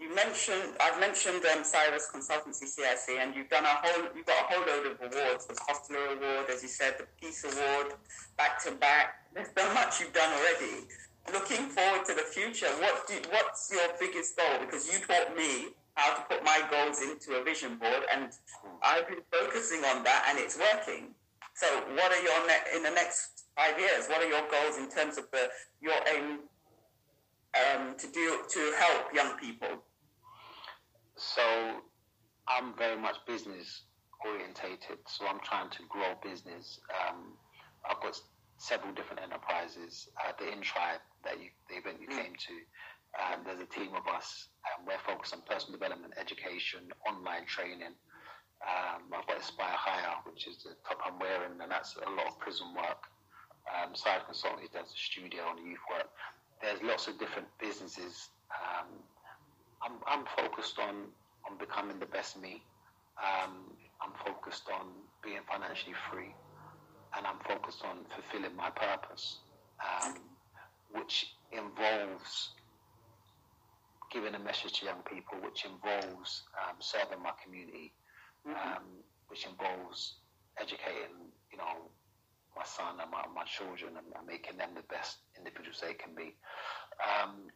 You 0.00 0.14
mentioned, 0.14 0.78
I've 0.80 1.00
mentioned 1.00 1.44
um, 1.44 1.64
Cyrus 1.64 2.08
Consultancy 2.14 2.66
CIC, 2.70 3.18
and 3.18 3.34
you've 3.34 3.48
done 3.48 3.64
a 3.64 3.76
whole, 3.82 4.06
you've 4.14 4.26
got 4.26 4.48
a 4.48 4.54
whole 4.54 4.64
load 4.64 4.86
of 4.86 4.98
awards. 5.00 5.46
The 5.46 5.58
Hostler 5.66 6.14
Award, 6.14 6.46
as 6.54 6.62
you 6.62 6.68
said, 6.68 6.94
the 6.98 7.06
Peace 7.20 7.42
Award, 7.42 7.94
back 8.36 8.62
to 8.62 8.70
back. 8.72 9.26
There's 9.34 9.48
so 9.56 9.74
much 9.74 10.00
you've 10.00 10.12
done 10.12 10.32
already. 10.38 10.86
Looking 11.32 11.66
forward 11.66 12.06
to 12.06 12.14
the 12.14 12.22
future, 12.22 12.68
what 12.78 13.08
do, 13.08 13.14
what's 13.30 13.70
your 13.72 13.90
biggest 13.98 14.36
goal? 14.36 14.60
Because 14.60 14.86
you 14.86 15.04
taught 15.04 15.36
me 15.36 15.74
how 15.98 16.14
to 16.14 16.22
put 16.30 16.44
my 16.44 16.62
goals 16.70 17.02
into 17.02 17.40
a 17.40 17.42
vision 17.42 17.76
board, 17.76 18.02
and 18.14 18.30
I've 18.82 19.08
been 19.08 19.24
focusing 19.32 19.84
on 19.84 20.04
that, 20.04 20.26
and 20.30 20.38
it's 20.38 20.56
working. 20.56 21.14
So, 21.54 21.66
what 21.98 22.12
are 22.12 22.22
your 22.22 22.46
ne- 22.46 22.76
in 22.76 22.82
the 22.84 22.90
next 22.90 23.50
five 23.56 23.78
years? 23.78 24.06
What 24.06 24.22
are 24.22 24.28
your 24.28 24.46
goals 24.48 24.78
in 24.78 24.88
terms 24.88 25.18
of 25.18 25.26
the 25.32 25.50
your 25.80 25.98
aim 26.14 26.38
um, 27.58 27.96
to 27.98 28.06
do 28.06 28.42
to 28.48 28.72
help 28.78 29.12
young 29.12 29.36
people? 29.38 29.82
So 31.18 31.42
I'm 32.46 32.78
very 32.78 32.96
much 32.96 33.16
business 33.26 33.82
orientated. 34.24 34.98
So 35.08 35.26
I'm 35.26 35.40
trying 35.40 35.70
to 35.70 35.82
grow 35.88 36.14
business. 36.22 36.78
Um, 36.94 37.34
I've 37.90 38.00
got 38.00 38.20
several 38.58 38.92
different 38.94 39.22
enterprises. 39.22 40.08
Uh, 40.16 40.32
the 40.38 40.52
In 40.52 40.60
Tribe 40.62 41.00
that 41.24 41.40
you, 41.40 41.50
the 41.68 41.76
event 41.76 41.98
you 42.00 42.06
mm. 42.06 42.22
came 42.22 42.34
to, 42.38 42.54
um, 43.18 43.42
there's 43.44 43.60
a 43.60 43.66
team 43.66 43.90
of 43.96 44.06
us, 44.14 44.48
and 44.76 44.86
we're 44.86 45.00
focused 45.06 45.34
on 45.34 45.40
personal 45.48 45.78
development, 45.78 46.14
education, 46.18 46.80
online 47.06 47.46
training. 47.46 47.94
Um, 48.60 49.06
I've 49.14 49.26
got 49.26 49.38
Aspire 49.38 49.78
Higher, 49.78 50.18
which 50.24 50.46
is 50.46 50.58
the 50.64 50.74
top 50.86 50.98
I'm 51.06 51.18
wearing, 51.18 51.60
and 51.62 51.70
that's 51.70 51.96
a 51.96 52.10
lot 52.10 52.26
of 52.26 52.38
prison 52.38 52.74
work. 52.74 53.06
Um, 53.68 53.94
Side 53.94 54.22
Consultancy 54.28 54.72
does 54.72 54.90
the 54.90 54.98
studio 54.98 55.44
and 55.50 55.58
the 55.64 55.70
youth 55.70 55.84
work. 55.90 56.08
There's 56.60 56.82
lots 56.82 57.06
of 57.06 57.18
different 57.18 57.46
businesses 57.60 58.30
um, 58.50 58.88
I'm, 59.82 59.92
I'm 60.06 60.24
focused 60.36 60.78
on, 60.78 61.12
on 61.48 61.58
becoming 61.58 61.98
the 61.98 62.06
best 62.06 62.40
me. 62.40 62.62
Um, 63.18 63.76
I'm 64.00 64.12
focused 64.24 64.68
on 64.72 64.86
being 65.22 65.40
financially 65.50 65.94
free. 66.10 66.34
And 67.16 67.26
I'm 67.26 67.38
focused 67.46 67.82
on 67.84 68.04
fulfilling 68.14 68.54
my 68.56 68.70
purpose, 68.70 69.38
um, 69.80 70.14
which 70.92 71.34
involves 71.52 72.50
giving 74.10 74.34
a 74.34 74.38
message 74.38 74.80
to 74.80 74.86
young 74.86 75.02
people, 75.04 75.38
which 75.42 75.64
involves 75.64 76.44
um, 76.56 76.76
serving 76.80 77.22
my 77.22 77.32
community, 77.42 77.92
mm-hmm. 78.46 78.56
um, 78.56 78.84
which 79.28 79.46
involves 79.46 80.16
educating, 80.60 81.30
you 81.52 81.58
know, 81.58 81.90
my 82.56 82.64
son 82.64 82.98
and 83.00 83.10
my, 83.10 83.22
my 83.34 83.44
children 83.44 83.94
and, 83.96 84.06
and, 84.18 84.26
making 84.26 84.58
them 84.58 84.70
the 84.74 84.82
best 84.90 85.18
individuals 85.38 85.78
they 85.80 85.94
can 85.94 86.10
be. 86.14 86.34
Um, 86.98 87.46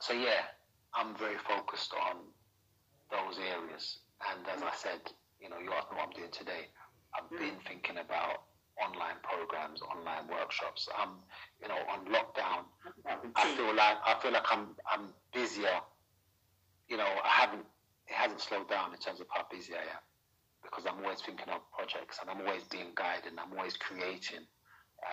so 0.00 0.14
yeah, 0.14 0.48
I'm 0.94 1.14
very 1.16 1.36
focused 1.44 1.92
on 1.92 2.24
those 3.10 3.36
areas. 3.38 4.00
And 4.32 4.40
as 4.48 4.62
I 4.62 4.72
said, 4.74 5.12
you 5.40 5.50
know, 5.50 5.58
you 5.58 5.70
asked 5.76 5.92
me 5.92 5.98
what 5.98 6.08
I'm 6.08 6.16
doing 6.16 6.32
today. 6.32 6.72
I've 7.12 7.28
mm. 7.28 7.38
been 7.38 7.58
thinking 7.68 7.98
about 7.98 8.48
online 8.82 9.18
programs, 9.22 9.80
online 9.82 10.28
workshops. 10.28 10.88
I'm, 10.96 11.20
you 11.62 11.68
know, 11.68 11.78
on 11.88 12.06
lockdown. 12.12 12.64
I 13.34 13.54
feel 13.56 13.74
like 13.74 13.96
I 14.04 14.18
feel 14.20 14.32
like 14.32 14.46
I'm 14.50 14.76
I'm 14.90 15.08
busier. 15.32 15.80
You 16.88 16.96
know, 16.96 17.08
I 17.08 17.40
haven't 17.40 17.66
it 18.06 18.14
hasn't 18.14 18.40
slowed 18.40 18.68
down 18.68 18.92
in 18.92 18.98
terms 18.98 19.20
of 19.20 19.26
how 19.30 19.46
busy 19.50 19.74
I 19.74 19.82
am 19.82 20.04
because 20.62 20.86
I'm 20.86 21.02
always 21.04 21.20
thinking 21.20 21.48
of 21.48 21.60
projects 21.72 22.18
and 22.20 22.30
I'm 22.30 22.46
always 22.46 22.64
being 22.64 22.90
guided 22.94 23.30
and 23.30 23.40
I'm 23.40 23.56
always 23.56 23.76
creating 23.76 24.46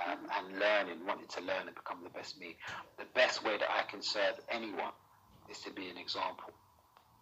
um, 0.07 0.19
and 0.37 0.59
learning, 0.59 1.05
wanting 1.05 1.27
to 1.27 1.41
learn 1.41 1.67
and 1.67 1.75
become 1.75 2.03
the 2.03 2.09
best 2.09 2.39
me. 2.39 2.57
The 2.97 3.05
best 3.13 3.43
way 3.43 3.57
that 3.57 3.69
I 3.69 3.83
can 3.89 4.01
serve 4.01 4.39
anyone 4.49 4.93
is 5.49 5.59
to 5.59 5.71
be 5.71 5.89
an 5.89 5.97
example. 5.97 6.51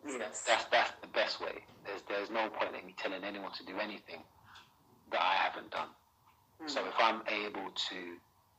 Yes. 0.07 0.43
That's 0.47 0.65
that's 0.65 0.91
the 1.01 1.07
best 1.07 1.39
way. 1.41 1.61
There's 1.85 2.01
there's 2.09 2.29
no 2.31 2.49
point 2.49 2.75
in 2.75 2.85
me 2.85 2.95
telling 2.97 3.23
anyone 3.23 3.51
to 3.53 3.65
do 3.65 3.77
anything 3.77 4.23
that 5.11 5.21
I 5.21 5.35
haven't 5.35 5.69
done. 5.71 5.89
Mm. 6.63 6.69
So 6.69 6.85
if 6.85 6.93
I'm 6.99 7.21
able 7.27 7.69
to 7.71 7.99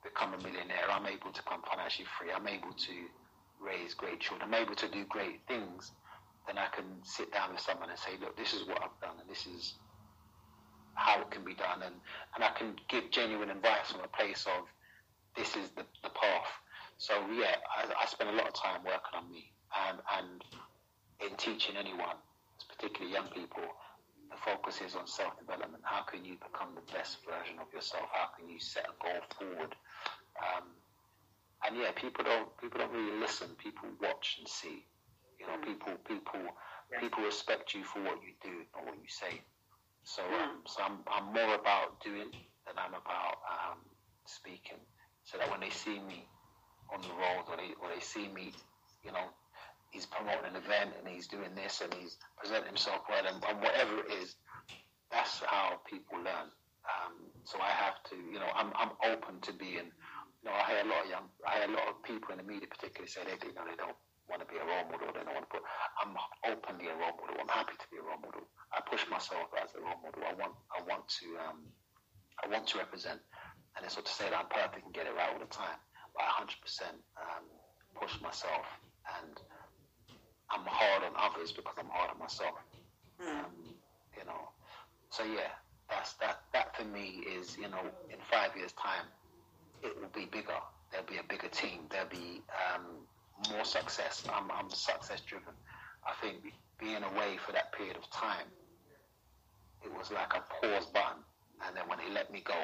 become 0.02 0.34
a 0.34 0.38
millionaire, 0.38 0.90
I'm 0.90 1.06
able 1.06 1.30
to 1.32 1.42
become 1.42 1.62
financially 1.68 2.06
free, 2.18 2.30
I'm 2.34 2.48
able 2.48 2.72
to 2.72 2.94
raise 3.60 3.94
great 3.94 4.20
children, 4.20 4.48
I'm 4.52 4.60
able 4.60 4.74
to 4.74 4.88
do 4.88 5.04
great 5.08 5.40
things, 5.46 5.92
then 6.46 6.58
I 6.58 6.66
can 6.74 6.84
sit 7.04 7.32
down 7.32 7.52
with 7.52 7.60
someone 7.60 7.90
and 7.90 7.98
say, 7.98 8.12
look, 8.20 8.36
this 8.36 8.52
is 8.52 8.66
what 8.66 8.82
I've 8.82 8.98
done 9.00 9.16
and 9.20 9.30
this 9.30 9.46
is 9.46 9.74
how 10.94 11.20
it 11.20 11.30
can 11.30 11.44
be 11.44 11.54
done 11.54 11.82
and, 11.82 11.94
and 12.34 12.44
I 12.44 12.50
can 12.50 12.74
give 12.88 13.10
genuine 13.10 13.50
advice 13.50 13.92
from 13.92 14.02
a 14.02 14.08
place 14.08 14.44
of 14.46 14.66
this 15.36 15.56
is 15.56 15.70
the, 15.70 15.84
the 16.02 16.10
path. 16.10 16.50
So 16.98 17.14
yeah, 17.32 17.56
I, 17.70 17.86
I 18.02 18.06
spend 18.06 18.30
a 18.30 18.34
lot 18.34 18.48
of 18.48 18.54
time 18.54 18.84
working 18.84 19.14
on 19.16 19.30
me 19.30 19.52
um, 19.72 19.98
and 20.18 20.44
in 21.24 21.36
teaching 21.36 21.76
anyone, 21.78 22.16
particularly 22.68 23.14
young 23.14 23.28
people, 23.28 23.62
the 24.30 24.36
focus 24.44 24.80
is 24.84 24.96
on 24.96 25.06
self 25.06 25.38
development. 25.38 25.82
How 25.84 26.02
can 26.02 26.24
you 26.24 26.34
become 26.34 26.61
the 26.86 26.92
best 26.92 27.18
version 27.24 27.58
of 27.60 27.72
yourself? 27.72 28.08
How 28.12 28.28
can 28.36 28.48
you 28.48 28.58
set 28.58 28.86
a 28.86 28.94
goal 29.02 29.22
forward? 29.38 29.74
Um, 30.38 30.66
and 31.66 31.76
yeah, 31.76 31.92
people 31.94 32.24
don't 32.24 32.48
people 32.58 32.80
don't 32.80 32.92
really 32.92 33.18
listen. 33.20 33.48
People 33.58 33.88
watch 34.00 34.36
and 34.38 34.48
see. 34.48 34.86
You 35.38 35.46
know, 35.46 35.58
mm. 35.58 35.64
people 35.64 35.94
people 36.04 36.40
people 37.00 37.24
respect 37.24 37.74
you 37.74 37.84
for 37.84 38.02
what 38.02 38.18
you 38.22 38.34
do, 38.42 38.66
not 38.74 38.86
what 38.86 38.96
you 38.96 39.08
say. 39.08 39.40
So 40.04 40.22
mm. 40.22 40.42
um, 40.42 40.62
so 40.66 40.82
I'm 40.82 40.98
I'm 41.06 41.32
more 41.32 41.54
about 41.54 42.00
doing 42.02 42.30
than 42.66 42.76
I'm 42.78 42.94
about 42.94 43.38
um, 43.46 43.78
speaking. 44.26 44.78
So 45.24 45.38
that 45.38 45.50
when 45.50 45.60
they 45.60 45.70
see 45.70 45.98
me 46.00 46.26
on 46.92 47.00
the 47.02 47.14
road 47.14 47.46
or 47.48 47.56
they 47.56 47.74
or 47.80 47.94
they 47.94 48.02
see 48.02 48.26
me, 48.28 48.52
you 49.04 49.12
know, 49.12 49.30
he's 49.90 50.06
promoting 50.06 50.50
an 50.50 50.56
event 50.56 50.90
and 50.98 51.06
he's 51.06 51.28
doing 51.28 51.54
this 51.54 51.80
and 51.80 51.94
he's 51.94 52.16
presenting 52.36 52.66
himself 52.66 53.02
well 53.08 53.22
and, 53.24 53.42
and 53.44 53.60
whatever 53.60 54.00
it 54.00 54.10
is, 54.22 54.34
that's 55.12 55.40
how 55.46 55.78
people 55.88 56.18
learn. 56.18 56.50
Um, 56.82 57.30
so 57.44 57.58
I 57.62 57.70
have 57.70 58.02
to, 58.10 58.16
you 58.16 58.38
know, 58.42 58.50
I'm 58.54 58.74
I'm 58.74 58.92
open 59.06 59.40
to 59.46 59.52
being. 59.54 59.90
You 60.42 60.50
know, 60.50 60.54
I 60.58 60.74
hear 60.74 60.82
a 60.82 60.90
lot 60.90 61.06
of 61.06 61.10
young, 61.10 61.26
I 61.46 61.62
hear 61.62 61.70
a 61.70 61.76
lot 61.78 61.86
of 61.86 62.02
people 62.02 62.34
in 62.34 62.42
the 62.42 62.46
media, 62.46 62.66
particularly, 62.66 63.06
say 63.06 63.22
they, 63.22 63.38
you 63.46 63.54
know, 63.54 63.62
they 63.62 63.78
don't 63.78 63.94
want 64.26 64.42
to 64.42 64.48
be 64.50 64.58
a 64.58 64.66
role 64.66 64.90
model, 64.90 65.14
they 65.14 65.22
don't 65.22 65.38
want 65.38 65.46
to. 65.46 65.54
But 65.54 65.64
I'm 66.02 66.18
openly 66.50 66.90
a 66.90 66.98
role 66.98 67.14
model. 67.14 67.38
I'm 67.38 67.50
happy 67.50 67.78
to 67.78 67.86
be 67.94 68.02
a 68.02 68.04
role 68.06 68.18
model. 68.18 68.50
I 68.74 68.82
push 68.82 69.06
myself 69.06 69.54
as 69.54 69.70
a 69.78 69.80
role 69.82 70.02
model. 70.02 70.26
I 70.26 70.34
want, 70.34 70.54
I 70.74 70.82
want 70.82 71.06
to, 71.22 71.26
um, 71.46 71.58
I 72.42 72.50
want 72.50 72.66
to 72.74 72.82
represent. 72.82 73.22
And 73.78 73.86
it's 73.86 73.94
not 73.94 74.06
to 74.06 74.12
say 74.12 74.26
that 74.26 74.34
I'm 74.34 74.50
perfect 74.50 74.82
and 74.82 74.92
get 74.94 75.06
it 75.06 75.14
right 75.14 75.30
all 75.30 75.38
the 75.38 75.46
time, 75.46 75.78
but 76.10 76.26
I 76.26 76.42
100% 76.42 76.50
um, 77.22 77.46
push 77.94 78.18
myself 78.20 78.66
and 79.22 79.38
I'm 80.52 80.66
hard 80.66 81.02
on 81.04 81.12
others 81.16 81.52
because 81.52 81.74
I'm 81.78 81.88
hard 81.88 82.10
on 82.10 82.18
myself. 82.18 82.58
Mm. 83.16 83.46
Um, 83.46 83.54
you 84.18 84.24
know, 84.26 84.52
so 85.10 85.24
yeah, 85.24 85.56
that's 85.92 86.14
that. 86.14 86.40
That 86.52 86.76
for 86.76 86.84
me 86.84 87.22
is 87.28 87.56
you 87.56 87.68
know 87.68 87.84
in 88.08 88.18
five 88.30 88.56
years' 88.56 88.72
time, 88.72 89.06
it 89.82 89.92
will 90.00 90.12
be 90.14 90.26
bigger. 90.26 90.60
There'll 90.90 91.06
be 91.06 91.18
a 91.18 91.26
bigger 91.28 91.48
team. 91.48 91.88
There'll 91.90 92.08
be 92.08 92.42
um, 92.52 93.04
more 93.50 93.64
success. 93.64 94.24
I'm, 94.32 94.50
I'm 94.50 94.68
success 94.70 95.20
driven. 95.20 95.54
I 96.04 96.12
think 96.20 96.52
being 96.78 97.02
away 97.02 97.38
for 97.44 97.52
that 97.52 97.72
period 97.72 97.96
of 97.96 98.08
time, 98.10 98.48
it 99.84 99.92
was 99.92 100.10
like 100.10 100.32
a 100.34 100.42
pause 100.48 100.86
button. 100.86 101.24
And 101.64 101.76
then 101.76 101.84
when 101.88 101.98
he 101.98 102.12
let 102.12 102.32
me 102.32 102.42
go, 102.44 102.58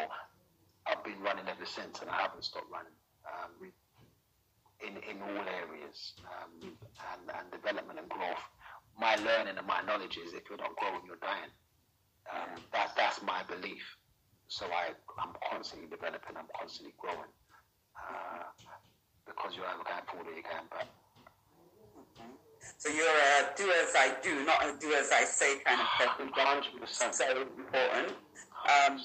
I've 0.87 1.05
been 1.05 1.21
running 1.21 1.47
ever 1.49 1.65
since, 1.65 2.01
and 2.01 2.11
I 2.11 2.23
haven't 2.23 2.45
stopped 2.45 2.71
running. 2.73 2.97
Um, 3.29 3.73
in 4.81 4.95
in 5.11 5.23
all 5.23 5.45
areas, 5.45 6.15
um, 6.23 6.53
and, 6.63 7.23
and 7.39 7.47
development 7.51 7.99
and 7.99 8.09
growth. 8.09 8.45
My 8.99 9.15
learning 9.17 9.59
and 9.59 9.67
my 9.67 9.81
knowledge 9.87 10.19
is 10.19 10.35
if 10.35 10.43
you're 10.51 10.59
not 10.59 10.75
growing, 10.77 11.03
you're 11.07 11.23
dying. 11.23 11.51
Um, 12.29 12.63
that 12.73 12.93
that's 12.97 13.23
my 13.23 13.43
belief. 13.49 13.83
So 14.49 14.67
I 14.67 14.93
I'm 15.21 15.35
constantly 15.51 15.89
developing. 15.89 16.37
I'm 16.37 16.49
constantly 16.59 16.95
growing. 16.99 17.33
Uh, 17.97 18.45
because 19.27 19.57
you're 19.57 19.67
either 19.67 19.85
going 19.85 20.07
forward 20.09 20.27
or 20.33 20.37
you 20.37 20.43
going 20.43 20.69
back. 20.73 20.89
Mm-hmm. 20.89 22.33
So 22.79 22.89
you're 22.89 23.05
a 23.05 23.53
do 23.57 23.69
as 23.71 23.93
I 23.95 24.15
do, 24.23 24.45
not 24.45 24.65
a 24.65 24.79
do 24.79 24.93
as 24.95 25.11
I 25.13 25.25
say 25.25 25.59
kind 25.65 25.81
of 25.81 25.87
person. 25.99 26.33
Hundred 26.37 26.81
percent. 26.81 27.15
So 27.15 27.25
important. 27.31 28.17
Um, 28.69 29.01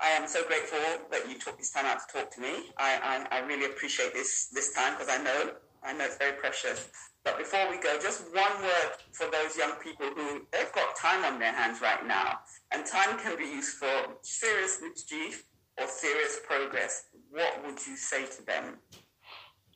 I 0.00 0.08
am 0.10 0.28
so 0.28 0.46
grateful 0.46 0.78
that 1.10 1.28
you 1.28 1.38
took 1.38 1.58
this 1.58 1.70
time 1.70 1.86
out 1.86 1.98
to 2.06 2.18
talk 2.18 2.30
to 2.34 2.40
me. 2.40 2.70
I, 2.78 3.26
I, 3.30 3.38
I 3.38 3.40
really 3.40 3.66
appreciate 3.66 4.12
this 4.14 4.48
this 4.52 4.72
time 4.72 4.94
because 4.94 5.08
I 5.08 5.22
know 5.22 5.52
I 5.82 5.92
know 5.92 6.04
it's 6.04 6.18
very 6.18 6.32
precious. 6.38 6.88
But 7.28 7.36
before 7.36 7.68
we 7.68 7.76
go, 7.76 7.98
just 8.00 8.24
one 8.32 8.62
word 8.62 8.90
for 9.12 9.26
those 9.30 9.54
young 9.54 9.72
people 9.84 10.06
who 10.16 10.46
they've 10.50 10.72
got 10.72 10.96
time 10.96 11.26
on 11.26 11.38
their 11.38 11.52
hands 11.52 11.82
right 11.82 12.06
now, 12.06 12.38
and 12.72 12.86
time 12.86 13.18
can 13.18 13.36
be 13.36 13.44
used 13.44 13.76
for 13.76 14.16
serious 14.22 14.78
mischief 14.80 15.44
or 15.78 15.86
serious 15.86 16.40
progress. 16.48 17.04
What 17.30 17.66
would 17.66 17.86
you 17.86 17.96
say 17.96 18.24
to 18.24 18.46
them? 18.46 18.78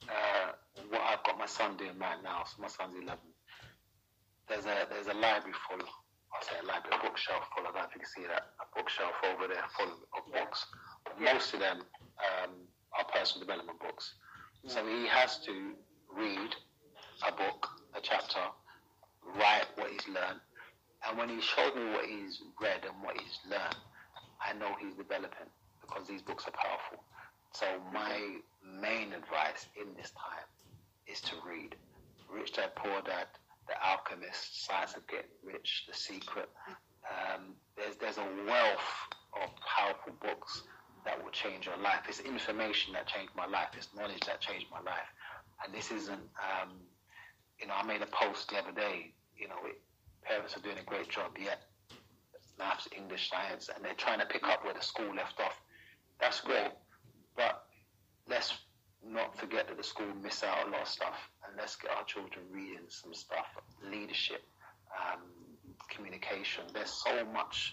Uh, 0.09 0.53
what 0.89 1.03
I've 1.03 1.23
got 1.25 1.39
my 1.39 1.45
son 1.45 1.77
doing 1.77 1.99
right 1.99 2.17
now. 2.25 2.45
So 2.47 2.63
my 2.63 2.69
son's 2.69 2.95
eleven. 2.95 3.29
There's 4.49 4.65
a 4.65 4.87
there's 4.89 5.09
a 5.09 5.15
library 5.15 5.53
full. 5.69 5.85
I 5.85 6.45
say 6.45 6.57
a 6.63 6.67
library, 6.67 6.97
a 6.99 7.07
bookshelf 7.07 7.45
full. 7.55 7.65
I 7.65 7.67
don't 7.67 7.75
know 7.75 7.83
if 7.83 7.95
you 7.95 8.01
can 8.01 8.09
see 8.09 8.27
that. 8.29 8.49
A 8.65 8.79
bookshelf 8.79 9.13
over 9.29 9.47
there 9.47 9.65
full 9.77 9.93
of 10.17 10.33
books. 10.33 10.65
Most 11.21 11.53
of 11.53 11.61
them 11.61 11.83
um, 12.17 12.51
are 12.99 13.05
personal 13.13 13.47
development 13.47 13.79
books. 13.79 14.15
So 14.67 14.87
he 14.87 15.07
has 15.07 15.37
to 15.45 15.75
read 16.17 16.57
a 17.27 17.33
book, 17.33 17.69
a 17.95 18.01
chapter, 18.01 18.41
write 19.37 19.67
what 19.77 19.91
he's 19.91 20.07
learned. 20.09 20.41
And 21.07 21.19
when 21.19 21.29
he 21.29 21.41
showed 21.41 21.75
me 21.75 21.91
what 21.93 22.07
he's 22.07 22.41
read 22.61 22.85
and 22.85 22.95
what 23.03 23.19
he's 23.19 23.39
learned, 23.49 23.77
I 24.41 24.53
know 24.59 24.75
he's 24.81 24.95
developing 24.95 25.51
because 25.81 26.07
these 26.09 26.23
books 26.23 26.47
are 26.47 26.53
powerful. 26.53 27.03
So 27.53 27.67
my 27.93 28.39
main 28.81 29.13
advice 29.13 29.67
in 29.81 29.95
this 29.97 30.11
time 30.13 30.47
is 31.07 31.21
to 31.23 31.35
read 31.47 31.75
Rich 32.31 32.55
Dad 32.55 32.75
Poor 32.75 33.03
Dad, 33.03 33.27
The 33.69 33.75
Alchemist, 33.85 34.65
Science 34.65 34.97
of 34.97 35.07
Getting 35.07 35.31
Rich, 35.45 35.85
The 35.89 35.95
Secret. 35.95 36.49
Um, 37.03 37.55
there's 37.77 37.97
there's 37.97 38.19
a 38.19 38.29
wealth 38.47 38.89
of 39.43 39.51
powerful 39.67 40.13
books 40.23 40.63
that 41.05 41.23
will 41.23 41.31
change 41.31 41.67
your 41.67 41.77
life. 41.79 42.03
It's 42.09 42.21
information 42.21 42.95
that 42.95 43.07
changed 43.07 43.33
my 43.37 43.47
life. 43.47 43.69
It's 43.77 43.89
knowledge 43.95 44.21
that 44.27 44.41
changed 44.41 44.67
my 44.71 44.81
life. 44.81 45.11
And 45.65 45.75
this 45.75 45.91
isn't 45.91 46.23
um, 46.39 46.71
you 47.63 47.69
know, 47.69 47.75
I 47.75 47.85
made 47.87 48.03
a 48.03 48.07
post 48.07 48.51
the 48.51 48.59
other 48.59 48.73
day, 48.73 49.13
you 49.37 49.49
know, 49.49 49.55
it, 49.65 49.81
parents 50.23 50.57
are 50.57 50.61
doing 50.61 50.79
a 50.79 50.85
great 50.85 51.09
job 51.09 51.37
yet. 51.41 51.63
Maths, 52.59 52.89
English, 52.97 53.31
science, 53.31 53.71
and 53.75 53.85
they're 53.85 53.95
trying 53.95 54.19
to 54.19 54.27
pick 54.27 54.43
up 54.45 54.65
where 54.65 54.75
the 54.75 54.83
school 54.83 55.15
left 55.15 55.41
off. 55.41 55.61
That's 56.21 56.41
great. 56.41 56.73
But 57.37 57.65
let's 58.29 58.53
not 59.05 59.39
forget 59.39 59.69
that 59.69 59.77
the 59.77 59.85
school 59.85 60.13
miss 60.23 60.43
out 60.43 60.67
a 60.67 60.71
lot 60.71 60.83
of 60.83 60.89
stuff 60.89 61.17
and 61.47 61.57
let's 61.57 61.77
get 61.77 61.91
our 61.93 62.05
children 62.05 62.45
reading 62.51 62.87
some 62.89 63.15
stuff, 63.15 63.47
leadership, 63.91 64.43
um, 64.93 65.23
communication. 65.89 66.65
There's 66.75 66.91
so 66.91 67.25
much 67.33 67.73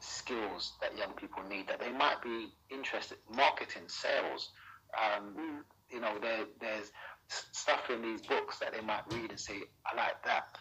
skills 0.00 0.72
that 0.80 0.96
young 0.96 1.12
people 1.12 1.42
need 1.48 1.66
that 1.68 1.80
they 1.80 1.90
might 1.90 2.22
be 2.22 2.48
interested 2.70 3.18
marketing 3.34 3.84
sales 3.86 4.50
um, 4.94 5.34
mm. 5.34 5.58
you 5.90 6.00
know 6.00 6.18
there, 6.20 6.44
there's 6.60 6.92
stuff 7.28 7.90
in 7.90 8.02
these 8.02 8.22
books 8.22 8.58
that 8.58 8.72
they 8.72 8.80
might 8.80 9.02
read 9.12 9.30
and 9.30 9.40
say, 9.40 9.54
I 9.86 9.96
like 9.96 10.22
that. 10.24 10.56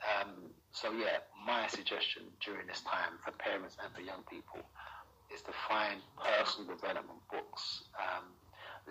Um, 0.00 0.50
so 0.72 0.92
yeah, 0.92 1.20
my 1.46 1.66
suggestion 1.68 2.22
during 2.44 2.66
this 2.66 2.80
time 2.82 3.18
for 3.24 3.32
parents 3.32 3.76
and 3.82 3.92
for 3.94 4.00
young 4.00 4.22
people 4.30 4.60
is 5.34 5.42
to 5.42 5.52
find 5.68 6.00
personal 6.18 6.74
development 6.74 7.20
books. 7.30 7.84
Um, 7.98 8.24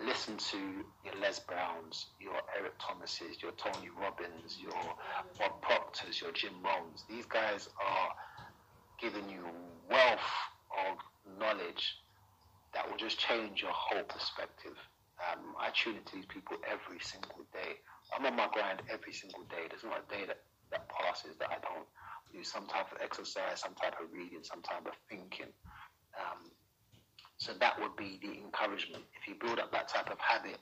listen 0.06 0.36
to 0.36 0.58
your 1.04 1.14
Les 1.20 1.40
Browns, 1.40 2.06
your 2.20 2.40
Eric 2.56 2.72
Thomases, 2.78 3.42
your 3.42 3.52
Tony 3.52 3.90
Robbins, 4.00 4.58
your 4.60 4.96
Bob 5.38 5.60
Proctors, 5.62 6.20
your 6.20 6.32
Jim 6.32 6.54
Rohns. 6.64 7.02
These 7.08 7.26
guys 7.26 7.68
are 7.80 8.10
giving 9.00 9.28
you 9.28 9.44
wealth 9.90 10.30
of 10.88 10.96
knowledge 11.38 11.96
that 12.74 12.88
will 12.88 12.96
just 12.96 13.18
change 13.18 13.62
your 13.62 13.72
whole 13.74 14.04
perspective. 14.04 14.76
Um, 15.20 15.52
I 15.60 15.68
tune 15.76 16.00
into 16.00 16.16
these 16.16 16.28
people 16.28 16.56
every 16.64 17.00
single 17.00 17.44
day. 17.52 17.76
I'm 18.12 18.24
on 18.24 18.36
my 18.36 18.48
grind 18.52 18.80
every 18.88 19.12
single 19.12 19.44
day. 19.52 19.68
There's 19.68 19.84
not 19.84 20.00
a 20.00 20.08
day 20.08 20.24
that, 20.24 20.40
that 20.72 20.88
passes 20.88 21.36
that 21.38 21.52
I 21.52 21.60
don't 21.60 21.84
do 22.32 22.42
some 22.42 22.66
type 22.66 22.88
of 22.92 22.98
exercise, 23.04 23.60
some 23.60 23.74
type 23.76 24.00
of 24.00 24.08
reading, 24.12 24.40
some 24.42 24.62
type 24.62 24.86
of 24.86 24.96
thinking. 25.10 25.52
Um, 26.16 26.50
so 27.36 27.52
that 27.60 27.80
would 27.80 27.96
be 27.96 28.18
the 28.22 28.32
encouragement. 28.36 29.04
If 29.16 29.28
you 29.28 29.34
build 29.40 29.58
up 29.58 29.72
that 29.72 29.88
type 29.88 30.10
of 30.10 30.18
habit, 30.18 30.58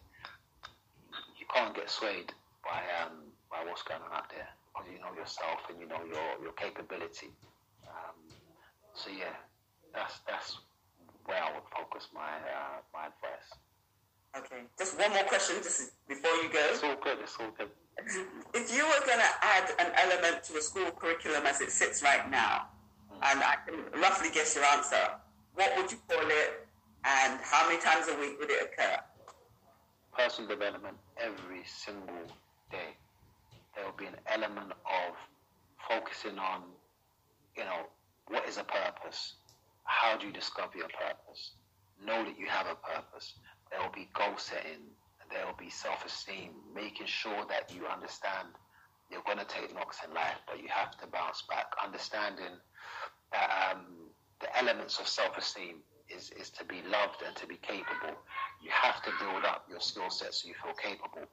you 1.39 1.47
can't 1.53 1.75
get 1.75 1.91
swayed 1.91 2.33
by 2.65 2.83
um, 3.03 3.33
by 3.51 3.65
what's 3.65 3.83
going 3.83 4.03
on 4.03 4.13
out 4.13 4.31
there 4.31 4.47
because 4.71 4.87
you 4.93 5.01
know 5.01 5.15
yourself 5.15 5.59
and 5.71 5.81
you 5.81 5.89
know 5.89 6.03
your 6.07 6.27
your 6.43 6.53
capability. 6.53 7.35
Um, 7.87 8.19
so 8.95 9.11
yeah, 9.11 9.35
that's 9.95 10.21
that's 10.27 10.59
where 11.27 11.43
I 11.43 11.53
would 11.55 11.67
focus 11.75 12.09
my 12.15 12.39
uh, 12.43 12.79
my 12.95 13.11
advice. 13.11 13.51
Okay, 14.39 14.63
just 14.79 14.97
one 14.97 15.11
more 15.11 15.25
question, 15.25 15.57
just 15.63 15.91
before 16.07 16.31
you 16.43 16.49
go. 16.53 16.63
It's 16.71 16.83
all 16.85 16.95
good. 17.03 17.19
It's 17.21 17.37
all 17.41 17.51
good. 17.59 17.71
If 18.55 18.71
you 18.71 18.85
were 18.87 19.05
going 19.05 19.19
to 19.19 19.33
add 19.43 19.71
an 19.81 19.91
element 19.97 20.45
to 20.45 20.53
the 20.53 20.63
school 20.63 20.93
curriculum 20.93 21.45
as 21.45 21.61
it 21.61 21.73
sits 21.73 22.05
right 22.05 22.31
now, 22.31 22.69
mm. 23.11 23.19
and 23.33 23.43
I 23.43 23.57
can 23.67 24.01
roughly 24.01 24.31
guess 24.31 24.55
your 24.55 24.65
answer, 24.65 25.11
what 25.55 25.77
would 25.77 25.91
you 25.91 25.99
call 26.09 26.23
it, 26.23 26.69
and 27.05 27.41
how 27.43 27.69
many 27.69 27.81
times 27.83 28.07
a 28.07 28.21
week 28.21 28.39
would 28.39 28.51
it 28.51 28.71
occur? 28.71 28.99
Personal 30.17 30.49
development 30.49 30.97
every 31.17 31.65
single 31.67 32.31
day. 32.71 32.95
There 33.75 33.85
will 33.85 33.99
be 33.99 34.07
an 34.07 34.17
element 34.29 34.71
of 34.71 35.15
focusing 35.89 36.39
on, 36.39 36.63
you 37.57 37.65
know, 37.65 37.91
what 38.29 38.47
is 38.49 38.57
a 38.57 38.65
purpose? 38.65 39.35
How 39.83 40.17
do 40.17 40.27
you 40.29 40.33
discover 40.33 40.77
your 40.77 40.89
purpose? 40.89 41.53
Know 42.07 42.23
that 42.23 42.39
you 42.39 42.47
have 42.47 42.67
a 42.67 42.77
purpose 42.77 43.35
there 43.71 43.81
will 43.81 43.95
be 43.95 44.09
goal 44.15 44.37
setting, 44.37 44.83
there 45.31 45.45
will 45.47 45.59
be 45.59 45.71
self 45.71 46.05
esteem, 46.05 46.53
making 46.75 47.07
sure 47.07 47.45
that 47.49 47.73
you 47.75 47.87
understand 47.87 48.49
you're 49.11 49.25
going 49.25 49.39
to 49.39 49.49
take 49.49 49.75
knocks 49.75 49.99
in 50.07 50.13
life, 50.15 50.37
but 50.47 50.61
you 50.63 50.69
have 50.69 50.97
to 51.01 51.07
bounce 51.07 51.43
back. 51.49 51.73
Understanding 51.83 52.61
that 53.33 53.73
um, 53.73 53.87
the 54.41 54.49
elements 54.57 54.99
of 54.99 55.09
self 55.09 55.37
esteem 55.39 55.77
is, 56.09 56.31
is 56.39 56.51
to 56.51 56.65
be 56.65 56.83
loved 56.91 57.23
and 57.27 57.35
to 57.37 57.47
be 57.47 57.57
capable. 57.57 58.17
You 58.63 58.71
have 58.73 59.03
to 59.05 59.11
build 59.21 59.45
up 59.45 59.67
your 59.71 59.81
skill 59.81 60.11
set 60.11 60.35
so 60.35 60.49
you 60.49 60.55
feel 60.63 60.75
capable. 60.75 61.29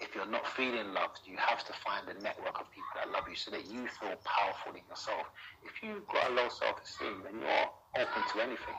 if 0.00 0.14
you're 0.14 0.26
not 0.26 0.46
feeling 0.48 0.92
loved, 0.92 1.20
you 1.24 1.36
have 1.36 1.64
to 1.64 1.72
find 1.84 2.08
a 2.08 2.14
network 2.22 2.60
of 2.60 2.70
people 2.70 2.92
that 2.96 3.10
love 3.12 3.24
you 3.28 3.36
so 3.36 3.50
that 3.50 3.66
you 3.70 3.86
feel 4.00 4.16
powerful 4.24 4.72
in 4.72 4.82
yourself. 4.88 5.26
If 5.64 5.82
you've 5.82 6.06
got 6.08 6.30
a 6.30 6.34
low 6.34 6.48
self 6.48 6.82
esteem, 6.82 7.22
then 7.24 7.40
you're 7.40 8.02
open 8.02 8.22
to 8.32 8.40
anything. 8.42 8.76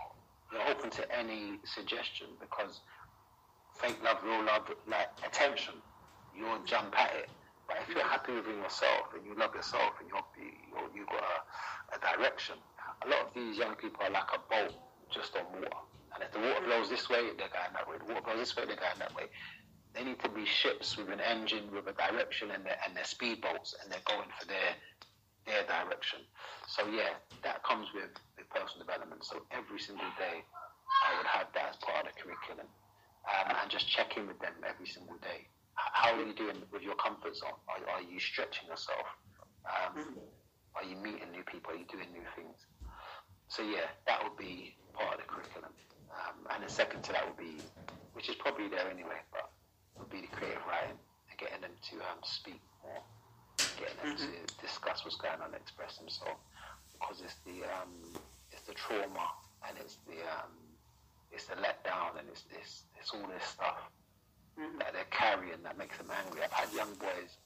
You're 0.54 0.70
open 0.70 0.90
to 0.92 1.04
any 1.18 1.58
suggestion 1.66 2.28
because 2.40 2.82
fake 3.82 3.98
love, 4.04 4.18
real 4.24 4.46
love, 4.46 4.70
like 4.88 5.10
attention, 5.26 5.74
you'll 6.38 6.64
jump 6.64 6.94
at 6.98 7.16
it. 7.16 7.30
But 7.68 7.78
if 7.82 7.90
you're 7.90 8.06
happy 8.06 8.34
within 8.34 8.58
yourself 8.58 9.18
and 9.18 9.26
you 9.26 9.34
love 9.36 9.56
yourself 9.56 9.98
and 10.00 10.08
you're, 10.10 10.22
you're, 10.70 10.90
you've 10.94 11.08
got 11.08 11.24
a, 11.24 11.98
a 11.98 12.18
direction, 12.18 12.56
a 13.02 13.08
lot 13.10 13.28
of 13.28 13.34
these 13.34 13.58
young 13.58 13.76
people 13.76 14.04
are 14.06 14.12
like 14.12 14.30
a 14.34 14.40
boat 14.46 14.76
just 15.10 15.36
on 15.36 15.46
water. 15.54 15.82
And 16.14 16.24
if 16.24 16.32
the 16.32 16.40
water 16.40 16.62
mm. 16.62 16.66
blows 16.66 16.90
this 16.90 17.10
way, 17.10 17.34
they're 17.38 17.50
going 17.50 17.74
that 17.74 17.90
way. 17.90 17.98
The 17.98 18.06
water 18.06 18.22
blows 18.22 18.38
this 18.38 18.56
way, 18.56 18.66
they're 18.66 18.78
going 18.78 19.00
that 19.00 19.16
way. 19.16 19.26
They 19.96 20.04
need 20.04 20.20
to 20.22 20.30
be 20.30 20.46
ships 20.46 20.98
with 20.98 21.10
an 21.10 21.22
engine, 21.22 21.72
with 21.74 21.88
a 21.88 21.94
direction, 21.94 22.52
and 22.52 22.66
they're, 22.66 22.78
and 22.86 22.96
they're 22.96 23.10
speedboats, 23.10 23.74
and 23.82 23.92
they're 23.92 24.06
going 24.06 24.30
for 24.40 24.46
their 24.46 24.78
their 25.46 25.64
direction. 25.68 26.20
So 26.68 26.88
yeah, 26.88 27.18
that 27.44 27.64
comes 27.64 27.88
with, 27.94 28.12
the 28.38 28.44
personal 28.50 28.86
development. 28.86 29.26
So 29.26 29.44
every 29.52 29.80
single 29.80 30.10
day, 30.18 30.42
I 30.44 31.18
would 31.18 31.28
have 31.28 31.48
that 31.54 31.76
as 31.76 31.78
part 31.82 32.08
of 32.08 32.14
the 32.14 32.18
curriculum, 32.22 32.68
um, 33.28 33.48
and 33.62 33.68
just 33.70 33.88
check 33.90 34.18
in 34.18 34.28
with 34.28 34.40
them 34.40 34.54
every 34.64 34.88
single 34.88 35.18
day. 35.22 35.48
How 35.76 36.14
are 36.14 36.22
you 36.24 36.34
doing 36.34 36.62
with 36.72 36.82
your 36.82 36.96
comfort 36.96 37.36
zone? 37.36 37.58
Are, 37.68 37.82
are 37.98 38.04
you 38.06 38.20
stretching 38.20 38.70
yourself? 38.70 39.08
Um, 39.66 40.18
are 40.76 40.86
you 40.86 40.96
meeting 40.98 41.32
new 41.32 41.44
people? 41.44 41.74
Are 41.74 41.80
you 41.80 41.90
doing 41.90 42.10
new 42.14 42.26
things? 42.36 42.58
So 43.48 43.64
yeah, 43.64 43.90
that 44.08 44.22
would 44.24 44.38
be 44.38 44.76
part 44.94 45.14
of 45.14 45.20
the 45.22 45.28
curriculum. 45.30 45.74
Um, 46.14 46.46
and 46.54 46.64
the 46.64 46.70
second 46.70 47.02
to 47.10 47.12
that 47.14 47.26
would 47.26 47.38
be, 47.38 47.62
which 48.14 48.30
is 48.30 48.36
probably 48.38 48.70
there 48.70 48.90
anyway, 48.90 49.18
but 49.32 49.50
would 49.98 50.10
be 50.10 50.22
the 50.22 50.32
creative 50.34 50.62
writing 50.70 50.98
and 51.30 51.36
getting 51.38 51.62
them 51.62 51.74
to 51.90 51.96
um, 52.06 52.22
speak 52.22 52.62
more, 52.86 53.02
them 54.00 54.16
mm-hmm. 54.16 54.24
to 54.24 54.62
discuss 54.62 55.04
what's 55.04 55.18
going 55.18 55.40
on, 55.44 55.54
express 55.54 55.98
themselves, 55.98 56.40
because 56.94 57.22
it's 57.24 57.40
the 57.44 57.66
um, 57.68 57.92
it's 58.52 58.64
the 58.64 58.74
trauma 58.74 59.28
and 59.68 59.78
it's 59.80 59.98
the 60.08 60.20
um, 60.24 60.54
it's 61.32 61.46
the 61.46 61.56
letdown 61.56 62.16
and 62.20 62.28
it's 62.30 62.44
it's, 62.54 62.84
it's 63.00 63.12
all 63.12 63.28
this 63.28 63.44
stuff 63.44 63.90
mm-hmm. 64.60 64.78
that 64.80 64.94
they're 64.94 65.12
carrying 65.12 65.62
that 65.64 65.78
makes 65.78 65.98
them 65.98 66.08
angry. 66.12 66.42
I've 66.44 66.54
had 66.54 66.70
young 66.74 66.94
boys 66.96 67.38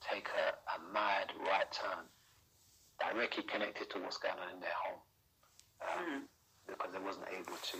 take 0.00 0.28
a, 0.32 0.56
a 0.74 0.76
mad 0.92 1.32
right 1.44 1.68
turn 1.72 2.04
directly 2.98 3.44
connected 3.44 3.88
to 3.90 3.98
what's 4.00 4.16
going 4.18 4.36
on 4.36 4.48
in 4.54 4.60
their 4.60 4.76
home 4.76 5.00
um, 5.80 5.88
mm-hmm. 5.88 6.20
because 6.68 6.90
they 6.92 7.02
wasn't 7.02 7.28
able 7.32 7.56
to 7.56 7.78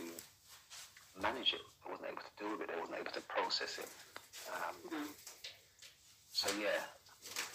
manage 1.21 1.53
it. 1.53 1.65
I 1.85 1.91
wasn't 1.91 2.09
able 2.09 2.25
to 2.25 2.35
deal 2.39 2.53
with 2.57 2.63
it. 2.65 2.71
I 2.73 2.81
wasn't 2.81 2.99
able 3.01 3.13
to 3.13 3.25
process 3.29 3.79
it. 3.79 3.91
Um, 4.49 4.75
mm-hmm. 4.87 5.11
So 6.33 6.49
yeah, 6.61 6.81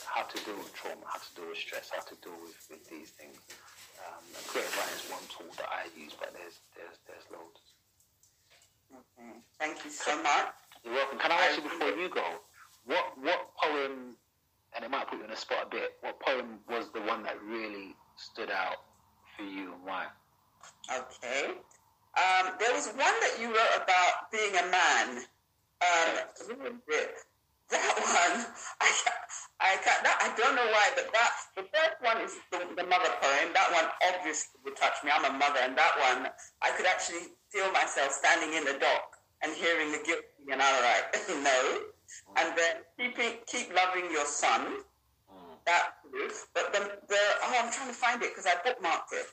how 0.06 0.24
to 0.24 0.38
deal 0.46 0.58
with 0.58 0.74
trauma, 0.74 1.02
how 1.06 1.20
to 1.20 1.32
deal 1.36 1.50
with 1.50 1.58
stress, 1.58 1.92
how 1.94 2.02
to 2.02 2.16
deal 2.22 2.38
with, 2.42 2.56
with 2.70 2.84
these 2.90 3.12
things. 3.18 3.38
Um, 4.02 4.24
creative 4.48 4.76
writing 4.78 5.00
is 5.00 5.08
one 5.10 5.26
tool 5.32 5.52
that 5.58 5.70
I 5.72 5.88
use, 5.98 6.14
but 6.20 6.34
there's 6.34 6.60
there's 6.76 6.98
there's 7.08 7.26
loads. 7.32 7.62
Okay. 8.92 9.40
Thank 9.60 9.84
you 9.84 9.92
so 9.92 10.16
much. 10.22 10.54
You're 10.84 10.94
welcome. 10.94 11.20
Can 11.20 11.32
I 11.32 11.50
ask 11.50 11.58
you 11.58 11.64
before 11.64 11.90
you 11.90 12.10
go, 12.10 12.24
what 12.86 13.18
what 13.22 13.56
poem, 13.58 14.16
and 14.76 14.86
it 14.86 14.92
might 14.92 15.08
put 15.08 15.18
you 15.18 15.26
on 15.26 15.32
the 15.32 15.38
spot 15.38 15.68
a 15.68 15.70
bit, 15.70 15.98
what 16.02 16.20
poem 16.20 16.60
was 16.70 16.92
the 16.94 17.02
one 17.02 17.24
that 17.24 17.42
really 17.42 17.96
stood 18.16 18.52
out 18.52 18.86
for 19.36 19.44
you 19.44 19.74
and 19.74 19.84
why? 19.84 20.06
Okay. 20.92 21.56
Um, 22.16 22.54
there 22.60 22.74
was 22.74 22.88
one 22.96 23.16
that 23.20 23.38
you 23.40 23.48
wrote 23.48 23.76
about 23.84 24.32
being 24.32 24.56
a 24.56 24.66
man. 24.72 25.26
Um, 25.82 26.24
that 27.72 27.96
one, 27.98 28.46
I, 28.82 28.90
I, 29.60 29.78
that, 29.82 30.18
I 30.22 30.30
don't 30.38 30.56
know 30.56 30.68
why, 30.70 30.92
but 30.96 31.10
that 31.14 31.32
the 31.56 31.66
first 31.74 31.98
one 32.02 32.22
is 32.22 32.36
the, 32.52 32.60
the 32.76 32.88
mother 32.88 33.10
poem. 33.22 33.54
That 33.54 33.70
one 33.72 33.86
obviously 34.14 34.60
would 34.64 34.76
touch 34.76 35.02
me. 35.04 35.12
I'm 35.14 35.26
a 35.26 35.34
mother, 35.38 35.60
and 35.64 35.78
that 35.78 35.94
one 35.98 36.30
I 36.62 36.72
could 36.78 36.86
actually 36.86 37.34
feel 37.50 37.72
myself 37.72 38.12
standing 38.12 38.54
in 38.54 38.66
the 38.66 38.78
dock 38.80 39.18
and 39.42 39.54
hearing 39.54 39.92
the 39.92 40.02
guilt, 40.06 40.26
and 40.52 40.62
all 40.62 40.82
right, 40.82 41.06
no. 41.42 41.60
And 42.38 42.54
then 42.56 42.86
keep 42.98 43.46
keep 43.48 43.74
loving 43.74 44.12
your 44.12 44.26
son. 44.26 44.86
That, 45.66 45.98
but 46.54 46.72
the, 46.74 46.80
the 47.10 47.18
oh, 47.42 47.62
I'm 47.64 47.72
trying 47.74 47.90
to 47.90 47.94
find 47.96 48.22
it 48.22 48.30
because 48.30 48.46
I 48.46 48.54
bookmarked 48.62 49.14
it. 49.14 49.26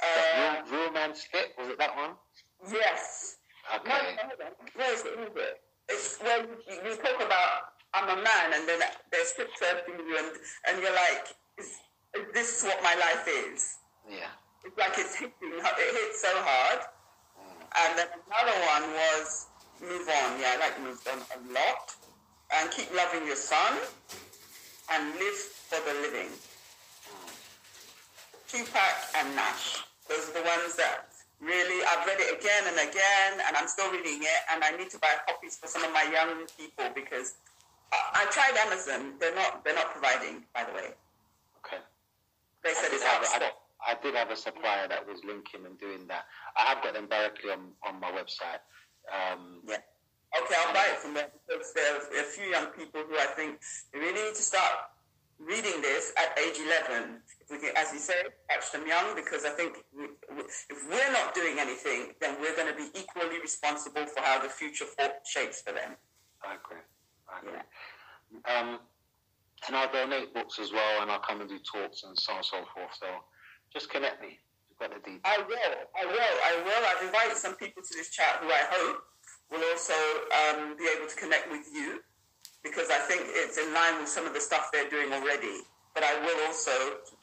Uh, 0.00 0.62
real, 0.70 0.80
real 0.80 0.92
man 0.92 1.14
slip 1.14 1.56
was 1.58 1.68
it 1.68 1.78
that 1.78 1.96
one? 1.96 2.10
Yes. 2.70 3.36
Okay. 3.74 3.88
No, 3.88 3.96
where 4.74 4.92
is 4.92 5.00
it? 5.00 5.16
Where 5.16 5.26
is 5.28 5.36
it? 5.36 5.60
It's 5.90 6.16
where 6.22 6.42
you, 6.42 6.90
you 6.90 6.96
talk 6.96 7.20
about 7.20 7.70
I'm 7.92 8.08
a 8.08 8.22
man, 8.22 8.54
and 8.54 8.68
then 8.68 8.78
they're 9.10 9.24
strip 9.24 9.50
searching 9.58 9.98
you, 9.98 10.16
and 10.16 10.30
and 10.68 10.82
you're 10.82 10.94
like, 10.94 11.34
is, 11.58 11.66
is 12.14 12.26
this 12.32 12.62
what 12.62 12.82
my 12.82 12.94
life 12.94 13.26
is? 13.26 13.78
Yeah. 14.08 14.30
It's 14.64 14.78
like 14.78 14.94
it's 14.96 15.16
hitting. 15.16 15.34
It 15.42 15.94
hits 15.94 16.22
so 16.22 16.30
hard. 16.30 16.80
Mm. 17.34 17.66
And 17.82 17.98
then 17.98 18.06
another 18.26 18.58
one 18.66 18.94
was 18.94 19.46
move 19.80 20.08
on. 20.08 20.40
Yeah, 20.40 20.54
I 20.54 20.58
like 20.60 20.80
move 20.80 21.00
on 21.10 21.18
a 21.18 21.38
lot, 21.52 21.94
and 22.54 22.70
keep 22.70 22.94
loving 22.94 23.26
your 23.26 23.36
son, 23.36 23.78
and 24.92 25.14
live 25.14 25.40
for 25.66 25.80
the 25.82 26.00
living. 26.00 26.30
Mm. 26.30 27.30
Tupac 28.46 28.96
and 29.16 29.34
Nash. 29.34 29.82
Those 30.08 30.30
are 30.30 30.34
the 30.34 30.46
ones 30.46 30.76
that 30.76 31.09
really, 31.40 31.84
I've 31.84 32.06
read 32.06 32.20
it 32.20 32.38
again 32.38 32.64
and 32.68 32.76
again, 32.88 33.40
and 33.48 33.56
I'm 33.56 33.68
still 33.68 33.90
reading 33.90 34.22
it, 34.22 34.40
and 34.52 34.62
I 34.62 34.76
need 34.76 34.90
to 34.90 34.98
buy 34.98 35.12
copies 35.26 35.56
for 35.56 35.66
some 35.66 35.84
of 35.84 35.92
my 35.92 36.04
young 36.12 36.46
people 36.56 36.86
because 36.94 37.34
I, 37.92 38.24
I 38.24 38.30
tried 38.30 38.56
Amazon. 38.68 39.14
They're 39.18 39.34
not. 39.34 39.64
They're 39.64 39.74
not 39.74 39.90
providing, 39.92 40.44
by 40.54 40.64
the 40.64 40.72
way. 40.72 40.92
Okay. 41.64 41.80
They 42.62 42.72
said 42.74 42.92
it's 42.92 43.04
out. 43.04 43.24
I, 43.24 43.50
I 43.80 43.94
did 44.02 44.14
have 44.14 44.30
a 44.30 44.36
supplier 44.36 44.88
that 44.88 45.08
was 45.08 45.24
linking 45.24 45.64
and 45.64 45.78
doing 45.80 46.06
that. 46.08 46.26
I 46.56 46.74
have 46.74 46.82
got 46.82 46.92
them 46.92 47.08
directly 47.08 47.50
on, 47.50 47.72
on 47.86 47.98
my 48.00 48.12
website. 48.12 48.60
Um, 49.08 49.64
yeah. 49.66 49.80
Okay, 50.30 50.54
I'll 50.62 50.74
buy 50.74 50.86
it 50.92 50.98
from 50.98 51.14
them 51.14 51.26
because 51.48 51.72
there's 51.74 52.06
a 52.20 52.22
few 52.30 52.46
young 52.46 52.66
people 52.66 53.02
who 53.08 53.16
I 53.16 53.26
think 53.34 53.58
really 53.92 54.12
need 54.12 54.34
to 54.34 54.42
start 54.42 54.92
reading 55.40 55.80
this 55.80 56.12
at 56.16 56.38
age 56.38 56.60
11, 56.92 57.16
if 57.39 57.39
we 57.39 57.39
can, 57.39 57.39
as 57.76 57.92
you 57.92 57.98
say, 57.98 58.14
catch 58.48 58.72
them 58.72 58.86
young, 58.86 59.14
because 59.14 59.44
I 59.44 59.50
think 59.50 59.78
if 60.68 60.88
we're 60.88 61.12
not 61.12 61.34
doing 61.34 61.58
anything, 61.58 62.14
then 62.20 62.36
we're 62.40 62.54
going 62.54 62.68
to 62.68 62.76
be 62.76 62.88
equally 62.98 63.40
responsible 63.40 64.06
for 64.06 64.22
how 64.22 64.40
the 64.40 64.48
future 64.48 64.86
shapes 65.24 65.62
for 65.62 65.72
them. 65.72 65.96
I 66.42 66.54
agree. 66.54 66.82
I 67.28 67.38
agree. 67.38 67.58
Yeah. 67.58 68.60
Um, 68.60 68.78
and 69.66 69.76
I'll 69.76 69.92
donate 69.92 70.32
books 70.32 70.58
as 70.58 70.72
well, 70.72 71.02
and 71.02 71.10
I'll 71.10 71.20
come 71.20 71.40
and 71.40 71.50
do 71.50 71.58
talks 71.58 72.04
and 72.04 72.18
so 72.18 72.32
on 72.32 72.38
and 72.38 72.46
so 72.46 72.64
forth. 72.74 72.94
So 72.98 73.06
just 73.72 73.90
connect 73.90 74.22
me. 74.22 74.38
You've 74.70 74.78
got 74.78 74.90
the 74.94 75.00
details. 75.00 75.20
I 75.24 75.38
will. 75.46 75.74
I 75.94 76.06
will. 76.06 76.36
I 76.44 76.52
will. 76.64 76.82
I've 76.88 77.04
invited 77.04 77.36
some 77.36 77.56
people 77.56 77.82
to 77.82 77.92
this 77.96 78.10
chat 78.10 78.40
who 78.40 78.48
I 78.48 78.64
hope 78.70 79.02
will 79.50 79.64
also 79.70 79.94
um, 80.48 80.76
be 80.78 80.88
able 80.96 81.08
to 81.08 81.16
connect 81.16 81.50
with 81.50 81.66
you 81.74 82.00
because 82.62 82.90
I 82.90 82.98
think 82.98 83.22
it's 83.26 83.58
in 83.58 83.72
line 83.74 83.98
with 83.98 84.08
some 84.08 84.26
of 84.26 84.34
the 84.34 84.40
stuff 84.40 84.70
they're 84.72 84.88
doing 84.88 85.12
already. 85.12 85.64
But 86.00 86.16
I 86.16 86.24
will 86.24 86.46
also 86.46 86.70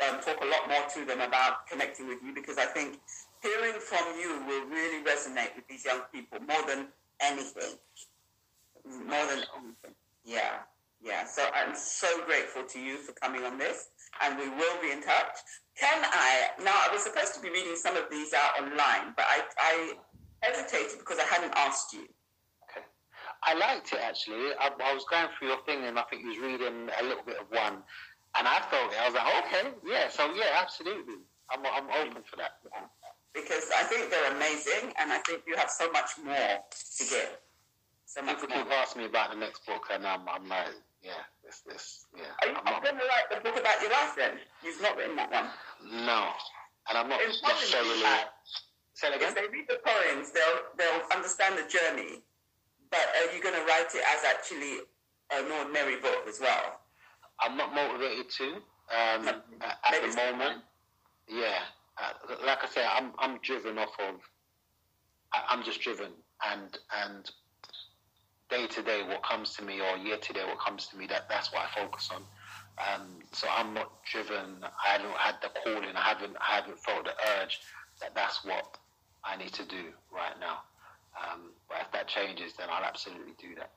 um, 0.06 0.22
talk 0.22 0.38
a 0.40 0.46
lot 0.46 0.70
more 0.70 0.86
to 0.94 1.06
them 1.06 1.22
about 1.22 1.66
connecting 1.66 2.08
with 2.08 2.20
you 2.24 2.32
because 2.32 2.60
I 2.60 2.66
think 2.66 3.00
hearing 3.42 3.74
from 3.80 4.06
you 4.22 4.46
will 4.46 4.70
really 4.70 5.04
resonate 5.04 5.56
with 5.56 5.68
these 5.68 5.84
young 5.84 6.02
people 6.14 6.38
more 6.42 6.62
than 6.68 6.86
anything. 7.20 7.74
More 8.86 9.26
than 9.26 9.42
anything. 9.58 9.98
Yeah. 10.24 10.62
Yeah. 11.02 11.26
So 11.26 11.42
I'm 11.56 11.76
so 11.76 12.24
grateful 12.28 12.66
to 12.66 12.80
you 12.80 12.98
for 12.98 13.14
coming 13.14 13.46
on 13.46 13.58
this 13.58 13.88
and 14.22 14.38
we 14.38 14.48
will 14.48 14.80
be 14.80 14.92
in 14.92 15.02
touch. 15.02 15.34
Can 15.76 16.06
I, 16.06 16.50
now 16.64 16.76
I 16.76 16.94
was 16.94 17.02
supposed 17.02 17.34
to 17.34 17.42
be 17.42 17.50
reading 17.50 17.76
some 17.78 17.98
of 17.98 18.04
these 18.12 18.32
out 18.36 18.62
online, 18.62 19.14
but 19.16 19.26
I, 19.28 19.42
I 19.58 19.94
hesitated 20.44 21.00
because 21.00 21.18
I 21.18 21.24
hadn't 21.24 21.54
asked 21.56 21.94
you. 21.94 22.06
Okay. 22.70 22.86
I 23.42 23.56
liked 23.56 23.92
it 23.92 24.02
actually. 24.04 24.54
I, 24.60 24.70
I, 24.70 24.94
was 24.94 25.06
going 25.10 25.30
through 25.34 25.48
your 25.48 25.64
thing 25.66 25.84
and 25.86 25.98
I 25.98 26.04
think 26.04 26.22
you 26.22 26.30
was 26.30 26.38
reading 26.38 26.90
a 27.02 27.04
little 27.04 27.24
bit 27.26 27.38
of 27.42 27.48
one, 27.50 27.82
and 28.38 28.48
I 28.48 28.58
it. 28.58 28.98
I 29.00 29.06
was 29.06 29.16
like, 29.16 29.30
okay, 29.46 29.66
yeah. 29.86 30.10
So 30.10 30.34
yeah, 30.34 30.60
absolutely. 30.60 31.22
I'm 31.50 31.66
I'm 31.66 31.90
open 31.90 32.24
for 32.24 32.38
that. 32.38 32.60
Because 33.34 33.70
I 33.78 33.84
think 33.84 34.10
they're 34.10 34.32
amazing, 34.34 34.94
and 35.00 35.12
I 35.12 35.20
think 35.20 35.44
you 35.48 35.56
have 35.56 35.70
so 35.70 35.92
much 35.92 36.18
more 36.24 36.58
to 36.64 37.04
give. 37.04 37.38
So 38.06 38.22
much 38.22 38.42
People 38.42 38.56
more. 38.56 38.66
keep 38.66 38.74
asking 38.74 39.02
me 39.04 39.08
about 39.08 39.32
the 39.32 39.38
next 39.38 39.66
book, 39.66 39.88
and 39.94 40.08
I'm, 40.08 40.22
I'm 40.28 40.48
like, 40.48 40.74
yeah, 41.04 41.22
this, 41.44 41.62
this, 41.68 42.06
yeah. 42.16 42.24
Are 42.42 42.48
you 42.48 42.56
going 42.82 42.98
to 42.98 43.06
write 43.06 43.28
the 43.30 43.42
book 43.44 43.60
about 43.60 43.82
your 43.82 43.92
life 43.92 44.16
then? 44.18 44.40
You've 44.64 44.82
not 44.82 44.98
written 44.98 45.16
that 45.18 45.30
one. 45.30 45.50
No, 45.84 46.32
and 46.90 46.98
I'm 46.98 47.10
not 47.10 47.20
it's 47.22 47.44
necessarily. 47.44 48.02
Say 48.94 49.10
again. 49.14 49.30
If 49.30 49.36
they 49.36 49.48
read 49.54 49.68
the 49.70 49.78
poems, 49.86 50.32
they'll 50.32 50.74
they'll 50.78 51.06
understand 51.14 51.60
the 51.60 51.68
journey 51.70 52.24
but 52.90 53.04
are 53.20 53.36
you 53.36 53.42
going 53.42 53.56
to 53.56 53.66
write 53.66 53.92
it 53.94 54.04
as 54.16 54.24
actually 54.24 54.80
an 55.32 55.52
ordinary 55.52 56.00
book 56.00 56.24
as 56.28 56.40
well? 56.40 56.80
I'm 57.40 57.58
not 57.58 57.74
motivated 57.74 58.30
to 58.30 58.46
um, 58.46 59.28
at, 59.28 59.78
at 59.86 60.02
the 60.02 60.16
moment. 60.16 60.64
Yeah, 61.28 61.60
uh, 62.02 62.36
like 62.46 62.64
I 62.64 62.68
say, 62.68 62.86
I'm 62.86 63.12
I'm 63.20 63.40
driven 63.42 63.78
off 63.78 63.96
of. 64.00 64.16
I, 65.34 65.44
I'm 65.50 65.64
just 65.64 65.82
driven, 65.82 66.12
and 66.46 66.78
and 67.04 67.30
day 68.50 68.68
to 68.68 68.82
day 68.82 69.04
what 69.04 69.24
comes 69.24 69.56
to 69.56 69.64
me 69.64 69.82
or 69.82 69.98
year 69.98 70.18
to 70.18 70.34
day 70.34 70.44
what 70.46 70.60
comes 70.60 70.88
to 70.88 70.98
me. 70.98 71.06
That 71.08 71.28
that's 71.30 71.52
what 71.52 71.64
I 71.64 71.82
focus 71.82 72.10
on. 72.14 72.24
Um, 72.78 73.08
so 73.32 73.48
I'm 73.56 73.74
not 73.74 73.92
driven. 74.06 74.64
I 74.64 74.90
haven't 74.90 75.18
had 75.18 75.36
the 75.42 75.50
calling. 75.64 75.96
I 75.96 76.02
haven't 76.02 76.36
I 76.40 76.56
haven't 76.56 76.80
felt 76.80 77.06
the 77.06 77.14
urge 77.40 77.60
that 78.02 78.14
that's 78.16 78.46
what 78.46 78.78
I 79.24 79.36
need 79.36 79.54
to 79.54 79.66
do 79.66 79.92
right 80.14 80.40
now. 80.40 80.60
Um, 81.18 81.52
but 81.68 81.80
if 81.82 81.92
that 81.92 82.08
changes, 82.08 82.54
then 82.58 82.68
I'll 82.72 82.84
absolutely 82.84 83.34
do 83.40 83.56
that. 83.56 83.72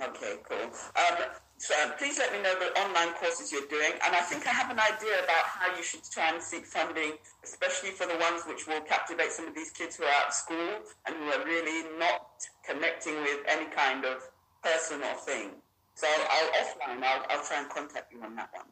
Okay, 0.00 0.36
cool. 0.48 0.64
Um, 0.96 1.28
so 1.58 1.74
um, 1.84 1.92
please 1.98 2.16
let 2.16 2.32
me 2.32 2.40
know 2.40 2.54
the 2.58 2.72
online 2.80 3.12
courses 3.20 3.52
you're 3.52 3.68
doing, 3.68 3.92
and 4.04 4.16
I 4.16 4.20
think 4.20 4.46
I 4.46 4.50
have 4.50 4.70
an 4.70 4.80
idea 4.80 5.22
about 5.22 5.44
how 5.44 5.76
you 5.76 5.82
should 5.82 6.00
try 6.10 6.32
and 6.32 6.42
seek 6.42 6.64
funding, 6.64 7.12
especially 7.44 7.90
for 7.90 8.06
the 8.06 8.16
ones 8.16 8.42
which 8.48 8.66
will 8.66 8.80
captivate 8.80 9.30
some 9.30 9.46
of 9.46 9.54
these 9.54 9.70
kids 9.70 9.96
who 9.96 10.04
are 10.04 10.14
out 10.24 10.28
of 10.28 10.34
school 10.34 10.80
and 11.06 11.14
who 11.16 11.28
are 11.28 11.44
really 11.44 11.84
not 11.98 12.40
connecting 12.64 13.14
with 13.20 13.40
any 13.46 13.66
kind 13.76 14.06
of 14.06 14.24
person 14.64 15.02
or 15.02 15.14
thing. 15.20 15.50
So 15.94 16.06
I'll 16.08 16.50
offline. 16.64 17.04
I'll, 17.04 17.26
I'll 17.28 17.44
try 17.44 17.60
and 17.60 17.68
contact 17.68 18.10
you 18.10 18.22
on 18.22 18.34
that 18.36 18.48
one. 18.54 18.64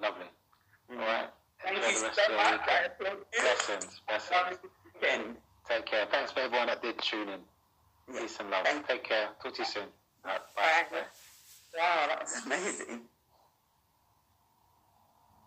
Lovely. 0.00 0.28
Mm-hmm. 0.90 1.00
All 1.00 1.06
right. 1.06 1.28
Thank 1.64 1.76
Enjoy 1.78 1.88
you 1.88 1.96
so 1.96 2.36
much. 2.36 2.60
Blessings. 3.40 4.00
Blessings. 4.06 4.58
Take 5.68 5.86
care. 5.86 6.06
Thanks 6.10 6.32
for 6.32 6.40
everyone 6.40 6.66
that 6.66 6.82
did 6.82 6.98
tune 6.98 7.28
in. 7.28 7.40
Peace 8.14 8.36
and 8.40 8.50
love. 8.50 8.66
Take 8.88 9.04
care. 9.04 9.28
Talk 9.42 9.54
to 9.54 9.62
you 9.62 9.64
soon. 9.64 9.84
Bye. 10.24 10.38
bye. 10.56 10.98
Wow, 11.76 12.06
that 12.08 12.20
was 12.20 12.44
amazing. 12.46 13.00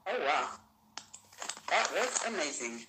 Oh 0.08 0.20
wow. 0.20 0.50
That 1.70 1.92
was 1.92 2.26
amazing. 2.28 2.86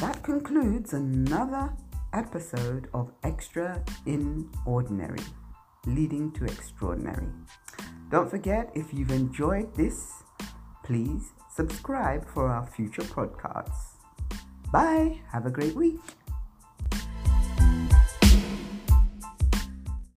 That 0.00 0.22
concludes 0.22 0.92
another 0.92 1.72
episode 2.12 2.88
of 2.94 3.10
Extra 3.22 3.82
in 4.06 4.48
Ordinary, 4.66 5.24
leading 5.86 6.32
to 6.32 6.44
extraordinary. 6.44 7.28
Don't 8.10 8.30
forget, 8.30 8.70
if 8.74 8.92
you've 8.92 9.10
enjoyed 9.10 9.74
this, 9.74 10.12
please 10.84 11.32
subscribe 11.54 12.26
for 12.28 12.48
our 12.48 12.66
future 12.66 13.02
podcasts. 13.02 13.94
Bye. 14.72 15.20
Have 15.30 15.46
a 15.46 15.50
great 15.50 15.74
week. 15.74 16.00